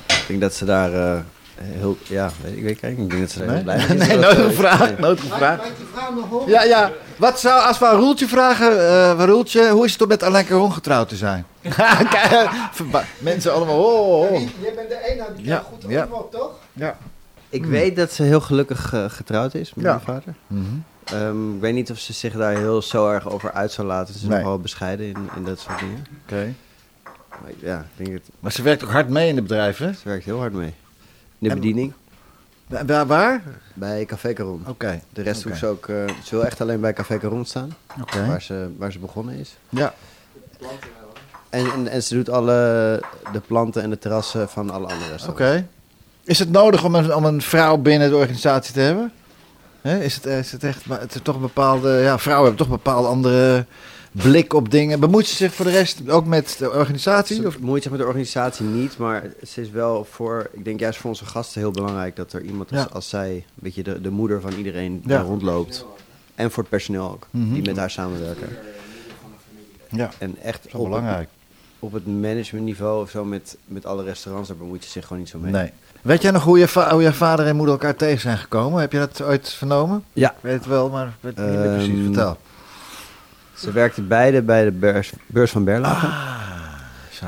ik 0.08 0.24
denk 0.28 0.40
dat 0.40 0.54
ze 0.54 0.64
daar 0.64 0.92
eh, 0.94 1.18
heel... 1.62 1.96
Ja, 2.08 2.30
weet 2.42 2.56
ik 2.56 2.62
weet 2.62 2.82
ik 2.82 2.98
niet. 2.98 2.98
Ik 2.98 3.10
denk 3.10 3.20
dat 3.20 3.30
ze 3.30 3.38
daar 3.46 3.46
Nee? 3.46 3.56
heel 3.56 3.64
blij 3.64 3.86
mee 3.88 3.98
is. 3.98 4.06
Nee, 4.06 4.18
nooit 4.18 4.36
gevraagd. 4.40 4.90
nee. 4.90 4.98
Nooit 4.98 5.20
gevraagd. 5.20 5.62
Ja, 6.46 6.62
ja. 6.62 6.90
Wat 7.16 7.40
zou, 7.40 7.66
als 7.66 7.78
we 7.78 7.86
aan 7.86 7.96
Roeltje 7.96 8.28
vragen, 8.28 8.78
eh 8.88 9.24
Roeltje, 9.24 9.70
hoe 9.70 9.84
is 9.84 9.92
het 9.92 10.02
om 10.02 10.08
met 10.08 10.22
Alain 10.22 10.46
Caron 10.46 10.72
getrouwd 10.72 11.08
te 11.08 11.16
zijn? 11.16 11.46
Mensen 13.18 13.52
allemaal, 13.52 13.78
oh, 13.84 14.08
oh, 14.08 14.32
oh. 14.32 14.40
Jij 14.60 14.74
bent 14.74 14.88
de 14.88 15.00
ene 15.08 15.24
die 15.36 15.46
Ja, 15.46 15.64
goed 15.68 15.90
ja. 15.90 16.08
toch? 16.30 16.50
Ja. 16.72 16.96
Ik 17.50 17.62
Hmm. 17.62 17.70
weet 17.70 17.96
dat 17.96 18.12
ze 18.12 18.22
heel 18.22 18.40
gelukkig 18.40 18.92
eh, 18.92 19.04
getrouwd 19.08 19.54
is 19.54 19.74
met 19.74 19.84
Ja. 19.84 19.90
mijn 19.90 20.04
vader. 20.04 20.34
Mhm. 20.46 20.64
Ehm, 21.04 21.54
ik 21.54 21.60
weet 21.60 21.74
niet 21.74 21.90
of 21.90 21.98
ze 21.98 22.12
zich 22.12 22.32
daar 22.32 22.56
heel 22.56 22.82
zo 22.82 23.10
erg 23.10 23.28
over 23.30 23.52
uit 23.52 23.72
zou 23.72 23.86
laten. 23.86 24.14
Ze 24.14 24.20
is 24.20 24.26
Nee. 24.28 24.38
nogal 24.38 24.58
bescheiden 24.58 25.06
in, 25.06 25.16
in 25.36 25.44
dat 25.44 25.58
soort 25.58 25.78
dingen. 25.78 26.06
Oké. 26.24 26.52
Maar 27.42 27.50
ja, 27.58 27.78
ik 27.96 28.04
denk 28.04 28.12
het, 28.18 28.28
Maar 28.40 28.52
ze 28.52 28.62
werkt 28.62 28.84
ook 28.84 28.90
hard 28.90 29.08
mee 29.08 29.28
in 29.28 29.34
het 29.36 29.44
bedrijf, 29.46 29.78
hè? 29.78 29.92
ze 29.92 30.00
werkt 30.08 30.24
heel 30.24 30.38
hard 30.38 30.52
mee. 30.52 30.66
In 30.66 30.74
de 31.38 31.48
En- 31.48 31.54
bediening, 31.54 31.92
Wa- 32.66 32.84
Waar? 32.84 33.06
waar? 33.06 33.42
bij 33.74 34.04
Café 34.04 34.32
Caron. 34.32 34.62
Oké. 34.66 35.00
De 35.12 35.22
rest 35.22 35.42
hoeft 35.42 35.58
ze 35.58 35.66
ook... 35.66 35.88
eh, 35.88 35.96
ze 36.24 36.34
wil 36.34 36.44
echt 36.44 36.60
alleen 36.60 36.80
bij 36.80 36.92
Café 36.92 37.18
Caron 37.18 37.44
staan, 37.44 37.74
Oké. 38.00 38.26
waar, 38.26 38.42
ze, 38.42 38.68
waar 38.78 38.92
ze 38.92 38.98
begonnen 38.98 39.34
is. 39.34 39.56
Ja. 39.68 39.94
En, 41.48 41.70
en, 41.72 41.88
en 41.88 42.02
ze 42.02 42.14
doet 42.14 42.28
alle 42.30 42.52
de 43.32 43.40
planten 43.46 43.82
en 43.82 43.90
de 43.90 43.98
terrassen 43.98 44.48
van 44.48 44.70
alle 44.70 44.86
andere 44.86 45.28
Oké. 45.28 45.66
Is 46.30 46.38
het 46.38 46.50
nodig 46.50 46.84
om 46.84 46.94
een, 46.94 47.14
om 47.14 47.24
een 47.24 47.42
vrouw 47.42 47.76
binnen 47.76 48.10
de 48.10 48.16
organisatie 48.16 48.72
te 48.74 48.80
hebben? 48.80 49.12
Is, 49.82 50.14
het, 50.14 50.24
is 50.26 50.52
het 50.52 50.64
echt, 50.64 50.86
maar 50.86 51.00
het 51.00 51.14
is 51.14 51.20
toch 51.22 51.34
een 51.34 51.40
bepaalde, 51.40 51.88
ja, 51.90 52.18
vrouwen 52.18 52.46
hebben 52.48 52.66
toch 52.66 52.76
een 52.76 52.82
bepaalde 52.82 53.08
andere 53.08 53.66
blik 54.12 54.52
op 54.52 54.70
dingen. 54.70 55.00
Bemoeit 55.00 55.26
ze 55.26 55.34
zich 55.34 55.54
voor 55.54 55.64
de 55.64 55.70
rest 55.70 56.08
ook 56.08 56.26
met 56.26 56.56
de 56.58 56.70
organisatie? 56.72 57.36
Ze 57.40 57.46
Of? 57.46 57.58
bemoeit 57.58 57.82
zich 57.82 57.90
met 57.90 58.00
de 58.00 58.06
organisatie 58.06 58.64
niet, 58.66 58.96
maar 58.98 59.22
ze 59.46 59.60
is 59.60 59.70
wel 59.70 60.06
voor, 60.10 60.50
ik 60.52 60.64
denk 60.64 60.80
juist 60.80 60.98
voor 60.98 61.10
onze 61.10 61.24
gasten 61.24 61.60
heel 61.60 61.70
belangrijk 61.70 62.16
dat 62.16 62.32
er 62.32 62.42
iemand 62.42 62.70
als, 62.72 62.80
Ja. 62.80 62.88
als 62.92 63.08
zij, 63.08 63.30
een 63.34 63.44
beetje 63.54 63.82
de, 63.82 64.00
de 64.00 64.10
moeder 64.10 64.40
van 64.40 64.52
iedereen, 64.52 65.00
Ja. 65.02 65.08
daar 65.08 65.24
rondloopt. 65.24 65.86
En 66.34 66.50
voor 66.50 66.62
het 66.62 66.70
personeel 66.72 67.10
ook, 67.10 67.26
Mhm. 67.30 67.52
die 67.52 67.62
met 67.62 67.76
haar 67.76 67.90
samenwerken. 67.90 68.48
Ja, 69.90 70.10
En 70.18 70.36
echt 70.42 70.66
op, 70.74 70.84
belangrijk. 70.84 71.28
op 71.78 71.92
het 71.92 72.06
managementniveau 72.06 73.02
of 73.02 73.10
zo 73.10 73.24
met, 73.24 73.56
met 73.64 73.86
alle 73.86 74.02
restaurants, 74.04 74.48
daar 74.48 74.56
bemoeit 74.58 74.84
ze 74.84 74.90
zich 74.90 75.02
gewoon 75.06 75.18
niet 75.18 75.28
zo 75.30 75.38
mee. 75.38 75.52
Nee. 75.52 75.70
Weet 76.02 76.22
jij 76.22 76.30
nog 76.30 76.42
hoe 76.44 76.58
je, 76.58 76.86
hoe 76.90 77.02
je 77.02 77.12
vader 77.12 77.46
en 77.46 77.56
moeder 77.56 77.74
elkaar 77.74 77.96
tegen 77.96 78.20
zijn 78.20 78.38
gekomen? 78.38 78.80
Heb 78.80 78.92
je 78.92 78.98
dat 78.98 79.22
ooit 79.22 79.50
vernomen? 79.52 80.04
Ja. 80.12 80.30
Ik 80.30 80.36
weet 80.40 80.54
het 80.54 80.66
wel, 80.66 80.88
maar 80.90 81.06
ik 81.06 81.12
weet 81.20 81.36
het 81.36 81.46
niet 81.46 81.58
meer 81.58 81.74
precies. 81.74 81.94
Ehm, 81.94 82.04
Vertel. 82.04 82.38
Ze 83.54 83.72
werkten 83.72 84.08
beide 84.08 84.42
bij 84.42 84.64
de 84.64 84.70
beurs, 84.70 85.12
beurs 85.26 85.50
van 85.50 85.64
Berlage. 85.64 86.06
Ah, 86.06 86.72
zo. 87.12 87.26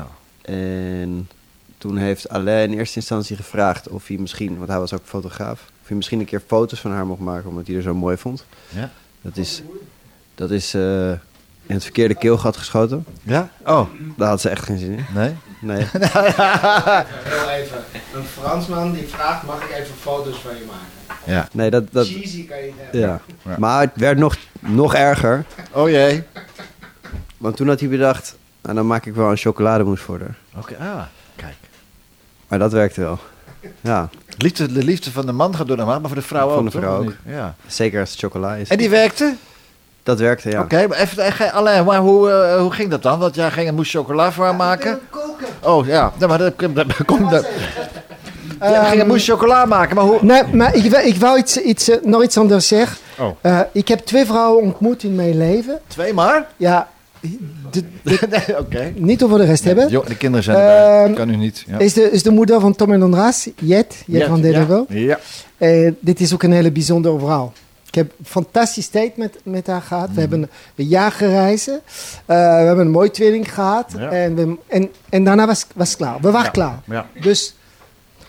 En 0.51 1.29
toen 1.77 1.97
heeft 1.97 2.29
Alain 2.29 2.71
in 2.71 2.77
eerste 2.77 2.95
instantie 2.95 3.35
gevraagd 3.35 3.87
of 3.89 4.07
hij 4.07 4.17
misschien, 4.17 4.57
want 4.57 4.69
hij 4.69 4.79
was 4.79 4.93
ook 4.93 5.01
fotograaf, 5.03 5.61
of 5.81 5.87
hij 5.87 5.95
misschien 5.95 6.19
een 6.19 6.25
keer 6.25 6.41
foto's 6.47 6.79
van 6.79 6.91
haar 6.91 7.05
mocht 7.05 7.19
maken, 7.19 7.49
omdat 7.49 7.67
hij 7.67 7.75
er 7.75 7.81
zo 7.81 7.93
mooi 7.93 8.17
vond. 8.17 8.45
Ja. 8.69 8.91
Dat 9.21 9.37
is, 9.37 9.61
dat 10.35 10.51
is 10.51 10.73
eh, 10.73 11.11
in 11.65 11.73
het 11.75 11.83
verkeerde 11.83 12.15
keelgat 12.15 12.57
geschoten. 12.57 13.05
Ja? 13.23 13.49
Oh, 13.65 13.87
Daar 14.17 14.29
had 14.29 14.41
ze 14.41 14.49
echt 14.49 14.63
geen 14.65 14.77
zin 14.77 14.91
in. 14.91 15.05
nee? 15.13 15.35
Nee. 15.59 15.77
Heel 15.93 17.49
even. 17.49 17.77
Een 18.15 18.23
Fransman 18.23 18.91
die 18.93 19.07
vraagt, 19.07 19.43
mag 19.45 19.63
ik 19.63 19.69
even 19.77 19.95
foto's 19.99 20.37
van 20.37 20.51
je 20.55 20.63
maken? 20.67 21.33
Ja. 21.33 21.47
Nee, 21.51 21.69
dat, 21.69 21.83
dat, 21.91 22.07
Cheesy 22.07 22.47
kan 22.47 22.57
je 22.57 22.63
het 22.63 22.73
hebben. 22.81 22.99
ja. 22.99 23.19
Ja. 23.41 23.55
Maar 23.59 23.81
het 23.81 23.91
werd 23.93 24.17
nog, 24.17 24.35
nog 24.59 24.95
erger, 24.95 25.45
Oh 25.71 25.89
jee. 25.89 26.23
want 27.37 27.55
toen 27.55 27.67
had 27.67 27.79
hij 27.79 27.89
bedacht, 27.89 28.35
nou, 28.61 28.75
dan 28.75 28.87
maak 28.87 29.05
ik 29.05 29.13
wel 29.15 29.29
een 29.31 29.37
chocolademousse 29.37 30.05
voor 30.05 30.19
haar. 30.19 30.35
Oké, 30.57 30.75
ah, 30.79 31.01
kijk. 31.35 31.55
Maar 32.47 32.59
dat 32.59 32.71
werkte 32.71 33.01
wel. 33.01 33.19
Ja, 33.81 34.09
Liefde, 34.37 34.71
de 34.73 34.83
liefde 34.83 35.11
van 35.11 35.25
de 35.25 35.31
man 35.31 35.55
gaat 35.55 35.67
door 35.67 35.77
de 35.77 35.83
man, 35.83 35.99
maar 36.01 36.09
voor 36.09 36.19
de 36.19 36.25
vrouw 36.25 36.47
ook. 36.49 36.55
Van 36.55 36.65
de 36.65 36.71
vrouw 36.71 36.97
ook. 36.97 37.03
niet? 37.05 37.15
Ja. 37.25 37.55
zeker 37.67 37.99
als 37.99 38.09
het 38.11 38.19
chocola 38.19 38.55
is. 38.55 38.69
En 38.69 38.77
die 38.77 38.89
werkte? 38.89 39.35
Dat 40.03 40.19
werkte, 40.19 40.49
ja. 40.49 40.61
Oké, 40.61 40.87
maar 40.87 40.97
even, 40.97 41.51
alleen, 41.53 41.85
maar 41.85 41.99
hoe, 41.99 42.29
eh, 42.29 42.59
hoe 42.59 42.71
ging 42.71 42.89
dat 42.89 43.03
dan? 43.03 43.19
Want 43.19 43.35
jij 43.35 43.51
ging 43.51 43.67
een 43.67 43.75
moest 43.75 43.91
chocola 43.91 44.31
voor 44.31 44.43
haar 44.43 44.55
maken. 44.55 44.99
Koken. 45.09 45.47
Oh 45.61 45.85
ja, 45.87 46.11
nou, 46.17 46.29
maar 46.29 46.37
dat 46.37 46.53
komt. 46.55 46.75
Dat, 46.75 46.85
komt 47.05 47.29
dat. 47.29 47.45
Jij 48.59 48.85
ging 48.85 49.01
een 49.01 49.07
moest 49.07 49.29
chocola 49.29 49.65
maken, 49.65 49.95
maar 49.95 50.05
hoe. 50.05 50.17
Nee, 50.21 50.43
maar 50.51 50.75
ik, 50.75 50.91
wou- 50.91 51.03
ik 51.05 51.15
wou 51.15 51.37
iets, 51.37 51.57
iets, 51.57 51.89
eh, 51.89 51.97
nog 52.03 52.23
iets 52.23 52.37
anders 52.37 52.67
zeggen. 52.67 52.97
Oh. 53.19 53.27
Eh, 53.41 53.59
ik 53.71 53.87
heb 53.87 53.99
twee 53.99 54.25
vrouwen 54.25 54.63
ontmoet 54.63 55.03
in 55.03 55.15
mijn 55.15 55.37
leven. 55.37 55.79
Twee 55.87 56.13
maar? 56.13 56.47
Ja, 56.57 56.87
de- 57.71 57.83
de- 58.03 58.27
nee, 58.47 58.59
oké. 58.59 58.91
niet 58.95 59.23
over 59.23 59.37
de 59.37 59.45
rest 59.45 59.63
hebben. 59.63 59.89
Jo, 59.89 60.03
de 60.07 60.15
kinderen 60.17 60.43
zijn 60.43 60.57
erbij. 60.57 61.03
Ehm, 61.03 61.13
kan 61.13 61.29
u 61.29 61.35
niet. 61.35 61.63
Ja. 61.67 61.79
Is, 61.79 61.93
de, 61.93 62.11
is 62.11 62.23
de 62.23 62.31
moeder 62.31 62.59
van 62.59 62.75
Tom 62.75 62.91
en 62.93 63.01
Andras, 63.01 63.47
Jet, 63.55 64.03
Jet, 64.07 64.27
van 64.27 64.41
Dedevo. 64.41 64.85
Ja. 64.89 65.19
Eh, 65.57 65.91
dit 65.99 66.19
is 66.19 66.33
ook 66.33 66.43
een 66.43 66.51
hele 66.51 66.71
bijzondere 66.71 67.19
vrouw. 67.19 67.51
Ik 67.93 67.99
heb 67.99 68.11
een 68.19 68.25
fantastisch 68.25 68.87
tijd 68.87 69.17
met, 69.17 69.39
met 69.43 69.67
haar 69.67 69.81
gehad. 69.81 70.05
Mhm. 70.05 70.13
We 70.15 70.19
hebben 70.21 70.49
een 70.75 70.85
jaar 70.87 71.11
gereizen. 71.11 71.81
Eh, 72.25 72.35
we 72.37 72.41
hebben 72.43 72.85
een 72.85 72.91
mooie 72.91 73.11
tweeling 73.11 73.53
gehad. 73.53 73.91
Ja. 73.97 74.09
En, 74.09 74.35
we- 74.35 74.57
en, 74.67 74.91
en 75.09 75.23
daarna 75.23 75.45
was 75.45 75.65
het 75.89 75.95
klaar. 75.95 76.17
We 76.21 76.31
waren 76.31 76.45
Ja. 76.45 76.49
klaar. 76.51 76.81
Ja. 76.85 77.07
Dus, 77.21 77.55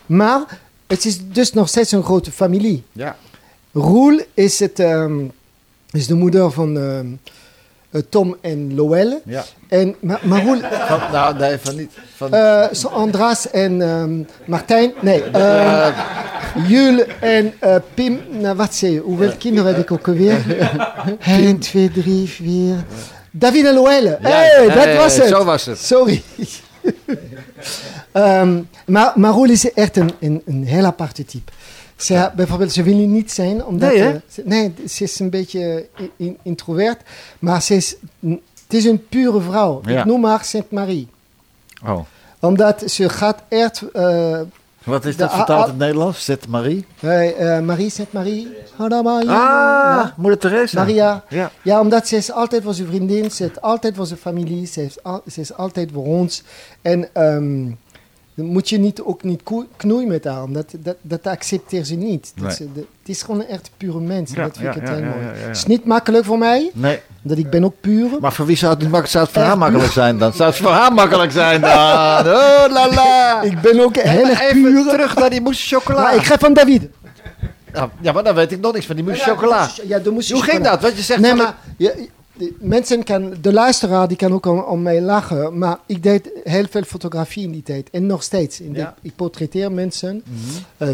maar 0.07 0.61
het 0.87 1.05
is 1.05 1.19
dus 1.29 1.53
nog 1.53 1.69
steeds 1.69 1.93
een 1.93 2.03
grote 2.03 2.31
familie. 2.33 2.83
Ja. 2.93 3.17
Roel 3.73 4.21
is, 4.35 4.59
het, 4.59 4.79
ehm, 4.79 5.25
is 5.91 6.07
de 6.07 6.15
moeder 6.15 6.51
van 6.51 6.77
ehm, 6.79 7.07
eh, 7.07 7.13
Tom 8.09 8.37
en 8.41 8.75
Loelle. 8.75 9.21
ja. 9.25 9.45
En, 9.69 9.95
maar, 10.01 10.21
maar 10.23 10.45
Roel, 10.45 10.61
Van, 10.61 11.01
nou, 11.13 11.39
nee, 11.39 11.59
van 11.59 11.77
niet. 11.77 11.91
Van, 12.17 12.35
eh, 12.35 12.65
zo 12.73 12.89
Andras 12.89 13.51
en 13.51 13.83
ehm, 13.83 14.23
Martijn. 14.45 14.93
Nee, 15.01 15.23
ehm 15.23 15.93
Jules 16.69 17.07
en 17.21 17.53
eh, 17.59 17.77
Pim. 17.95 18.21
Nou, 18.31 18.57
wat 18.57 18.75
zei 18.75 18.93
je? 18.93 19.01
Hoeveel 19.01 19.33
kinderen 19.39 19.75
heb 19.75 19.83
ik 19.83 19.93
ook 19.93 20.09
alweer? 20.09 20.45
1, 21.27 21.59
2, 21.59 21.91
3, 21.91 22.29
4. 22.29 22.85
David 23.31 23.67
en 23.67 23.75
Loelle. 23.75 24.19
Ja, 24.23 24.29
hey, 24.29 24.67
dat 24.67 24.85
ja, 24.85 24.97
was 24.97 25.17
ja, 25.17 25.21
het. 25.21 25.31
zo 25.31 25.45
was 25.45 25.65
het. 25.65 25.79
Sorry. 25.79 26.23
Ehm, 28.13 28.63
maar, 28.87 29.13
maar 29.15 29.33
Roel 29.33 29.51
is 29.51 29.73
echt 29.73 29.97
een, 29.97 30.11
een, 30.21 30.43
een 30.47 30.65
heel 30.65 30.85
aparte 30.85 31.25
type. 31.25 31.53
Ze, 31.97 32.31
bijvoorbeeld, 32.37 32.73
ze 32.73 32.83
wil 32.83 32.95
niet 32.97 33.33
zijn, 33.33 33.65
omdat... 33.65 33.91
Nee, 33.93 34.03
eh, 34.03 34.15
ze, 34.29 34.43
nee, 34.45 34.75
ze 34.89 35.05
is 35.05 35.19
een 35.19 35.31
beetje 35.31 35.89
in- 35.97 36.11
in- 36.17 36.39
introvert. 36.43 37.01
Maar 37.39 37.63
ze 37.63 37.75
is, 37.75 37.97
het 38.63 38.75
is 38.75 38.85
een 38.85 39.07
pure 39.09 39.41
vrouw. 39.41 39.81
Ja. 39.85 39.99
Ik 39.99 40.05
noem 40.05 40.25
haar 40.25 40.45
Saint-Marie 40.45 41.09
Oh. 41.87 42.01
omdat 42.41 42.83
ze 42.91 43.09
gaat 43.09 43.43
echt... 43.49 43.83
eh 43.93 44.41
Wat 44.85 45.05
is 45.05 45.17
dat 45.17 45.33
vertaald 45.33 45.65
in 45.65 45.71
het 45.71 45.79
Nederlands? 45.79 46.25
Zet 46.25 46.49
Marie? 46.49 46.85
eh, 47.01 47.57
eh, 47.57 47.65
Marie. 47.65 48.49
Hallo 48.77 49.03
Marie. 49.03 49.29
Ah, 49.29 49.35
Ja. 49.37 50.15
moeder 50.17 50.39
Teresa. 50.39 50.79
Maria. 50.79 51.25
Ja. 51.29 51.51
Ja, 51.63 51.81
omdat 51.81 52.09
ze 52.09 52.17
is 52.17 52.33
altijd 52.33 52.63
voor 52.63 52.75
zijn 52.75 52.89
vriendin. 52.89 53.31
Ze 53.31 53.45
is 53.45 53.61
altijd 53.61 53.95
voor 53.97 54.07
zijn 54.07 54.19
familie. 54.19 54.67
Ze, 54.67 54.81
heeft 54.81 55.03
al- 55.03 55.23
ze 55.31 55.41
is 55.41 55.55
altijd 55.55 55.91
voor 55.93 56.05
ons. 56.05 56.43
En 56.83 57.09
ehm, 57.15 57.67
dan 58.35 58.47
moet 58.47 58.69
je 58.69 58.79
niet, 58.79 59.01
ook 59.03 59.23
niet 59.23 59.43
koe- 59.43 59.67
knoeien 59.77 60.09
met 60.09 60.25
haar. 60.25 60.43
Omdat 60.43 60.73
dat, 60.79 60.97
dat 61.03 61.27
accepteert 61.27 61.87
ze 61.87 61.95
niet. 61.95 62.33
Dat 62.35 62.45
Nee. 62.47 62.55
ze- 62.57 62.73
de- 62.73 62.87
het 63.01 63.09
is 63.09 63.23
gewoon 63.23 63.41
een 63.41 63.47
echt 63.47 63.71
pure 63.77 64.01
mens. 64.01 64.31
Ja, 64.33 64.43
dat 64.43 64.57
vind 64.57 64.75
ja, 64.75 64.81
ik 64.81 64.81
het 64.81 64.89
ja, 64.89 64.95
heel 64.95 65.05
ja, 65.05 65.11
mooi. 65.11 65.25
ja, 65.25 65.33
ja, 65.33 65.39
ja. 65.39 65.47
Het 65.47 65.57
is 65.57 65.67
niet 65.67 65.85
makkelijk 65.85 66.25
voor 66.25 66.39
mij. 66.39 66.71
Nee. 66.75 67.01
Dat 67.23 67.39
ik 67.39 67.51
ben 67.51 67.65
ook 67.65 67.75
puur. 67.81 68.09
Maar 68.21 68.33
voor 68.33 68.47
wie 68.47 68.57
zou 68.57 68.71
het 68.73 68.81
niet 68.81 68.91
makkelijk 68.91 69.13
Zou 69.19 69.25
het 69.25 69.35
voor 69.35 69.43
haar 69.43 69.59
makkelijk 69.59 69.93
zijn 69.93 70.19
dan? 70.19 70.33
Zou 70.33 70.49
het 70.51 70.59
voor 70.59 70.71
haar 70.71 70.93
makkelijk 70.93 71.33
zijn 71.33 71.61
dan? 71.61 71.71
Oh 72.35 72.65
la 72.71 72.89
la. 72.95 73.43
Ik 73.43 73.61
ben 73.61 73.81
ook 73.81 73.97
heel 73.97 74.29
erg 74.29 74.41
Even 74.41 74.63
puur. 74.63 74.89
terug 74.89 75.15
naar 75.17 75.31
die 75.31 75.41
mousse 75.41 75.75
chocola. 75.77 76.03
Maar 76.03 76.15
ik 76.15 76.23
ga 76.23 76.39
van 76.39 76.53
David. 76.55 76.89
Ja, 78.01 78.13
maar 78.13 78.25
dan 78.25 78.35
weet 78.35 78.53
ik 78.53 78.61
nog 78.61 78.73
niks 78.73 78.87
van 78.87 78.97
die 78.97 79.05
mousse 79.05 79.25
chocola. 79.25 79.69
Ja, 79.87 79.99
de 79.99 80.11
Hoe 80.11 80.43
ging 80.43 80.65
dat? 80.65 80.81
Want 80.81 80.97
je 80.97 81.03
zegt 81.03 81.21
Nee, 81.21 81.35
maar 81.35 81.55
je, 81.77 82.09
de, 82.39 82.55
mensen 82.61 83.05
kan, 83.05 83.35
de 83.41 83.53
luisteraar 83.53 84.09
die 84.09 84.17
kan 84.17 84.33
ook 84.33 84.47
om, 84.47 84.59
om 84.59 84.83
mij 84.83 85.01
lachen. 85.03 85.59
Maar 85.59 85.79
ik 85.87 86.03
deed 86.03 86.31
heel 86.45 86.67
veel 86.71 86.83
fotografie 86.83 87.43
in 87.45 87.53
die 87.53 87.63
tijd. 87.63 87.91
En 87.91 88.07
nog 88.07 88.23
steeds. 88.23 88.61
In 88.61 88.73
de- 88.73 88.79
ik 89.03 89.15
portretteer 89.17 89.73
mensen. 89.73 90.23
Eh 90.77 90.89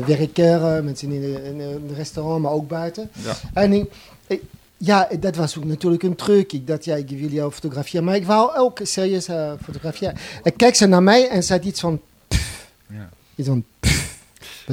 eh, 0.76 0.82
mensen 0.84 1.12
in 1.12 1.60
een 1.60 1.94
restaurant, 1.96 2.42
maar 2.42 2.52
ook 2.52 2.68
buiten. 2.68 3.10
Ja. 3.24 3.36
En 3.54 3.72
ik, 3.72 3.90
ik- 4.26 4.42
ja, 4.76 5.08
dat 5.20 5.36
was 5.36 5.58
ook 5.58 5.64
natuurlijk 5.64 6.02
een 6.02 6.14
truc. 6.16 6.52
Ik 6.52 6.66
dacht, 6.66 6.84
ja, 6.84 6.96
ik 6.96 7.08
wil 7.08 7.28
jou 7.28 7.52
fotograferen. 7.52 8.04
Maar 8.04 8.16
ik 8.16 8.26
wou 8.26 8.56
ook 8.56 8.78
serieus 8.82 9.28
eh, 9.28 9.52
fotograferen. 9.64 10.14
En 10.42 10.56
kijk 10.56 10.74
ze 10.74 10.86
naar 10.86 11.02
mij 11.02 11.28
en 11.28 11.42
zei 11.42 11.60
iets 11.60 11.80
van... 11.80 12.00
pff. 12.28 12.68
Ja. 12.88 13.08
Iets 13.34 13.48
van... 13.48 13.64
pff. 13.80 13.99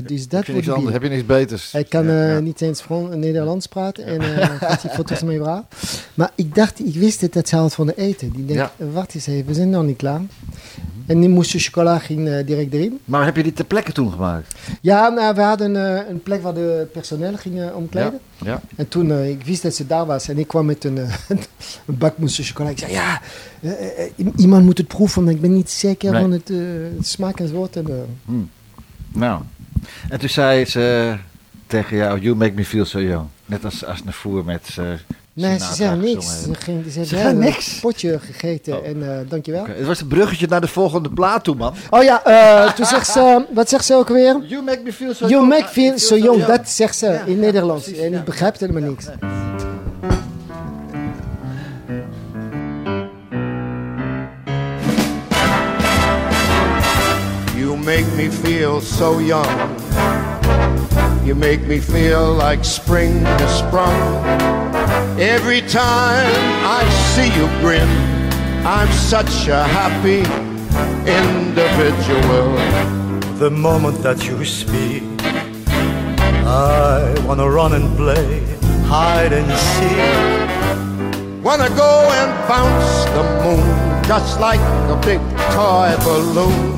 Wat 0.02 0.12
is 0.12 0.26
Heb 0.30 0.45
je 0.45 0.54
niks 0.54 0.66
debiel? 0.66 0.74
anders? 0.74 0.93
Heb 0.93 1.04
je 1.04 1.10
niks 1.10 1.26
beters? 1.26 1.72
Hij 1.72 1.84
kan 1.84 2.06
Ja, 2.06 2.22
eh, 2.24 2.34
ja. 2.34 2.39
niet 2.39 2.62
eens 2.62 2.82
Frans, 2.82 3.16
Nederlands 3.16 3.68
praten 3.68 4.06
en 4.06 4.22
eh 4.22 4.50
gaat 4.62 4.82
die 4.82 4.91
foto's 4.91 5.22
mee 5.24 5.39
vragen. 5.39 5.66
Maar 6.14 6.32
ik 6.36 6.56
dacht, 6.56 6.80
ik 6.80 6.93
wist 6.95 7.22
het, 7.22 7.34
dat 7.34 7.48
ze 7.48 7.56
houdt 7.56 7.74
van 7.74 7.86
de 7.88 7.95
eten. 7.95 8.32
Die 8.32 8.45
denkt, 8.45 8.72
Ja. 8.78 8.86
wacht 8.91 9.16
eens 9.16 9.28
even, 9.28 9.45
we 9.45 9.54
zijn 9.54 9.70
nog 9.70 9.84
niet 9.84 9.98
klaar. 9.98 10.22
En 11.06 11.20
die 11.20 11.30
moesten 11.30 11.60
chocola 11.60 12.00
ging 12.00 12.28
eh, 12.28 12.45
direct 12.45 12.74
erin. 12.74 13.00
Maar 13.06 13.26
heb 13.26 13.36
je 13.36 13.43
die 13.43 13.54
ter 13.54 13.66
plekke 13.66 13.91
toen 13.91 14.12
gemaakt? 14.12 14.56
Ja, 14.82 15.10
nou, 15.10 15.36
we 15.36 15.41
hadden 15.41 15.76
eh, 15.76 16.10
een 16.10 16.22
plek 16.24 16.41
waar 16.41 16.54
de 16.54 16.88
personeel 16.93 17.38
gingen 17.38 17.76
omkleden. 17.76 18.20
Ja. 18.43 18.62
En 18.76 18.88
toen, 18.88 19.12
eh, 19.12 19.30
ik 19.30 19.43
wist 19.45 19.62
dat 19.62 19.76
ze 19.76 19.88
daar 19.88 20.06
was 20.06 20.28
en 20.28 20.38
ik 20.38 20.48
kwam 20.48 20.66
met 20.66 20.84
een, 20.84 20.98
eh, 20.98 21.14
een 21.86 21.98
bak 21.98 22.18
mousse 22.18 22.43
chocola. 22.43 22.70
Ik 22.70 22.78
zei, 22.80 22.91
ja, 22.91 23.22
eh, 23.62 23.72
eh, 23.72 24.12
iemand 24.36 24.64
moet 24.66 24.78
het 24.78 24.88
proeven, 24.88 25.24
want 25.24 25.36
ik 25.36 25.41
ben 25.41 25.54
niet 25.54 25.70
zeker 25.70 26.12
Nee. 26.12 26.22
van 26.22 26.32
het, 26.32 26.50
eh, 26.50 26.58
smaak. 27.02 27.39
En, 27.39 27.50
eh, 27.76 28.34
Nou. 29.14 29.41
En 30.10 30.20
toen 30.20 30.30
zei 30.30 30.66
ze 30.66 31.16
tegen 31.68 31.98
jou, 31.98 32.20
you 32.20 32.36
make 32.36 32.54
me 32.54 32.66
feel 32.66 32.86
so 32.86 33.00
young. 33.02 33.28
Net 33.46 33.66
als 33.66 33.86
Asnavoer 33.86 34.46
met 34.46 34.76
uh, 34.80 34.86
nee, 35.34 35.60
ze 35.60 35.74
zei 35.74 35.98
niks. 36.00 36.42
Ze, 36.44 36.54
ging, 36.54 36.84
ze, 36.84 36.92
Ze 36.92 37.06
zei 37.06 37.30
een 37.30 37.38
niks? 37.38 37.80
potje 37.80 38.20
gegeten 38.20 38.84
en 38.86 39.10
eh, 39.12 39.30
dankjewel. 39.30 39.66
Het 39.68 39.86
was 39.86 40.02
een 40.02 40.08
bruggetje 40.08 40.48
naar 40.50 40.62
de 40.62 40.68
volgende 40.68 41.10
plaat 41.10 41.44
toe, 41.44 41.56
man. 41.56 41.74
Oh 41.90 42.04
ja, 42.04 42.24
eh, 42.24 42.74
toen 42.74 42.86
zegt 42.86 43.08
ze, 43.08 43.46
wat 43.54 43.70
zegt 43.70 43.86
ze 43.86 43.96
ook 43.96 44.08
weer? 44.08 44.42
You 44.48 44.64
make 44.64 44.82
me 44.84 44.94
feel 44.94 45.14
so 45.14 45.28
You 45.28 45.32
young. 45.32 45.48
make 45.50 45.64
I 45.64 45.74
feel 45.74 45.98
so 46.00 46.18
young, 46.18 46.46
dat 46.46 46.70
zegt 46.70 46.96
ze 46.96 47.22
in 47.26 47.40
Nederlands. 47.40 47.92
en 47.94 48.14
ik 48.14 48.24
begrijp 48.24 48.60
helemaal 48.60 48.90
niks. 48.90 49.06
You 49.06 49.47
make 57.88 58.14
me 58.16 58.28
feel 58.28 58.82
so 58.82 59.20
young. 59.20 59.48
You 61.26 61.34
make 61.36 61.62
me 61.62 61.80
feel 61.80 62.34
like 62.34 62.66
spring 62.66 63.22
has 63.22 63.60
sprung. 63.60 63.98
Every 65.18 65.62
time 65.62 66.36
I 66.80 66.84
see 67.16 67.30
you 67.40 67.48
grin, 67.62 67.88
I'm 68.66 68.92
such 68.92 69.48
a 69.48 69.64
happy 69.64 70.20
individual. 71.24 72.48
The 73.40 73.52
moment 73.52 74.04
that 74.04 74.28
you 74.28 74.44
speak, 74.44 75.04
I 76.44 77.16
wanna 77.26 77.50
run 77.50 77.72
and 77.72 77.96
play 77.96 78.44
hide 78.84 79.32
and 79.32 79.50
seek. 79.72 81.42
Wanna 81.42 81.70
go 81.70 81.94
and 82.20 82.32
bounce 82.50 83.06
the 83.16 83.24
moon 83.44 84.04
just 84.04 84.42
like 84.42 84.60
a 84.92 85.00
big 85.06 85.22
toy 85.56 85.96
balloon. 86.04 86.78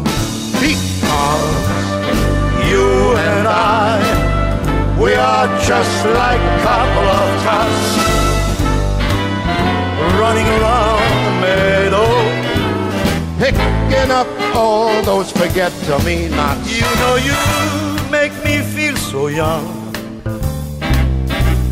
Because 1.19 2.69
You 2.71 2.87
and 3.17 3.47
I, 3.47 4.95
we 5.01 5.13
are 5.15 5.47
just 5.61 6.05
like 6.05 6.39
a 6.39 6.57
couple 6.67 7.07
of 7.19 7.27
tots 7.43 7.87
running 10.21 10.47
around 10.57 11.11
the 11.25 11.33
meadow. 11.43 12.09
picking 13.37 14.11
up 14.11 14.27
all 14.55 15.01
those 15.03 15.31
forget-to-me-nots. 15.31 16.79
You 16.79 16.89
know 17.01 17.15
you 17.27 17.35
make 18.09 18.33
me 18.43 18.59
feel 18.75 18.95
so 18.95 19.27
young. 19.27 19.65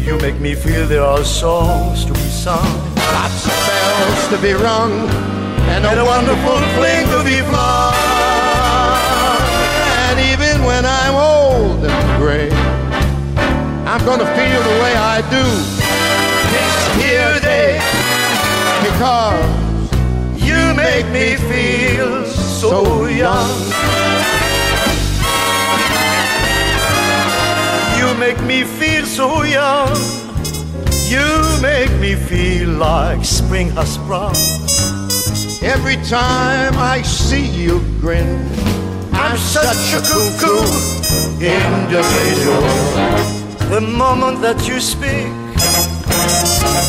You 0.06 0.18
make 0.20 0.40
me 0.40 0.56
feel 0.56 0.88
there 0.88 1.04
are 1.04 1.24
songs 1.24 2.06
to 2.06 2.14
be 2.14 2.30
sung. 2.46 2.72
Lots 2.96 3.46
of 3.46 3.58
bells 3.68 4.28
to 4.32 4.38
be 4.42 4.54
rung 4.54 4.94
and 5.70 5.86
a 5.86 6.04
wonderful 6.04 6.60
fling 6.76 7.06
to 7.14 7.24
be 7.24 7.42
flung. 7.50 7.97
I'm 13.98 14.06
gonna 14.06 14.26
feel 14.38 14.62
the 14.62 14.80
way 14.84 14.94
I 14.96 15.22
do 15.32 15.44
this 16.54 16.78
here 17.02 17.40
day 17.40 17.82
because 18.86 19.58
You 20.38 20.76
make 20.76 21.08
me 21.08 21.36
feel 21.36 22.24
so 22.26 23.08
young. 23.08 23.50
You 27.98 28.14
make 28.20 28.40
me 28.44 28.64
feel 28.64 29.04
so 29.08 29.42
young. 29.42 29.98
You 31.10 31.28
make 31.60 31.92
me 32.00 32.14
feel 32.14 32.70
like 32.70 33.26
spring 33.26 33.72
has 33.72 33.96
sprung. 33.96 34.36
every 35.64 35.98
time 36.06 36.76
I 36.78 37.02
see 37.02 37.48
you 37.48 37.82
grin, 38.00 38.46
I'm 39.12 39.38
such 39.38 39.94
a 39.96 40.02
cuckoo 40.06 40.62
individual. 41.42 43.37
The 43.70 43.82
moment 43.82 44.40
that 44.42 44.66
you 44.66 44.80
speak, 44.80 45.28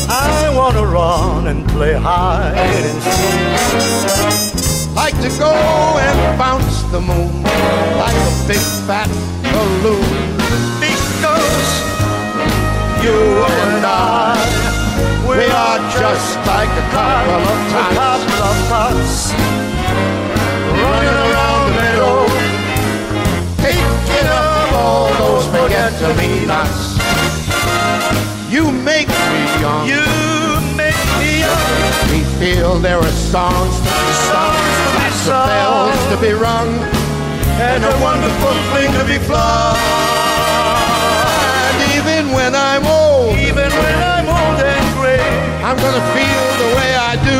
I 0.07 0.49
wanna 0.55 0.85
run 0.85 1.47
and 1.47 1.67
play 1.67 1.93
hide 1.93 2.55
and 2.55 3.01
seek. 3.03 4.95
Like 4.95 5.13
to 5.19 5.29
go 5.37 5.51
and 5.51 6.39
bounce 6.39 6.83
the 6.83 7.01
moon 7.01 7.43
like 7.43 8.15
a 8.15 8.33
big 8.47 8.63
fat 8.87 9.11
balloon. 9.51 10.07
Because 10.79 11.67
you 13.03 13.43
and 13.59 13.83
I, 13.83 14.39
we 15.27 15.51
are 15.51 15.79
just 15.99 16.39
like 16.47 16.71
a 16.71 16.85
couple 16.95 17.43
of 17.43 17.59
tots, 17.75 17.91
couple 17.99 18.39
of 18.39 18.57
tots 18.71 19.35
running 20.79 21.17
around 21.27 21.61
the 21.67 21.71
meadow, 21.75 22.23
picking 23.59 24.27
up 24.31 24.48
all 24.79 25.09
those 25.19 25.45
forget-to-me-nots. 25.47 26.97
You 28.49 28.71
make 28.71 29.07
me 29.07 29.41
young. 29.61 29.83
You 29.87 30.05
make 30.75 31.03
me 31.19 31.31
young. 31.43 31.75
We 32.11 32.21
feel 32.39 32.79
there 32.79 32.97
are 32.97 33.17
songs 33.33 33.75
to 33.77 33.91
be 34.05 34.13
sung, 34.31 34.57
lots 34.97 35.23
of 35.27 35.45
bells 35.51 36.01
to 36.11 36.15
be 36.23 36.31
rung, 36.33 36.71
and 37.69 37.83
a 37.83 37.93
wonderful 38.01 38.55
thing 38.73 38.89
to 38.97 39.03
be 39.05 39.19
flung. 39.27 39.77
And 41.67 41.77
even 41.97 42.31
when 42.33 42.55
I'm 42.55 42.85
old, 42.87 43.37
Even 43.37 43.69
when 43.81 43.95
I'm 44.15 44.27
old 44.27 44.59
and 44.73 44.85
gray, 44.97 45.21
I'm 45.67 45.77
gonna 45.77 46.05
feel 46.15 46.45
the 46.63 46.69
way 46.77 46.91
I 47.09 47.13
do 47.31 47.39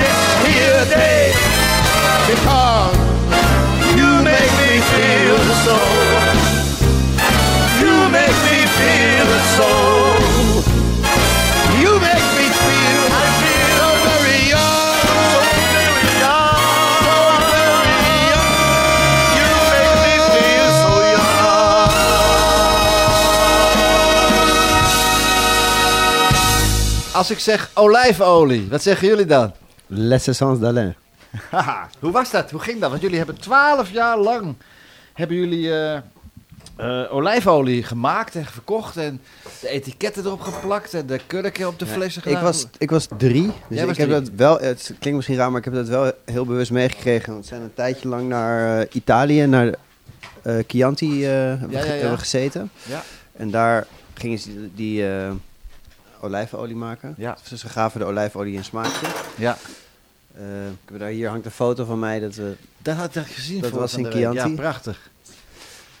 this 0.00 0.20
here 0.48 0.82
day 0.90 1.24
because 2.30 2.96
you 3.98 4.08
make 4.24 4.52
me 4.62 4.72
feel 4.90 5.38
so. 5.64 6.05
Als 27.26 27.34
ik 27.36 27.42
zeg 27.42 27.70
olijfolie, 27.74 28.68
wat 28.68 28.82
zeggen 28.82 29.08
jullie 29.08 29.24
dan? 29.24 29.52
L'essence 29.86 30.58
d'Alain. 30.58 30.94
Haha, 31.50 31.88
Hoe 32.00 32.10
was 32.12 32.30
dat? 32.30 32.50
Hoe 32.50 32.60
ging 32.60 32.80
dat? 32.80 32.90
Want 32.90 33.02
jullie 33.02 33.16
hebben 33.16 33.40
twaalf 33.40 33.90
jaar 33.90 34.18
lang 34.18 34.54
hebben 35.12 35.36
jullie 35.36 35.72
eh, 35.72 35.96
eh, 36.76 37.14
olijfolie 37.14 37.82
gemaakt 37.82 38.34
en 38.34 38.44
verkocht 38.44 38.96
en 38.96 39.20
de 39.60 39.68
etiketten 39.68 40.24
erop 40.24 40.40
geplakt 40.40 40.94
en 40.94 41.06
de 41.06 41.20
kurken 41.26 41.66
op 41.66 41.78
de 41.78 41.86
flessen 41.86 42.22
gedaan. 42.22 42.38
Ik 42.38 42.44
was, 42.44 42.66
ik 42.78 42.90
was 42.90 43.08
drie, 43.18 43.46
dus 43.46 43.78
Jij 43.78 43.86
ik 43.86 43.96
heb 43.96 44.08
drie. 44.08 44.20
dat 44.20 44.30
wel, 44.36 44.58
het 44.58 44.84
klinkt 44.98 45.16
misschien 45.16 45.36
raar, 45.36 45.50
maar 45.50 45.58
ik 45.58 45.64
heb 45.64 45.74
dat 45.74 45.88
wel 45.88 46.12
heel 46.24 46.44
bewust 46.44 46.70
meegekregen. 46.70 47.32
Want 47.32 47.42
we 47.42 47.48
zijn 47.48 47.62
een 47.62 47.74
tijdje 47.74 48.08
lang 48.08 48.28
naar 48.28 48.80
eh, 48.80 48.86
Italië, 48.92 49.46
naar 49.46 49.74
Chianti 50.66 51.24
hebben 51.24 51.70
Ja, 51.70 51.78
ja, 51.78 51.92
ja. 51.92 52.00
hebben 52.00 52.18
gezeten. 52.18 52.70
Ja. 52.82 53.02
En 53.36 53.50
daar 53.50 53.86
gingen 54.14 54.38
ze 54.38 54.68
die, 54.74 55.04
olijfolie 56.20 56.76
maken. 56.76 57.14
Ja. 57.16 57.36
Dus 57.48 57.60
ze 57.60 57.68
gaven 57.68 58.00
de 58.00 58.06
olijfolie 58.06 58.56
een 58.56 58.64
smaakje. 58.64 59.06
Ja. 59.36 59.56
Eh, 60.34 60.66
ik 60.66 60.88
heb 60.88 60.98
daar, 60.98 61.08
hier 61.08 61.28
hangt 61.28 61.44
een 61.44 61.50
foto 61.50 61.84
van 61.84 61.98
mij 61.98 62.20
dat 62.20 62.34
we... 62.34 62.54
Dat 62.82 62.96
had 62.96 63.16
ik 63.16 63.26
gezien 63.26 63.60
Dat 63.60 63.70
voor 63.70 63.80
was 63.80 63.92
van 63.92 64.06
in. 64.06 64.12
Chianti. 64.12 64.38
Ja, 64.38 64.54
prachtig. 64.54 65.10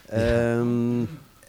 Ehm, 0.08 1.00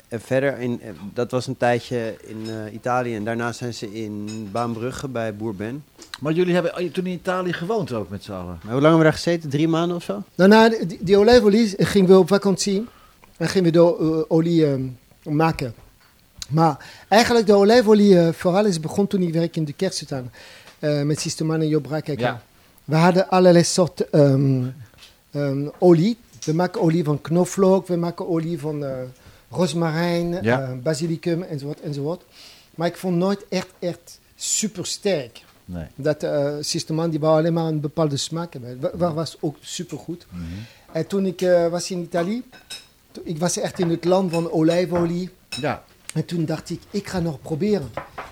en 0.08 0.22
verder, 0.22 0.58
in, 0.58 0.82
eh, 0.82 0.90
dat 1.14 1.32
was 1.32 1.48
een 1.48 1.58
tijdje 1.58 2.16
in 2.24 2.50
eh, 2.50 2.74
Italië. 2.74 3.16
En 3.16 3.24
daarna 3.24 3.52
zijn 3.52 3.74
ze 3.74 3.94
in 3.94 4.48
Baanbrugge 4.52 5.08
bij 5.08 5.36
Boer 5.36 5.56
Ben. 5.56 5.84
Maar 6.20 6.34
jullie 6.34 6.54
hebben 6.54 6.78
oh, 6.78 6.92
toen 6.92 7.06
in 7.06 7.14
Italië 7.14 7.54
gewoond 7.54 7.94
ook 7.94 8.10
met 8.10 8.24
z'n 8.24 8.32
allen. 8.32 8.46
Maar 8.46 8.74
hoe 8.74 8.82
lang 8.82 8.82
hebben 8.82 8.98
we 8.98 9.04
daar 9.04 9.14
gezeten? 9.14 9.50
Drie 9.50 9.68
maanden 9.68 9.98
of 9.98 10.04
zo? 10.04 10.24
Nou, 10.36 10.50
na 10.50 10.70
die, 10.70 11.04
die 11.04 11.18
olijfolie 11.18 11.86
gingen 11.86 12.10
we 12.10 12.18
op 12.18 12.28
vakantie 12.28 12.86
en 13.38 13.48
gingen 13.50 13.72
we 13.72 13.78
de 13.78 13.98
eh, 14.00 14.36
olie 14.36 14.66
eh, 14.66 14.80
maken. 15.24 15.74
Maar 16.50 16.86
eigenlijk 17.08 17.46
de 17.48 17.54
olijfolie 17.54 18.20
eh, 18.20 18.34
vooral 18.34 18.66
is 18.66 18.80
begon 18.80 19.08
toen 19.08 19.22
ik 19.22 19.34
werkte 19.34 19.60
in 19.60 19.66
de 19.66 19.74
kersttuin 19.74 20.32
eh 20.80 21.02
met 21.02 21.20
Sisteman 21.20 21.62
en 21.62 21.68
Job. 21.68 22.02
Ja. 22.16 22.42
We 22.84 22.96
hadden 22.96 23.30
allerlei 23.30 23.64
soorten 23.64 24.12
ehm, 24.12 25.68
olie. 25.80 26.18
We 26.44 26.54
maken 26.54 26.82
olie 26.82 27.04
van 27.04 27.22
knoflook, 27.22 27.88
we 27.88 27.96
maken 27.96 28.28
olie 28.30 28.60
van 28.60 28.86
eh 28.86 28.92
rozemarijn, 29.50 30.44
Ja. 30.44 30.62
eh, 30.62 30.70
basilicum 30.84 31.42
enzovoort, 31.42 31.82
enzovoort. 31.82 32.24
Maar 32.76 32.88
ik 32.88 32.98
vond 32.98 33.16
nooit 33.16 33.46
echt, 33.50 33.68
echt 33.80 34.20
super 34.36 34.86
sterk. 34.86 35.42
Nee. 35.66 35.86
Dat 35.96 36.24
uh, 36.24 37.10
die 37.10 37.20
wou 37.20 37.38
alleen 37.38 37.54
maar 37.54 37.66
een 37.66 37.80
bepaalde 37.80 38.18
smaak 38.18 38.54
hebben. 38.54 38.80
Wa- 38.80 38.92
wa- 38.94 39.14
was 39.14 39.38
ook 39.40 39.56
supergoed. 39.60 40.26
Mhm. 40.30 40.44
En 40.92 41.08
toen 41.08 41.26
ik 41.26 41.40
was 41.72 41.92
in 41.92 42.00
Italië, 42.02 42.44
ik 43.24 43.38
was 43.38 43.58
echt 43.58 43.80
in 43.80 43.90
het 43.90 44.06
land 44.06 44.32
van 44.32 44.52
olijfolie. 44.52 45.30
Ja. 45.50 45.84
En 46.14 46.26
toen 46.26 46.46
dacht 46.46 46.70
ik, 46.70 46.80
ik 46.92 47.08
ga 47.08 47.20
nog 47.20 47.42
proberen. 47.42 47.92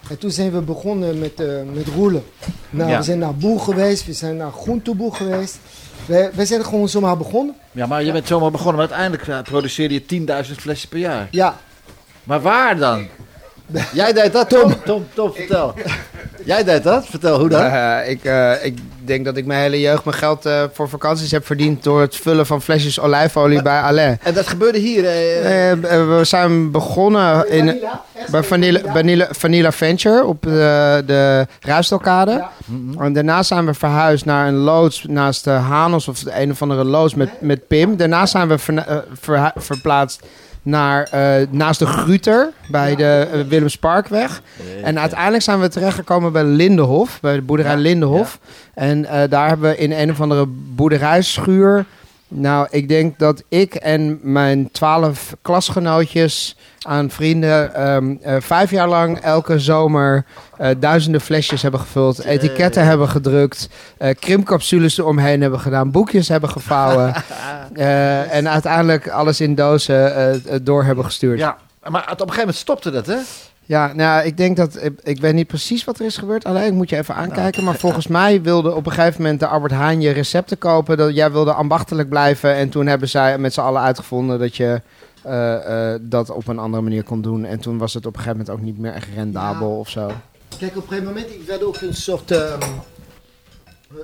En 0.10 0.18
toen 0.18 0.32
zijn 0.32 0.52
we 0.52 0.62
begonnen 0.62 1.20
met, 1.20 1.40
eh, 1.40 1.48
met 1.74 1.88
roelen. 1.88 2.24
Nou, 2.70 2.90
Ja. 2.90 2.98
We 2.98 3.04
zijn 3.04 3.20
naar 3.20 3.36
Boer 3.36 3.60
geweest, 3.60 4.06
we 4.06 4.14
zijn 4.14 4.38
naar 4.38 4.52
Groenteboer 4.52 5.14
geweest. 5.16 5.58
We, 6.06 6.30
we 6.34 6.46
zijn 6.46 6.66
gewoon 6.66 6.90
zomaar 6.90 7.18
begonnen. 7.18 7.56
Ja, 7.72 7.86
maar 7.86 8.04
je 8.04 8.12
bent 8.12 8.28
zomaar 8.28 8.52
begonnen, 8.52 8.76
maar 8.76 8.88
uiteindelijk 8.90 9.28
eh, 9.28 9.42
produceerde 9.52 9.94
je 9.94 10.46
10.000 10.46 10.52
flessen 10.58 10.90
per 10.90 11.00
jaar. 11.00 11.28
Ja. 11.32 11.58
Maar 12.24 12.42
waar 12.42 12.78
dan? 12.78 13.08
Jij 13.94 14.14
deed 14.14 14.34
dat, 14.34 14.50
Tom? 14.60 14.74
Tom, 14.86 15.08
Tom, 15.14 15.34
vertel. 15.34 15.74
Jij 16.46 16.64
deed 16.64 16.84
dat? 16.84 17.06
Vertel, 17.06 17.40
hoe 17.40 17.50
dan? 17.50 17.62
Eh, 17.62 18.10
ik, 18.10 18.24
eh, 18.24 18.66
ik 18.66 18.78
denk 19.04 19.26
dat 19.26 19.38
ik 19.38 19.46
mijn 19.46 19.60
hele 19.62 19.80
jeugd 19.80 20.06
mijn 20.06 20.18
geld 20.18 20.46
eh, 20.46 20.64
voor 20.74 20.90
vakanties 20.90 21.32
heb 21.32 21.46
verdiend 21.46 21.84
door 21.84 22.02
het 22.02 22.16
vullen 22.16 22.46
van 22.46 22.62
flesjes 22.62 23.00
olijfolie 23.00 23.62
bij 23.62 23.82
Alain. 23.82 24.20
En 24.24 24.34
dat 24.34 24.48
gebeurde 24.48 24.78
hier? 24.78 25.02
we 25.02 26.20
zijn 26.22 26.72
begonnen 26.72 27.50
in, 27.50 27.80
bij 28.32 28.44
Vanilla, 28.44 28.80
Vanilla, 28.94 29.28
Vanilla 29.32 29.72
Venture 29.72 30.26
op 30.26 30.42
de, 30.42 31.04
de 31.06 31.48
Ruistelkade. 31.60 32.46
En 33.00 33.14
daarna 33.14 33.44
zijn 33.44 33.66
we 33.66 33.74
verhuisd 33.74 34.26
naar 34.26 34.48
een 34.48 34.56
loods 34.56 35.06
naast 35.08 35.44
de 35.44 35.50
Hanos 35.50 36.08
of 36.08 36.20
de 36.20 36.42
een 36.42 36.52
of 36.52 36.62
andere 36.62 36.84
loods 36.84 37.16
met, 37.16 37.30
met 37.40 37.68
Pim. 37.68 37.98
Daarna 37.98 38.26
zijn 38.26 38.48
we 38.48 38.58
verhu- 38.58 39.52
verplaatst 39.56 40.24
naar, 40.66 41.08
eh, 41.12 41.48
naast 41.50 41.80
de 41.80 41.86
Gruter 41.86 42.50
bij 42.68 42.96
de 42.96 43.28
uh, 43.34 43.42
Willemsparkweg. 43.42 44.42
En 44.84 45.00
uiteindelijk 45.00 45.44
zijn 45.44 45.60
we 45.60 45.70
terechtgekomen 45.70 46.32
bij 46.32 46.44
Lindenhof, 46.44 47.20
bij 47.22 47.36
de 47.36 47.42
boerderij 47.42 47.78
Lindenhof. 47.78 48.40
En 48.74 49.06
eh, 49.06 49.30
daar 49.30 49.48
hebben 49.48 49.70
we 49.70 49.78
in 49.78 49.92
een 49.92 50.12
of 50.12 50.22
andere 50.22 50.46
boerderijschuur... 50.48 51.86
Nou, 52.28 52.68
ik 52.72 52.88
denk 52.88 53.20
dat 53.20 53.44
ik 53.48 53.76
en 53.76 54.20
mijn 54.22 54.72
twaalf 54.72 55.36
klasgenootjes 55.42 56.58
aan 56.82 57.10
vrienden 57.10 57.76
ehm, 57.76 58.16
eh, 58.22 58.36
vijf 58.40 58.72
jaar 58.72 58.88
lang 58.88 59.20
elke 59.20 59.60
zomer 59.60 60.26
eh, 60.58 60.70
duizenden 60.80 61.22
flesjes 61.22 61.62
hebben 61.62 61.80
gevuld, 61.80 62.24
etiketten 62.24 62.86
hebben 62.86 63.10
gedrukt, 63.10 63.70
eh, 63.98 64.16
krimpcapsules 64.20 64.98
eromheen 64.98 65.42
hebben 65.42 65.60
gedaan, 65.60 65.92
boekjes 65.92 66.28
hebben 66.28 66.50
gevouwen 66.50 67.14
en 68.30 68.50
uiteindelijk 68.50 69.10
alles 69.10 69.42
in 69.42 69.56
dozen 69.56 70.64
door 70.64 70.84
hebben 70.84 71.06
gestuurd. 71.06 71.40
Ja, 71.40 71.58
maar 71.88 72.02
op 72.02 72.10
een 72.10 72.18
gegeven 72.18 72.40
moment 72.40 72.56
stopte 72.56 72.92
dat, 72.92 73.06
hè? 73.06 73.18
Ja, 73.66 73.94
nou, 73.94 74.26
ik 74.26 74.38
denk 74.38 74.58
dat... 74.58 74.84
Ik, 74.84 75.00
ik 75.04 75.20
weet 75.20 75.34
niet 75.34 75.48
precies 75.48 75.84
wat 75.84 76.00
er 76.00 76.06
is 76.06 76.18
gebeurd. 76.18 76.46
Alleen, 76.46 76.66
ik 76.68 76.74
moet 76.74 76.90
je 76.90 76.98
even 76.98 77.16
aankijken. 77.16 77.64
Maar 77.64 77.76
volgens 77.76 78.08
mij 78.08 78.42
wilde 78.42 78.74
op 78.74 78.86
een 78.86 78.92
gegeven 78.92 79.22
moment 79.22 79.40
de 79.40 79.48
Albert 79.48 79.72
Heijn 79.72 80.02
je 80.02 80.10
recepten 80.10 80.58
kopen. 80.58 80.98
Dat, 80.98 81.16
jij 81.16 81.32
wilde 81.32 81.54
ambachtelijk 81.54 82.10
blijven. 82.10 82.54
En 82.54 82.70
toen 82.70 82.88
hebben 82.88 83.10
zij 83.10 83.38
met 83.38 83.54
z'n 83.54 83.62
allen 83.62 83.82
uitgevonden 83.82 84.40
dat 84.40 84.56
je 84.56 84.82
eh, 85.22 85.94
eh, 85.94 86.00
dat 86.02 86.30
op 86.30 86.48
een 86.48 86.60
andere 86.60 86.84
manier 86.84 87.04
kon 87.04 87.22
doen. 87.22 87.46
En 87.46 87.60
toen 87.60 87.78
was 87.78 87.94
het 87.94 88.06
op 88.06 88.16
een 88.16 88.22
gegeven 88.22 88.38
moment 88.38 88.58
ook 88.60 88.66
niet 88.66 88.80
meer 88.80 88.94
echt 88.94 89.08
rendabel 89.16 89.78
of 89.80 89.90
zo. 89.90 90.12
Kijk, 90.60 90.78
op 90.78 90.82
een 90.82 90.88
gegeven 90.88 91.08
moment, 91.08 91.30
ik 91.30 91.44
werd 91.48 91.64
ook 91.64 91.82
een 91.82 91.96
soort... 91.96 92.32
ehm, 92.32 92.62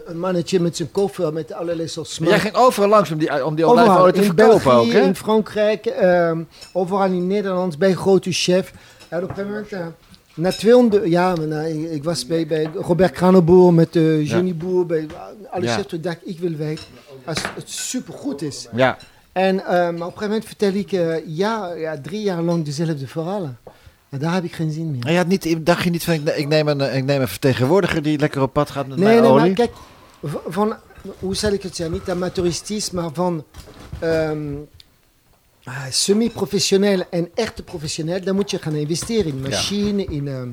een 0.05 0.20
mannetje 0.20 0.59
met 0.59 0.78
zijn 0.78 0.91
koffer 0.91 1.34
met 1.34 1.53
allerlei 1.53 1.88
soort 1.88 2.07
smaak. 2.07 2.30
jij 2.30 2.39
ging 2.39 2.55
overal 2.55 2.89
langs 2.89 3.12
om 3.12 3.18
die, 3.18 3.45
om 3.45 3.55
die 3.55 3.66
olijfolie 3.66 4.14
te 4.14 4.24
verkopen 4.24 4.64
België, 4.64 4.88
ook, 4.88 4.91
hè? 4.91 5.01
in 5.01 5.16
Frankrijk, 5.16 5.86
ehm, 5.86 6.43
overal 6.74 7.05
in 7.05 7.28
Nederland, 7.28 7.78
bij 7.78 7.93
grote 7.93 8.32
chef. 8.32 8.74
En 9.12 9.24
op 9.24 9.30
een 9.30 9.36
gegeven 9.36 9.49
moment, 9.51 9.72
eh, 9.72 9.86
na 10.34 10.51
200, 10.51 11.07
ja, 11.07 11.36
ik, 11.66 11.91
ik 11.91 12.03
was 12.03 12.26
bij, 12.26 12.47
bij 12.47 12.70
Robert 12.74 13.12
Kranenboer 13.12 13.74
met 13.74 13.95
uh, 13.95 14.22
Ja. 14.22 14.36
Jenny 14.36 14.55
Boer, 14.55 14.86
bij 14.86 15.05
alle 15.49 15.64
Ja. 15.64 15.76
chefs, 15.76 15.88
toen 15.88 16.01
dacht 16.01 16.18
ik, 16.24 16.39
wil 16.39 16.51
weten, 16.55 16.84
als 17.26 17.41
het 17.55 17.70
supergoed 17.70 18.41
is. 18.41 18.68
Ja. 18.76 18.97
En 19.32 19.66
eh, 19.66 19.72
maar 19.74 19.86
op 19.88 19.91
een 19.91 20.01
gegeven 20.03 20.24
moment 20.28 20.45
vertel 20.45 20.74
ik, 20.74 20.91
eh, 20.91 21.28
ja, 21.28 21.74
ja, 21.74 22.01
drie 22.01 22.22
jaar 22.22 22.41
lang 22.41 22.66
dezelfde 22.66 23.07
verhalen. 23.07 23.57
Maar 24.09 24.20
daar 24.20 24.34
heb 24.34 24.43
ik 24.43 24.53
geen 24.53 24.72
zin 24.72 24.91
meer. 24.91 25.05
En 25.05 25.16
had 25.16 25.28
niet, 25.28 25.66
dacht 25.66 25.84
je 25.84 25.89
niet 25.89 26.03
van, 26.03 26.14
ik 26.14 26.28
ik 26.36 26.47
neem, 26.47 26.68
een, 26.68 26.95
ik 26.95 27.03
neem 27.05 27.22
een 27.22 27.28
vertegenwoordiger 27.28 28.01
die 28.01 28.20
lekker 28.20 28.41
op 28.41 28.53
pad 28.53 28.70
gaat 28.70 28.88
met 28.88 28.97
Nee, 28.97 29.05
mijn 29.07 29.22
nee, 29.22 29.30
olie? 29.32 29.45
maar 29.45 29.55
kijk, 29.55 29.72
van, 30.47 30.76
hoe 31.20 31.36
zal 31.36 31.51
ik 31.51 31.64
het 31.64 31.76
zeggen, 31.76 31.95
niet 31.95 32.09
amateuristisch, 32.09 32.91
maar 32.91 33.09
van 33.14 33.43
ehm, 33.99 34.53
semi-professioneel 35.89 37.03
en 37.09 37.30
echte 37.34 37.63
professioneel, 37.63 38.24
dan 38.24 38.36
moet 38.36 38.51
je 38.51 38.57
gaan 38.59 38.76
investeren 38.76 39.26
in 39.26 39.41
machine. 39.41 40.05
In, 40.05 40.28
ehm, 40.28 40.49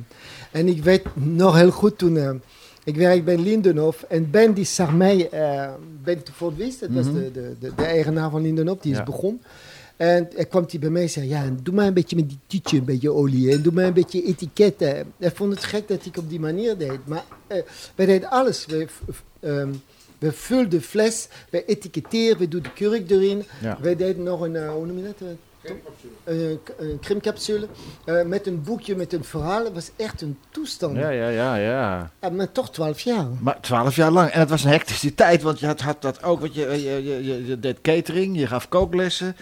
en 0.53 0.69
ik 0.69 0.83
weet 0.83 1.03
nog 1.15 1.57
heel 1.57 1.71
goed 1.71 1.99
toen, 1.99 2.17
ehm, 2.17 2.37
ik 2.85 2.97
werk 2.97 3.25
bij 3.25 3.37
Lindenhof 3.39 4.03
en 4.03 4.31
Ben 4.31 4.55
die 4.55 4.65
zag 4.65 4.93
mij, 4.93 5.29
eh, 5.31 5.73
Ben 6.03 6.23
wist, 6.57 6.81
dat 6.81 6.91
was 6.91 7.05
Mhm. 7.07 7.15
de, 7.15 7.31
de, 7.33 7.55
de, 7.61 7.73
de 7.77 7.85
eigenaar 7.85 8.31
van 8.31 8.43
Lindenhof, 8.43 8.79
die 8.79 8.93
Ja. 8.93 8.99
is 8.99 9.05
begonnen. 9.05 9.43
En 9.97 10.29
hij 10.35 10.45
kwam 10.45 10.65
hij 10.71 10.79
bij 10.81 10.91
mij 10.91 11.03
en 11.03 11.11
zei, 11.11 11.29
ja, 11.29 11.45
doe 11.63 11.75
maar 11.75 11.87
een 11.87 11.95
beetje 11.95 12.17
met 12.17 12.29
die 12.29 12.39
tietje, 12.47 12.79
een 12.79 12.85
beetje 12.85 13.13
olie. 13.13 13.53
En 13.53 13.63
doe 13.63 13.73
maar 13.73 13.85
een 13.85 13.93
beetje 13.93 14.23
etiketten. 14.25 15.13
Hij 15.19 15.31
vond 15.31 15.55
het 15.55 15.65
gek 15.65 15.89
dat 15.89 16.07
ik 16.07 16.17
op 16.17 16.29
die 16.29 16.41
manier 16.41 16.79
deed. 16.79 16.99
Maar 17.07 17.25
eh, 17.47 17.63
wij 17.95 18.07
deden 18.07 18.31
alles. 18.31 18.67
We 20.19 20.33
vulden 20.33 20.71
de 20.71 20.81
fles, 20.81 21.29
we 21.51 21.65
etiketteren, 21.65 22.39
we 22.39 22.49
doen 22.49 22.63
de 22.63 22.73
kurk 22.73 23.11
erin. 23.11 23.45
Ja. 23.61 23.79
Wij 23.81 23.97
deden 23.97 24.23
nog 24.23 24.41
een, 24.41 24.57
eh, 24.57 24.71
hoe 24.71 24.87
noem 24.87 24.97
je 24.97 25.05
dat? 25.05 25.21
Een, 25.21 25.39
een 26.25 27.69
eh, 28.05 28.25
met 28.25 28.47
een 28.47 28.63
boekje 28.63 28.97
met 28.97 29.13
een 29.13 29.25
verhaal. 29.25 29.65
Het 29.65 29.75
was 29.75 29.91
echt 29.97 30.21
een 30.21 30.39
toestand. 30.51 30.97
Ja, 30.97 31.09
ja, 31.09 31.29
ja, 31.29 31.57
ja. 31.57 32.11
Ja, 32.21 32.29
maar 32.29 32.53
toch 32.53 32.71
twaalf 32.71 33.01
jaar. 33.01 33.27
Maar 33.41 33.61
twaalf 33.61 33.97
jaar 33.97 34.11
lang. 34.11 34.31
En 34.31 34.41
het 34.41 34.51
was 34.51 34.65
een 34.65 34.71
hectische 34.71 35.15
tijd, 35.15 35.43
want 35.43 35.61
je 35.61 35.67
had, 35.67 35.81
had 35.81 36.03
dat 36.03 36.23
ook. 36.23 36.41
Want 36.41 36.55
je, 36.55 36.61
je, 36.61 37.05
je, 37.05 37.25
je, 37.25 37.47
je 37.47 37.59
deed 37.59 37.81
catering, 37.81 38.39
je 38.39 38.47
gaf 38.47 38.69
kooklessen, 38.69 39.37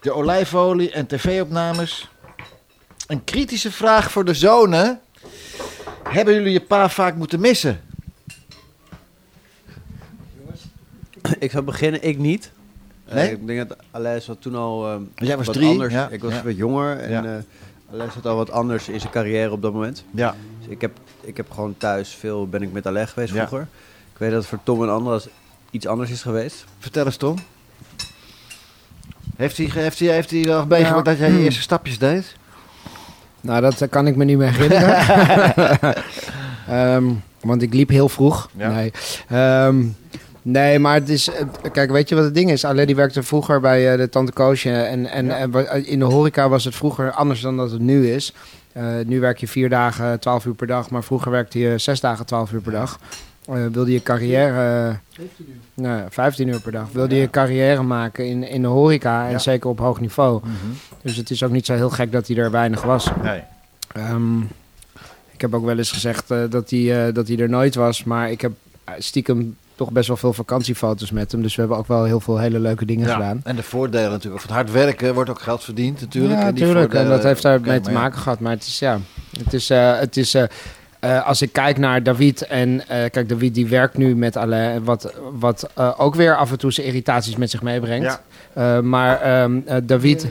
de 0.00 0.12
olijfolie 0.12 0.90
en 0.90 1.06
tv-opnames. 1.06 2.10
Een 3.06 3.24
kritische 3.24 3.72
vraag 3.72 4.10
voor 4.10 4.24
de 4.24 4.34
zonen. 4.34 5.00
Hebben 6.02 6.34
jullie 6.34 6.52
je 6.52 6.60
pa 6.60 6.88
vaak 6.88 7.14
moeten 7.14 7.40
missen? 7.40 7.80
Ik 11.38 11.50
zou 11.50 11.64
beginnen, 11.64 12.02
ik 12.02 12.18
niet. 12.18 12.50
Eh, 13.04 13.14
Nee? 13.14 13.30
ik 13.30 13.46
denk 13.46 13.68
dat 13.68 13.78
Alain 13.90 14.22
zat 14.22 14.36
toen 14.40 14.54
al 14.54 14.86
eh, 14.88 14.96
Jij 15.14 15.36
was 15.36 15.46
wat 15.46 15.54
drie, 15.54 15.68
anders. 15.68 15.92
ja, 15.94 16.08
Ik 16.08 16.22
was 16.22 16.32
ja. 16.32 16.42
wat 16.42 16.56
jonger 16.56 16.98
en 16.98 17.10
Ja. 17.10 17.24
eh 17.24 18.10
zat 18.14 18.26
al 18.26 18.36
wat 18.36 18.50
anders 18.50 18.88
in 18.88 19.00
zijn 19.00 19.12
carrière 19.12 19.50
op 19.50 19.62
dat 19.62 19.72
moment. 19.72 20.04
Ja. 20.10 20.34
Dus 20.58 20.68
ik 20.68 20.80
heb, 20.80 20.90
ik 21.20 21.36
heb 21.36 21.50
gewoon 21.50 21.74
thuis 21.78 22.08
veel 22.08 22.48
ben 22.48 22.62
ik 22.62 22.72
met 22.72 22.86
Alain 22.86 23.08
geweest 23.08 23.32
Ja. 23.34 23.46
vroeger. 23.46 23.68
Ik 24.12 24.18
weet 24.18 24.30
dat 24.30 24.38
het 24.38 24.48
voor 24.48 24.58
Tom 24.62 24.82
en 24.82 24.88
anderen 24.90 25.20
iets 25.70 25.86
anders 25.86 26.10
is 26.10 26.22
geweest. 26.22 26.64
Vertel 26.78 27.04
eens, 27.04 27.16
Tom. 27.16 27.36
Heeft 29.36 29.56
hij, 29.56 29.66
heeft 29.72 29.98
hij, 29.98 30.08
heeft 30.08 30.30
hij 30.30 30.40
nog 30.40 30.68
meegemaakt 30.68 31.04
dat 31.04 31.18
jij 31.18 31.32
je 31.32 31.38
eerste 31.38 31.60
stapjes 31.62 31.98
deed? 31.98 32.36
Nou, 33.40 33.60
dat 33.60 33.80
eh, 33.80 33.88
kan 33.88 34.06
ik 34.06 34.16
me 34.16 34.24
niet 34.24 34.38
meer 34.38 34.52
herinneren. 34.52 35.94
Ehm, 36.68 37.04
want 37.40 37.62
ik 37.62 37.74
liep 37.74 37.88
heel 37.88 38.08
vroeg. 38.08 38.50
Ja. 38.56 38.70
Nee. 38.70 38.92
Ehm, 39.28 39.84
nee, 40.42 40.78
maar 40.78 40.94
het 40.94 41.08
is... 41.08 41.28
eh, 41.28 41.44
Kijk, 41.72 41.90
weet 41.90 42.08
je 42.08 42.14
wat 42.14 42.24
het 42.24 42.34
ding 42.34 42.50
is? 42.50 42.64
Alleen 42.64 42.86
die 42.86 42.96
werkte 42.96 43.22
vroeger 43.22 43.60
bij 43.60 43.92
eh, 43.92 43.98
de 43.98 44.08
Tante 44.08 44.32
Koosje. 44.32 44.70
En, 44.72 45.06
en, 45.06 45.26
Ja. 45.26 45.36
en 45.36 45.50
wa- 45.50 45.70
in 45.72 45.98
de 45.98 46.04
horeca 46.04 46.48
was 46.48 46.64
het 46.64 46.74
vroeger 46.74 47.12
anders 47.12 47.40
dan 47.40 47.56
dat 47.56 47.70
het 47.70 47.80
nu 47.80 48.10
is. 48.10 48.34
Eh, 48.72 48.84
nu 49.06 49.20
werk 49.20 49.38
je 49.38 49.48
vier 49.48 49.68
dagen, 49.68 50.20
twaalf 50.20 50.44
uur 50.44 50.54
per 50.54 50.66
dag. 50.66 50.90
Maar 50.90 51.04
vroeger 51.04 51.30
werkte 51.30 51.58
je 51.58 51.78
zes 51.78 52.00
dagen, 52.00 52.26
twaalf 52.26 52.52
uur 52.52 52.60
per 52.60 52.72
dag. 52.72 52.98
Eh, 53.46 53.54
wilde 53.72 53.92
je 53.92 54.02
carrière... 54.02 54.96
Nou, 55.74 55.96
ja, 55.98 56.06
15 56.10 56.48
uur 56.48 56.60
per 56.60 56.72
dag. 56.72 56.88
Wilde 56.92 57.14
je 57.16 57.30
carrière 57.30 57.82
maken 57.82 58.26
in, 58.26 58.48
in 58.48 58.62
de 58.62 58.68
horeca 58.68 59.24
en 59.24 59.30
Ja. 59.30 59.38
zeker 59.38 59.70
op 59.70 59.78
hoog 59.78 60.00
niveau. 60.00 60.40
Dus 61.02 61.16
het 61.16 61.30
is 61.30 61.42
ook 61.42 61.50
niet 61.50 61.66
zo 61.66 61.74
heel 61.74 61.90
gek 61.90 62.12
dat 62.12 62.26
hij 62.26 62.36
er 62.36 62.50
weinig 62.50 62.82
was. 62.82 63.08
Nee. 63.22 63.40
Ehm, 63.92 64.40
ik 65.32 65.40
heb 65.40 65.54
ook 65.54 65.64
wel 65.64 65.78
eens 65.78 65.92
gezegd 65.92 66.30
eh, 66.30 66.38
dat, 66.50 66.70
hij, 66.70 67.06
eh, 67.06 67.14
dat 67.14 67.28
hij 67.28 67.36
er 67.38 67.48
nooit 67.48 67.74
was. 67.74 68.04
Maar 68.04 68.30
ik 68.30 68.40
heb 68.40 68.52
eh, 68.84 68.94
stiekem 68.98 69.56
toch 69.80 69.92
best 69.92 70.08
wel 70.08 70.16
veel 70.16 70.32
vakantiefoto's 70.32 71.10
met 71.10 71.32
hem. 71.32 71.42
Dus 71.42 71.54
we 71.54 71.60
hebben 71.60 71.78
ook 71.78 71.86
wel 71.86 72.04
heel 72.04 72.20
veel 72.20 72.38
hele 72.38 72.58
leuke 72.58 72.84
dingen 72.84 73.06
Ja, 73.06 73.12
gedaan. 73.12 73.40
En 73.44 73.56
de 73.56 73.62
voordelen 73.62 74.10
natuurlijk. 74.10 74.42
Van 74.42 74.56
het 74.56 74.66
hard 74.66 74.72
werken 74.84 75.14
wordt 75.14 75.30
ook 75.30 75.40
geld 75.40 75.64
verdiend 75.64 76.00
natuurlijk. 76.00 76.40
Ja, 76.40 76.46
En 76.46 76.54
die 76.54 76.64
natuurlijk. 76.64 76.94
En 76.94 77.08
dat 77.08 77.22
heeft 77.22 77.42
daarmee 77.42 77.80
te 77.80 77.90
ja. 77.90 77.98
maken 77.98 78.18
gehad. 78.18 78.40
Maar 78.40 78.52
het 78.52 78.66
is, 78.66 78.78
ja, 78.78 78.98
het 79.44 79.52
is, 79.52 79.70
eh, 79.70 79.98
het 79.98 80.16
is 80.16 80.34
eh, 80.34 80.42
eh, 81.00 81.26
als 81.26 81.42
ik 81.42 81.52
kijk 81.52 81.78
naar 81.78 82.02
David 82.02 82.46
en 82.46 82.88
eh, 82.88 83.10
kijk, 83.10 83.28
David 83.28 83.54
die 83.54 83.66
werkt 83.66 83.96
nu 83.96 84.16
met 84.16 84.36
Alain, 84.36 84.84
wat, 84.84 85.14
wat 85.32 85.70
eh, 85.74 85.92
ook 85.96 86.14
weer 86.14 86.36
af 86.36 86.50
en 86.50 86.58
toe 86.58 86.72
zijn 86.72 86.86
irritaties 86.86 87.36
met 87.36 87.50
zich 87.50 87.62
meebrengt. 87.62 88.20
Ja. 88.54 88.76
Eh, 88.76 88.82
maar 88.82 89.20
ehm, 89.20 89.60
eh, 89.64 89.76
David, 89.82 90.26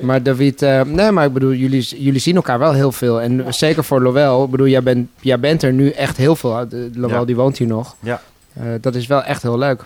maar 0.00 0.22
David, 0.22 0.62
eh, 0.62 0.82
nee, 0.82 1.10
maar 1.10 1.26
ik 1.26 1.32
bedoel, 1.32 1.52
jullie, 1.52 2.02
jullie 2.02 2.20
zien 2.20 2.36
elkaar 2.36 2.58
wel 2.58 2.72
heel 2.72 2.92
veel. 2.92 3.20
En 3.20 3.54
zeker 3.54 3.84
voor 3.84 4.02
Lowell, 4.02 4.42
ik 4.44 4.50
bedoel, 4.50 4.66
jij 4.66 4.82
bent, 4.82 5.08
jij 5.20 5.40
bent 5.40 5.62
er 5.62 5.72
nu 5.72 5.90
echt 5.90 6.16
heel 6.16 6.36
veel. 6.36 6.66
Lowell 6.94 7.18
Ja. 7.18 7.24
die 7.24 7.36
woont 7.36 7.58
hier 7.58 7.66
nog. 7.68 7.96
Ja. 8.00 8.20
Eh, 8.52 8.62
dat 8.80 8.94
is 8.94 9.06
wel 9.06 9.22
echt 9.22 9.42
heel 9.42 9.58
leuk. 9.58 9.84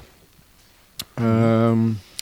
Ehm, 1.14 1.78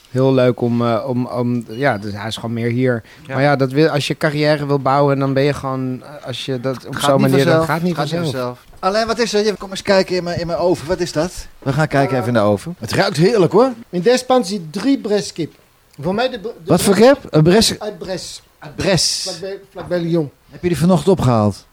heel 0.09 0.33
leuk 0.33 0.61
om, 0.61 0.81
eh, 0.87 1.03
om, 1.07 1.25
om... 1.25 1.65
Ja, 1.69 1.97
dus 1.97 2.13
hij 2.13 2.27
is 2.27 2.35
gewoon 2.35 2.53
meer 2.53 2.69
hier. 2.71 3.03
Maar 3.27 3.41
ja, 3.41 3.55
dat 3.55 3.71
wil, 3.71 3.87
als 3.89 4.07
je 4.07 4.17
carrière 4.17 4.65
wil 4.65 4.79
bouwen, 4.79 5.19
dan 5.19 5.33
ben 5.33 5.43
je 5.43 5.53
gewoon... 5.53 6.01
eh, 6.03 6.25
Als 6.27 6.45
je 6.45 6.59
dat 6.59 6.85
op 6.85 6.95
Gaat 6.95 7.09
zo'n 7.09 7.21
manier... 7.21 7.37
Dat 7.37 7.45
vanzelf. 7.47 7.65
gaat 7.65 7.81
niet 7.81 7.95
vanzelf. 7.95 8.65
Alleen, 8.79 9.07
wat 9.07 9.19
is 9.19 9.33
er? 9.33 9.57
Kom 9.57 9.69
eens 9.69 9.81
kijken 9.81 10.15
in 10.15 10.23
mijn, 10.23 10.39
in 10.39 10.47
mijn 10.47 10.59
oven. 10.59 10.87
Wat 10.87 10.99
is 10.99 11.11
dat? 11.11 11.47
We 11.59 11.73
gaan 11.73 11.87
kijken 11.87 12.15
even 12.15 12.27
in 12.27 12.33
de 12.33 12.39
oven. 12.39 12.75
Het 12.79 12.91
ruikt 12.91 13.17
heerlijk 13.17 13.51
hoor. 13.51 13.69
In 13.89 14.01
deze 14.01 14.25
pan 14.25 14.45
zit 14.45 14.61
drie 14.73 14.97
Breskip. 14.97 15.53
Voor 15.99 16.13
mij 16.13 16.29
de, 16.29 16.41
de 16.41 16.53
Wat 16.65 16.81
voor? 16.81 17.15
Een 17.29 17.43
Bres. 17.43 17.79
Uit 17.79 17.97
Bres. 17.97 18.41
Uit 18.59 18.75
Bres. 18.75 19.21
Vlakbij, 19.21 19.59
vlakbij 19.69 20.01
Lyon. 20.01 20.31
Heb 20.49 20.61
je 20.61 20.67
die 20.67 20.77
vanochtend 20.77 21.09
opgehaald? 21.09 21.65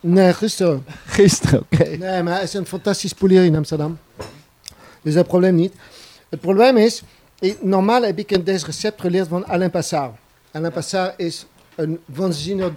Nee, 0.00 0.34
gisteren. 0.34 0.84
Gisteren, 1.06 1.60
oké. 1.60 1.84
Nee, 1.84 2.22
maar 2.22 2.34
hij 2.34 2.42
is 2.42 2.54
een 2.54 2.66
fantastisch 2.66 3.12
polier 3.12 3.44
in 3.44 3.56
Amsterdam. 3.56 3.98
Dus 5.02 5.14
dat 5.14 5.26
probleem 5.26 5.54
niet. 5.54 5.72
Het 6.28 6.40
probleem 6.40 6.76
is, 6.76 7.02
normaal 7.60 8.02
heb 8.02 8.18
ik 8.18 8.30
een 8.30 8.44
deze 8.44 8.66
recept 8.66 9.00
geleerd 9.00 9.28
van 9.28 9.46
Alain 9.46 9.70
Passard. 9.70 10.12
Alain 10.50 10.72
Passard 10.72 11.14
is 11.16 11.46
een 11.74 11.98
waanzinnig 12.04 12.72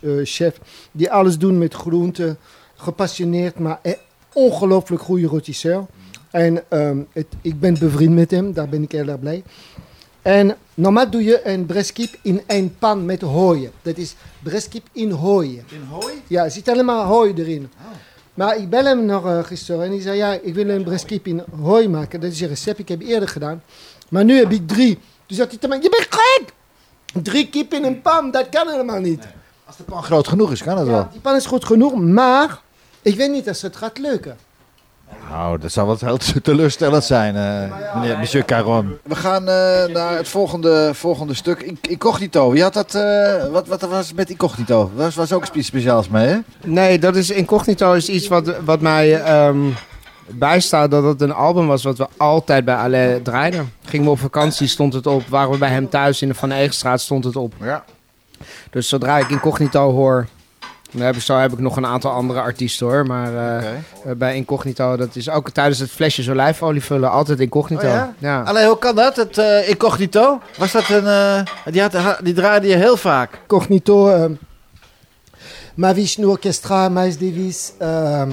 eh, 0.00 0.10
chef 0.24 0.60
die 0.92 1.10
alles 1.10 1.38
doet 1.38 1.58
met 1.58 1.74
groenten, 1.74 2.38
gepassioneerd, 2.76 3.58
maar 3.58 3.78
een 3.82 3.96
ongelooflijk 4.32 5.02
goede 5.02 5.26
rotisseur. 5.26 5.86
En 6.30 6.70
ehm, 6.70 6.98
het, 7.12 7.26
ik 7.40 7.60
ben 7.60 7.78
bevriend 7.78 8.14
met 8.14 8.30
hem, 8.30 8.52
daar 8.52 8.68
ben 8.68 8.82
ik 8.82 8.92
heel 8.92 9.08
erg 9.08 9.20
blij. 9.20 9.42
En 10.24 10.56
normaal 10.74 11.10
doe 11.10 11.24
je 11.24 11.48
een 11.48 11.66
breskip 11.66 12.16
in 12.22 12.42
één 12.46 12.76
pan 12.78 13.04
met 13.04 13.20
hooi. 13.20 13.70
Dat 13.82 13.96
is 13.96 14.14
breskip 14.42 14.86
in 14.92 15.10
hooi. 15.10 15.64
In 15.68 15.82
hooi? 15.90 16.22
Ja, 16.26 16.44
er 16.44 16.50
zit 16.50 16.68
allemaal 16.68 17.04
hooi 17.04 17.32
erin. 17.36 17.70
Maar 18.34 18.56
ik 18.56 18.70
bel 18.70 18.84
hem 18.84 19.04
nog 19.04 19.26
eh, 19.26 19.44
gisteren 19.44 19.84
en 19.84 19.90
hij 19.90 20.00
zei, 20.00 20.16
ja, 20.16 20.32
ik 20.32 20.54
wil 20.54 20.68
een 20.68 20.84
breskip 20.84 21.26
in 21.26 21.42
hooi 21.60 21.88
maken. 21.88 22.20
Dat 22.20 22.32
is 22.32 22.40
een 22.40 22.48
recept, 22.48 22.78
ik 22.78 22.88
heb 22.88 23.00
eerder 23.00 23.28
gedaan. 23.28 23.62
Maar 24.08 24.24
nu 24.24 24.38
heb 24.38 24.52
ik 24.52 24.68
drie. 24.68 24.98
Dus 25.26 25.36
zegt 25.36 25.50
hij 25.50 25.58
te 25.58 25.68
mij, 25.68 25.78
je 25.82 25.88
bent 25.88 26.06
gek! 26.10 26.52
Drie 27.22 27.48
kip 27.48 27.74
in 27.74 27.84
een 27.84 28.02
pan, 28.02 28.30
dat 28.30 28.48
kan 28.48 28.68
helemaal 28.68 29.00
niet. 29.00 29.24
Als 29.64 29.76
de 29.76 29.82
pan 29.82 30.02
groot 30.02 30.28
genoeg 30.28 30.52
is, 30.52 30.62
kan 30.62 30.78
het 30.78 30.86
wel. 30.86 31.08
Die 31.12 31.20
pan 31.20 31.36
is 31.36 31.46
goed 31.46 31.64
genoeg, 31.64 31.94
maar 31.94 32.60
ik 33.02 33.16
weet 33.16 33.30
niet 33.30 33.48
of 33.48 33.60
het 33.60 33.76
gaat 33.76 33.98
lukken. 33.98 34.36
Nou, 35.34 35.58
dat 35.58 35.72
zou 35.72 35.86
wel 35.86 35.96
heel 36.00 36.18
teleurstellend 36.42 37.04
zijn, 37.04 37.36
eh, 37.36 37.94
meneer, 37.94 38.18
monsieur 38.18 38.44
Caron. 38.44 38.98
We 39.02 39.14
gaan 39.14 39.48
eh, 39.48 39.94
naar 39.94 40.16
het 40.16 40.28
volgende, 40.28 40.90
volgende 40.92 41.34
stuk. 41.34 41.62
In- 41.62 41.78
Incognito. 41.80 42.54
Je 42.54 42.62
had 42.62 42.74
dat, 42.74 42.94
eh, 42.94 43.46
wat, 43.46 43.68
wat 43.68 43.80
was 43.80 44.06
het 44.06 44.16
met 44.16 44.30
Incognito? 44.30 44.80
Er 44.96 45.02
was, 45.02 45.14
was 45.14 45.32
ook 45.32 45.46
iets 45.52 45.66
speciaals 45.66 46.08
mee, 46.08 46.26
hè? 46.26 46.38
Nee, 46.64 46.98
dat 46.98 47.16
is 47.16 47.30
Incognito 47.30 47.92
is 47.92 48.08
iets 48.08 48.28
wat, 48.28 48.52
wat 48.64 48.80
mij 48.80 49.22
ehm, 49.22 49.58
bijstaat 50.26 50.90
dat 50.90 51.04
het 51.04 51.20
een 51.20 51.34
album 51.34 51.66
was 51.66 51.82
wat 51.82 51.98
we 51.98 52.06
altijd 52.16 52.64
bij 52.64 52.76
Alain 52.76 53.22
draaiden. 53.22 53.72
Gingen 53.84 54.06
we 54.06 54.12
op 54.12 54.18
vakantie, 54.18 54.66
stond 54.66 54.92
het 54.92 55.06
op. 55.06 55.26
Waren 55.28 55.50
we 55.50 55.58
bij 55.58 55.70
hem 55.70 55.88
thuis 55.88 56.22
in 56.22 56.28
de 56.28 56.34
Van 56.34 56.50
Eegstraat, 56.50 57.00
stond 57.00 57.24
het 57.24 57.36
op. 57.36 57.54
Ja. 57.60 57.84
Dus 58.70 58.88
zodra 58.88 59.18
ik 59.18 59.30
Incognito 59.30 59.92
hoor... 59.92 60.26
Ik, 60.94 61.20
zo 61.20 61.36
heb 61.36 61.52
ik 61.52 61.58
nog 61.58 61.76
een 61.76 61.86
aantal 61.86 62.10
andere 62.10 62.40
artiesten 62.40 62.86
hoor. 62.86 63.06
Maar 63.06 63.34
eh, 63.34 63.68
eh, 63.68 63.76
bij 64.16 64.36
Incognito, 64.36 64.96
dat 64.96 65.16
is 65.16 65.30
ook 65.30 65.50
tijdens 65.50 65.78
het 65.78 65.90
flesjes 65.90 66.30
olijfolie 66.30 66.82
vullen, 66.82 67.10
altijd 67.10 67.40
Incognito. 67.40 67.86
Oh 67.86 67.92
ja? 67.92 68.14
ja. 68.18 68.42
Allee, 68.42 68.66
hoe 68.66 68.78
kan 68.78 68.94
dat, 68.94 69.16
het 69.16 69.38
eh, 69.38 69.68
Incognito? 69.68 70.40
Was 70.58 70.72
dat 70.72 70.88
een... 70.88 71.06
eh, 71.06 71.72
die, 71.72 71.82
had, 71.82 72.18
die 72.22 72.34
draaide 72.34 72.68
je 72.68 72.76
heel 72.76 72.96
vaak. 72.96 73.40
Cognito, 73.46 74.08
ehm 74.08 74.32
Mavish 75.74 76.16
Orchestra, 76.16 76.88
Miles 76.88 77.18
Davis, 77.18 77.72
ehm 77.78 78.30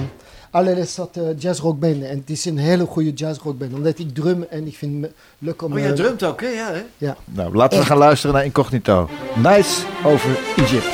allerlei 0.52 0.86
soorten 0.86 1.36
jazzrockbanden. 1.36 2.08
En 2.08 2.18
het 2.18 2.30
is 2.30 2.44
een 2.44 2.58
hele 2.58 2.86
goede 2.86 3.12
jazzrockband, 3.12 3.74
omdat 3.74 3.98
ik 3.98 4.14
drum 4.14 4.46
en 4.50 4.66
ik 4.66 4.76
vind 4.76 5.02
het 5.02 5.12
leuk 5.38 5.62
om... 5.62 5.72
Oh, 5.72 5.78
jij 5.78 5.92
drumt 5.92 6.24
ook, 6.24 6.40
hè? 6.40 6.48
Ja, 6.48 6.72
hè? 6.72 6.82
Ja. 6.98 7.16
Nou, 7.24 7.56
laten 7.56 7.78
we 7.78 7.84
gaan 7.84 7.98
luisteren 7.98 8.34
naar 8.34 8.44
Incognito. 8.44 9.08
Nice 9.34 9.82
over 10.04 10.38
Egypt. 10.56 10.91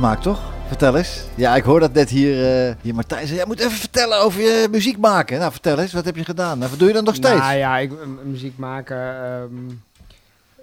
Gemaakt, 0.00 0.22
toch? 0.22 0.40
Vertel 0.66 0.96
eens. 0.96 1.22
Ja, 1.34 1.56
ik 1.56 1.62
hoor 1.62 1.80
dat 1.80 1.92
net 1.92 2.10
hier, 2.10 2.66
eh, 2.66 2.74
hier 2.80 2.94
Martijn 2.94 3.26
zei, 3.26 3.38
jij 3.38 3.46
moet 3.46 3.58
even 3.60 3.78
vertellen 3.78 4.20
over 4.20 4.40
je 4.40 4.68
muziek 4.70 4.98
maken. 4.98 5.38
Nou, 5.38 5.52
vertel 5.52 5.78
eens, 5.78 5.92
wat 5.92 6.04
heb 6.04 6.16
je 6.16 6.24
gedaan? 6.24 6.58
Nou, 6.58 6.70
wat 6.70 6.78
doe 6.78 6.88
je 6.88 6.94
dan 6.94 7.04
nog 7.04 7.14
steeds? 7.14 7.40
Nou 7.40 7.56
ja, 7.56 7.78
ik, 7.78 7.92
muziek 8.24 8.58
maken. 8.58 8.96
ehm, 8.96 9.74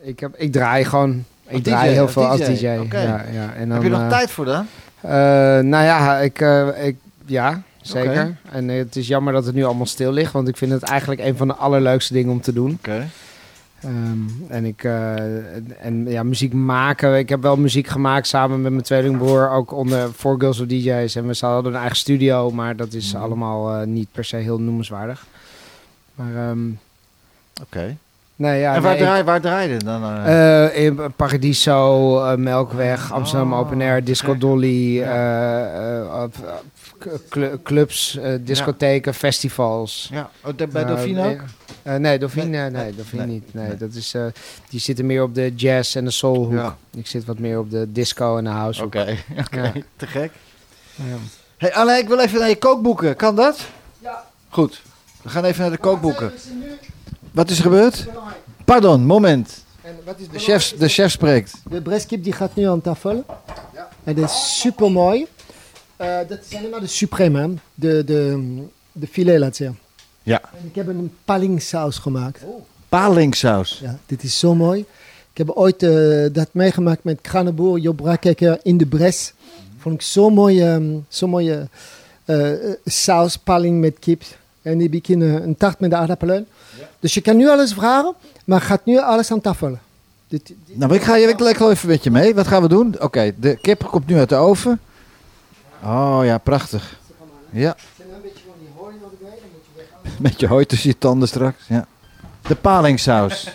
ik, 0.02 0.20
heb, 0.20 0.36
ik 0.36 0.52
draai 0.52 0.86
gewoon. 0.86 1.24
Ik 1.48 1.64
draai 1.64 1.92
heel 1.92 2.02
als 2.02 2.12
veel 2.12 2.28
als 2.28 2.40
DJ. 2.40 2.66
Ja, 2.92 3.26
ja. 3.32 3.54
En 3.54 3.70
heb 3.70 3.84
je 3.84 3.90
dan, 3.90 4.00
nog 4.00 4.12
eh, 4.12 4.18
tijd 4.18 4.32
voor 4.32 4.46
dan? 4.46 4.68
eh, 5.02 5.12
nou 5.60 5.84
ja, 5.84 6.18
ik, 6.18 6.42
eh, 6.42 6.86
ik, 6.86 6.96
ja, 7.26 7.62
zeker. 7.82 8.38
En 8.52 8.68
het 8.68 8.96
is 8.96 9.08
jammer 9.08 9.34
dat 9.34 9.46
het 9.46 9.56
nu 9.56 9.64
allemaal 9.64 9.86
stil 9.86 10.12
ligt, 10.12 10.32
want 10.34 10.48
ik 10.48 10.58
vind 10.58 10.72
het 10.72 10.84
eigenlijk 10.84 11.22
een 11.22 11.38
van 11.38 11.48
de 11.48 11.56
allerleukste 11.56 12.14
dingen 12.14 12.32
om 12.32 12.42
te 12.42 12.54
doen. 12.54 12.72
Oké. 12.80 13.08
Ehm, 13.82 14.20
en 14.48 14.66
ik, 14.66 14.84
eh, 14.84 15.16
en- 15.86 16.06
ja, 16.10 16.24
muziek 16.24 16.54
maken. 16.54 17.18
Ik 17.18 17.30
heb 17.30 17.42
wel 17.42 17.56
muziek 17.58 17.88
gemaakt 17.88 18.28
samen 18.28 18.62
met 18.62 18.72
mijn 18.72 18.84
tweelingbroer, 18.84 19.50
ook 19.50 19.72
onder 19.74 20.10
Four 20.16 20.40
Girls 20.40 20.60
of 20.60 20.66
DJ's. 20.68 21.16
En 21.16 21.28
we 21.28 21.38
hadden 21.40 21.74
een 21.74 21.80
eigen 21.80 21.98
studio, 21.98 22.52
maar 22.52 22.76
dat 22.76 22.94
is 22.94 23.14
Mhm. 23.14 23.24
allemaal 23.24 23.76
eh, 23.76 23.88
niet 23.88 24.08
per 24.12 24.26
se 24.26 24.36
heel 24.36 24.60
noemenswaardig. 24.60 25.26
Maar 26.16 26.50
ehm, 26.50 26.60
Oké. 27.62 27.96
nee, 28.36 28.60
ja, 28.60 28.76
en 28.76 28.82
waar, 28.82 28.92
nee, 28.92 29.00
ik- 29.02 29.06
draai, 29.08 29.24
waar 29.24 29.42
draai 29.42 29.70
je 29.70 29.78
dan? 29.78 30.04
eh, 30.26 30.84
in 30.86 31.00
Paradiso, 31.16 32.22
Melkweg, 32.38 33.12
Amsterdam 33.12 33.54
Oh, 33.54 33.60
Open 33.60 33.82
Air, 33.82 34.04
Disco 34.04 34.38
Dolly, 34.38 35.02
clubs, 37.64 38.18
eh, 38.18 38.34
discotheken, 38.42 39.14
festivals. 39.14 40.08
ja, 40.12 40.30
oh, 40.44 40.54
bij 40.56 40.82
Eh, 40.82 40.88
Dauphine 40.88 41.30
ook? 41.30 41.40
eh, 41.84 41.96
eh, 41.96 42.02
nee, 42.02 42.20
Dauphine, 42.20 42.46
Nee, 42.46 42.60
nee, 42.62 42.70
nee, 42.72 42.84
nee, 42.84 42.96
Dauphine 42.96 43.26
nee, 43.26 43.34
niet. 43.34 43.54
Nee, 43.54 43.68
nee. 43.68 43.78
dat 43.78 43.94
is, 43.94 44.14
eh, 44.14 44.26
die 44.70 44.80
zitten 44.80 45.06
meer 45.06 45.24
op 45.24 45.36
de 45.36 45.54
jazz 45.56 45.96
en 45.96 46.06
de 46.06 46.12
soulhoek. 46.12 46.52
Ja. 46.52 46.78
Ik 46.96 47.08
zit 47.08 47.26
wat 47.26 47.40
meer 47.40 47.60
op 47.60 47.72
de 47.72 47.92
disco 47.92 48.38
en 48.38 48.44
de 48.44 48.50
house. 48.50 48.84
Oké, 48.84 49.18
oké. 49.46 49.62
Ja. 49.62 49.74
te 49.96 50.08
gek. 50.08 50.32
Ja. 50.96 51.04
Hey 51.58 51.74
Alain, 51.74 52.02
ik 52.02 52.08
wil 52.08 52.20
even 52.20 52.40
naar 52.40 52.50
je 52.50 52.56
kookboeken. 52.58 53.16
Kan 53.16 53.36
dat? 53.36 53.60
Ja. 54.00 54.26
Goed. 54.50 54.82
We 55.22 55.30
gaan 55.30 55.44
even 55.44 55.62
naar 55.62 55.72
de 55.72 55.78
kookboeken. 55.78 56.32
Wat 57.32 57.50
is 57.50 57.58
er 57.58 57.64
gebeurd? 57.64 58.06
Pardon, 58.66 59.06
moment. 59.06 59.66
En 59.82 59.96
wat 60.06 60.20
is 60.20 60.28
De 60.30 60.40
chef, 60.40 60.74
de 60.78 60.88
chef 60.88 61.12
spreekt. 61.12 61.54
De 61.70 61.82
bresskip 61.82 62.24
die 62.24 62.34
gaat 62.34 62.56
nu 62.56 62.64
aan 62.68 62.82
tafel. 62.82 63.26
En 64.04 64.16
dat 64.16 64.30
is 64.30 64.60
super 64.60 64.92
mooi. 64.92 65.28
Dat 65.98 66.40
zijn 66.48 66.60
helemaal 66.62 66.80
de 66.80 66.88
supreme, 66.88 67.50
de, 67.74 68.04
de, 68.06 68.48
de 68.92 69.08
filet 69.08 69.40
laat 69.40 69.56
zeggen. 69.56 69.78
Ja. 70.24 70.42
En 70.42 70.66
ik 70.70 70.76
heb 70.76 70.88
een 70.88 71.12
palingsaus 71.26 71.98
gemaakt. 71.98 72.42
Palingsaus. 72.90 73.80
Ja, 73.84 73.98
dit 74.06 74.24
is 74.24 74.40
zo 74.40 74.56
mooi. 74.56 74.80
Ik 75.32 75.38
heb 75.46 75.50
ooit 75.50 75.84
eh, 75.84 76.26
dat 76.32 76.48
meegemaakt 76.52 77.04
met 77.04 77.22
Kranenboer, 77.22 77.80
Job 77.80 77.96
Brakekker 77.96 78.60
in 78.64 78.78
de 78.78 78.86
Bres. 78.86 79.34
Vond 79.78 79.96
ik 79.96 80.02
zo'n 80.02 80.34
mooie, 80.34 80.64
ehm, 80.66 80.96
zo'n 81.08 81.30
mooie 81.30 81.68
eh, 82.26 82.52
eh, 82.52 82.74
saus, 82.86 83.38
paling 83.38 83.80
met 83.80 84.00
kip. 84.00 84.24
En 84.62 84.74
die 84.74 84.84
heb 84.88 84.94
ik 84.96 85.08
in 85.08 85.22
eh, 85.22 85.34
een 85.34 85.56
taart 85.58 85.80
met 85.80 85.90
de 85.90 85.96
aardappelen. 85.96 86.48
Dus 87.00 87.14
je 87.14 87.22
kan 87.22 87.38
nu 87.38 87.50
alles 87.50 87.74
vragen, 87.74 88.14
maar 88.46 88.62
gaat 88.62 88.86
nu 88.86 88.98
alles 89.00 89.32
aan 89.32 89.42
tafel. 89.42 89.78
Dit, 90.28 90.48
dit- 90.48 90.58
Nou, 90.78 90.94
ik 90.94 91.02
ga 91.02 91.16
je 91.16 91.28
ik 91.28 91.40
lekker 91.40 91.70
even 91.70 91.88
met 91.90 92.04
je 92.04 92.12
mee. 92.12 92.36
Wat 92.36 92.48
gaan 92.48 92.62
we 92.62 92.68
doen? 92.68 92.96
Oké, 93.02 93.32
de 93.40 93.58
kip 93.62 93.84
komt 93.84 94.08
nu 94.08 94.18
uit 94.18 94.30
de 94.30 94.36
oven. 94.36 94.80
Oh 95.84 96.20
ja, 96.24 96.38
prachtig. 96.38 97.00
Ja. 97.50 97.76
Met 100.20 100.40
je 100.40 100.48
hooi 100.48 100.66
tussen 100.66 100.90
je 100.90 100.98
tanden 100.98 101.28
straks. 101.28 101.64
Ja. 101.68 101.88
De 102.42 102.56
palingsaus. 102.56 103.50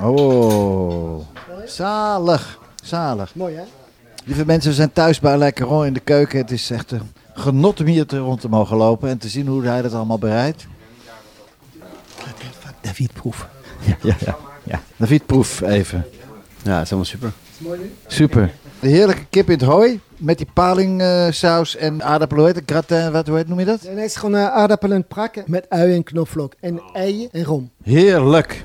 Oh. 0.00 1.26
Zalig. 1.66 2.58
Zalig. 2.82 3.34
Mooi 3.34 3.54
hè? 3.54 3.62
Lieve 4.24 4.44
mensen, 4.44 4.70
we 4.70 4.76
zijn 4.76 4.92
thuis 4.92 5.20
bij 5.20 5.52
Caron 5.52 5.86
in 5.86 5.92
de 5.92 6.00
keuken. 6.00 6.38
Het 6.38 6.50
is 6.50 6.70
echt 6.70 6.90
een 6.90 7.12
genot 7.34 7.80
om 7.80 7.86
hier 7.86 8.06
te 8.06 8.18
rond 8.18 8.40
te 8.40 8.48
mogen 8.48 8.76
lopen 8.76 9.08
en 9.08 9.18
te 9.18 9.28
zien 9.28 9.46
hoe 9.46 9.64
hij 9.64 9.82
dat 9.82 9.94
allemaal 9.94 10.18
bereidt. 10.18 10.66
David 12.80 13.12
Proef. 13.12 13.48
Ja, 13.80 13.96
ja, 14.02 14.16
ja. 14.24 14.36
ja. 14.62 14.80
David, 14.96 15.26
proef 15.26 15.60
even. 15.60 16.06
Ja, 16.62 16.72
dat 16.72 16.82
is 16.82 16.90
helemaal 16.90 17.04
super. 17.04 17.32
Super. 18.06 18.52
De 18.80 18.88
heerlijke 18.88 19.26
kip 19.30 19.50
in 19.50 19.58
het 19.58 19.66
hooi 19.66 20.00
met 20.16 20.38
die 20.38 20.46
palingsaus 20.52 21.76
en 21.76 22.02
aardappelen. 22.02 22.44
Hoe 22.44 22.52
het? 22.52 22.62
Gratin, 22.66 23.12
wat 23.12 23.26
hoe 23.26 23.36
heet, 23.36 23.48
noem 23.48 23.58
je 23.58 23.64
dat? 23.64 23.82
En 23.82 23.96
hij 23.96 24.04
is 24.04 24.16
gewoon 24.16 24.34
eh, 24.34 24.46
aardappelen 24.46 25.06
prakken 25.06 25.44
met 25.46 25.66
ui 25.68 25.94
en 25.94 26.02
knoflook. 26.02 26.54
En 26.60 26.80
eieren 26.92 27.32
en 27.32 27.44
rom. 27.44 27.70
Heerlijk. 27.82 28.64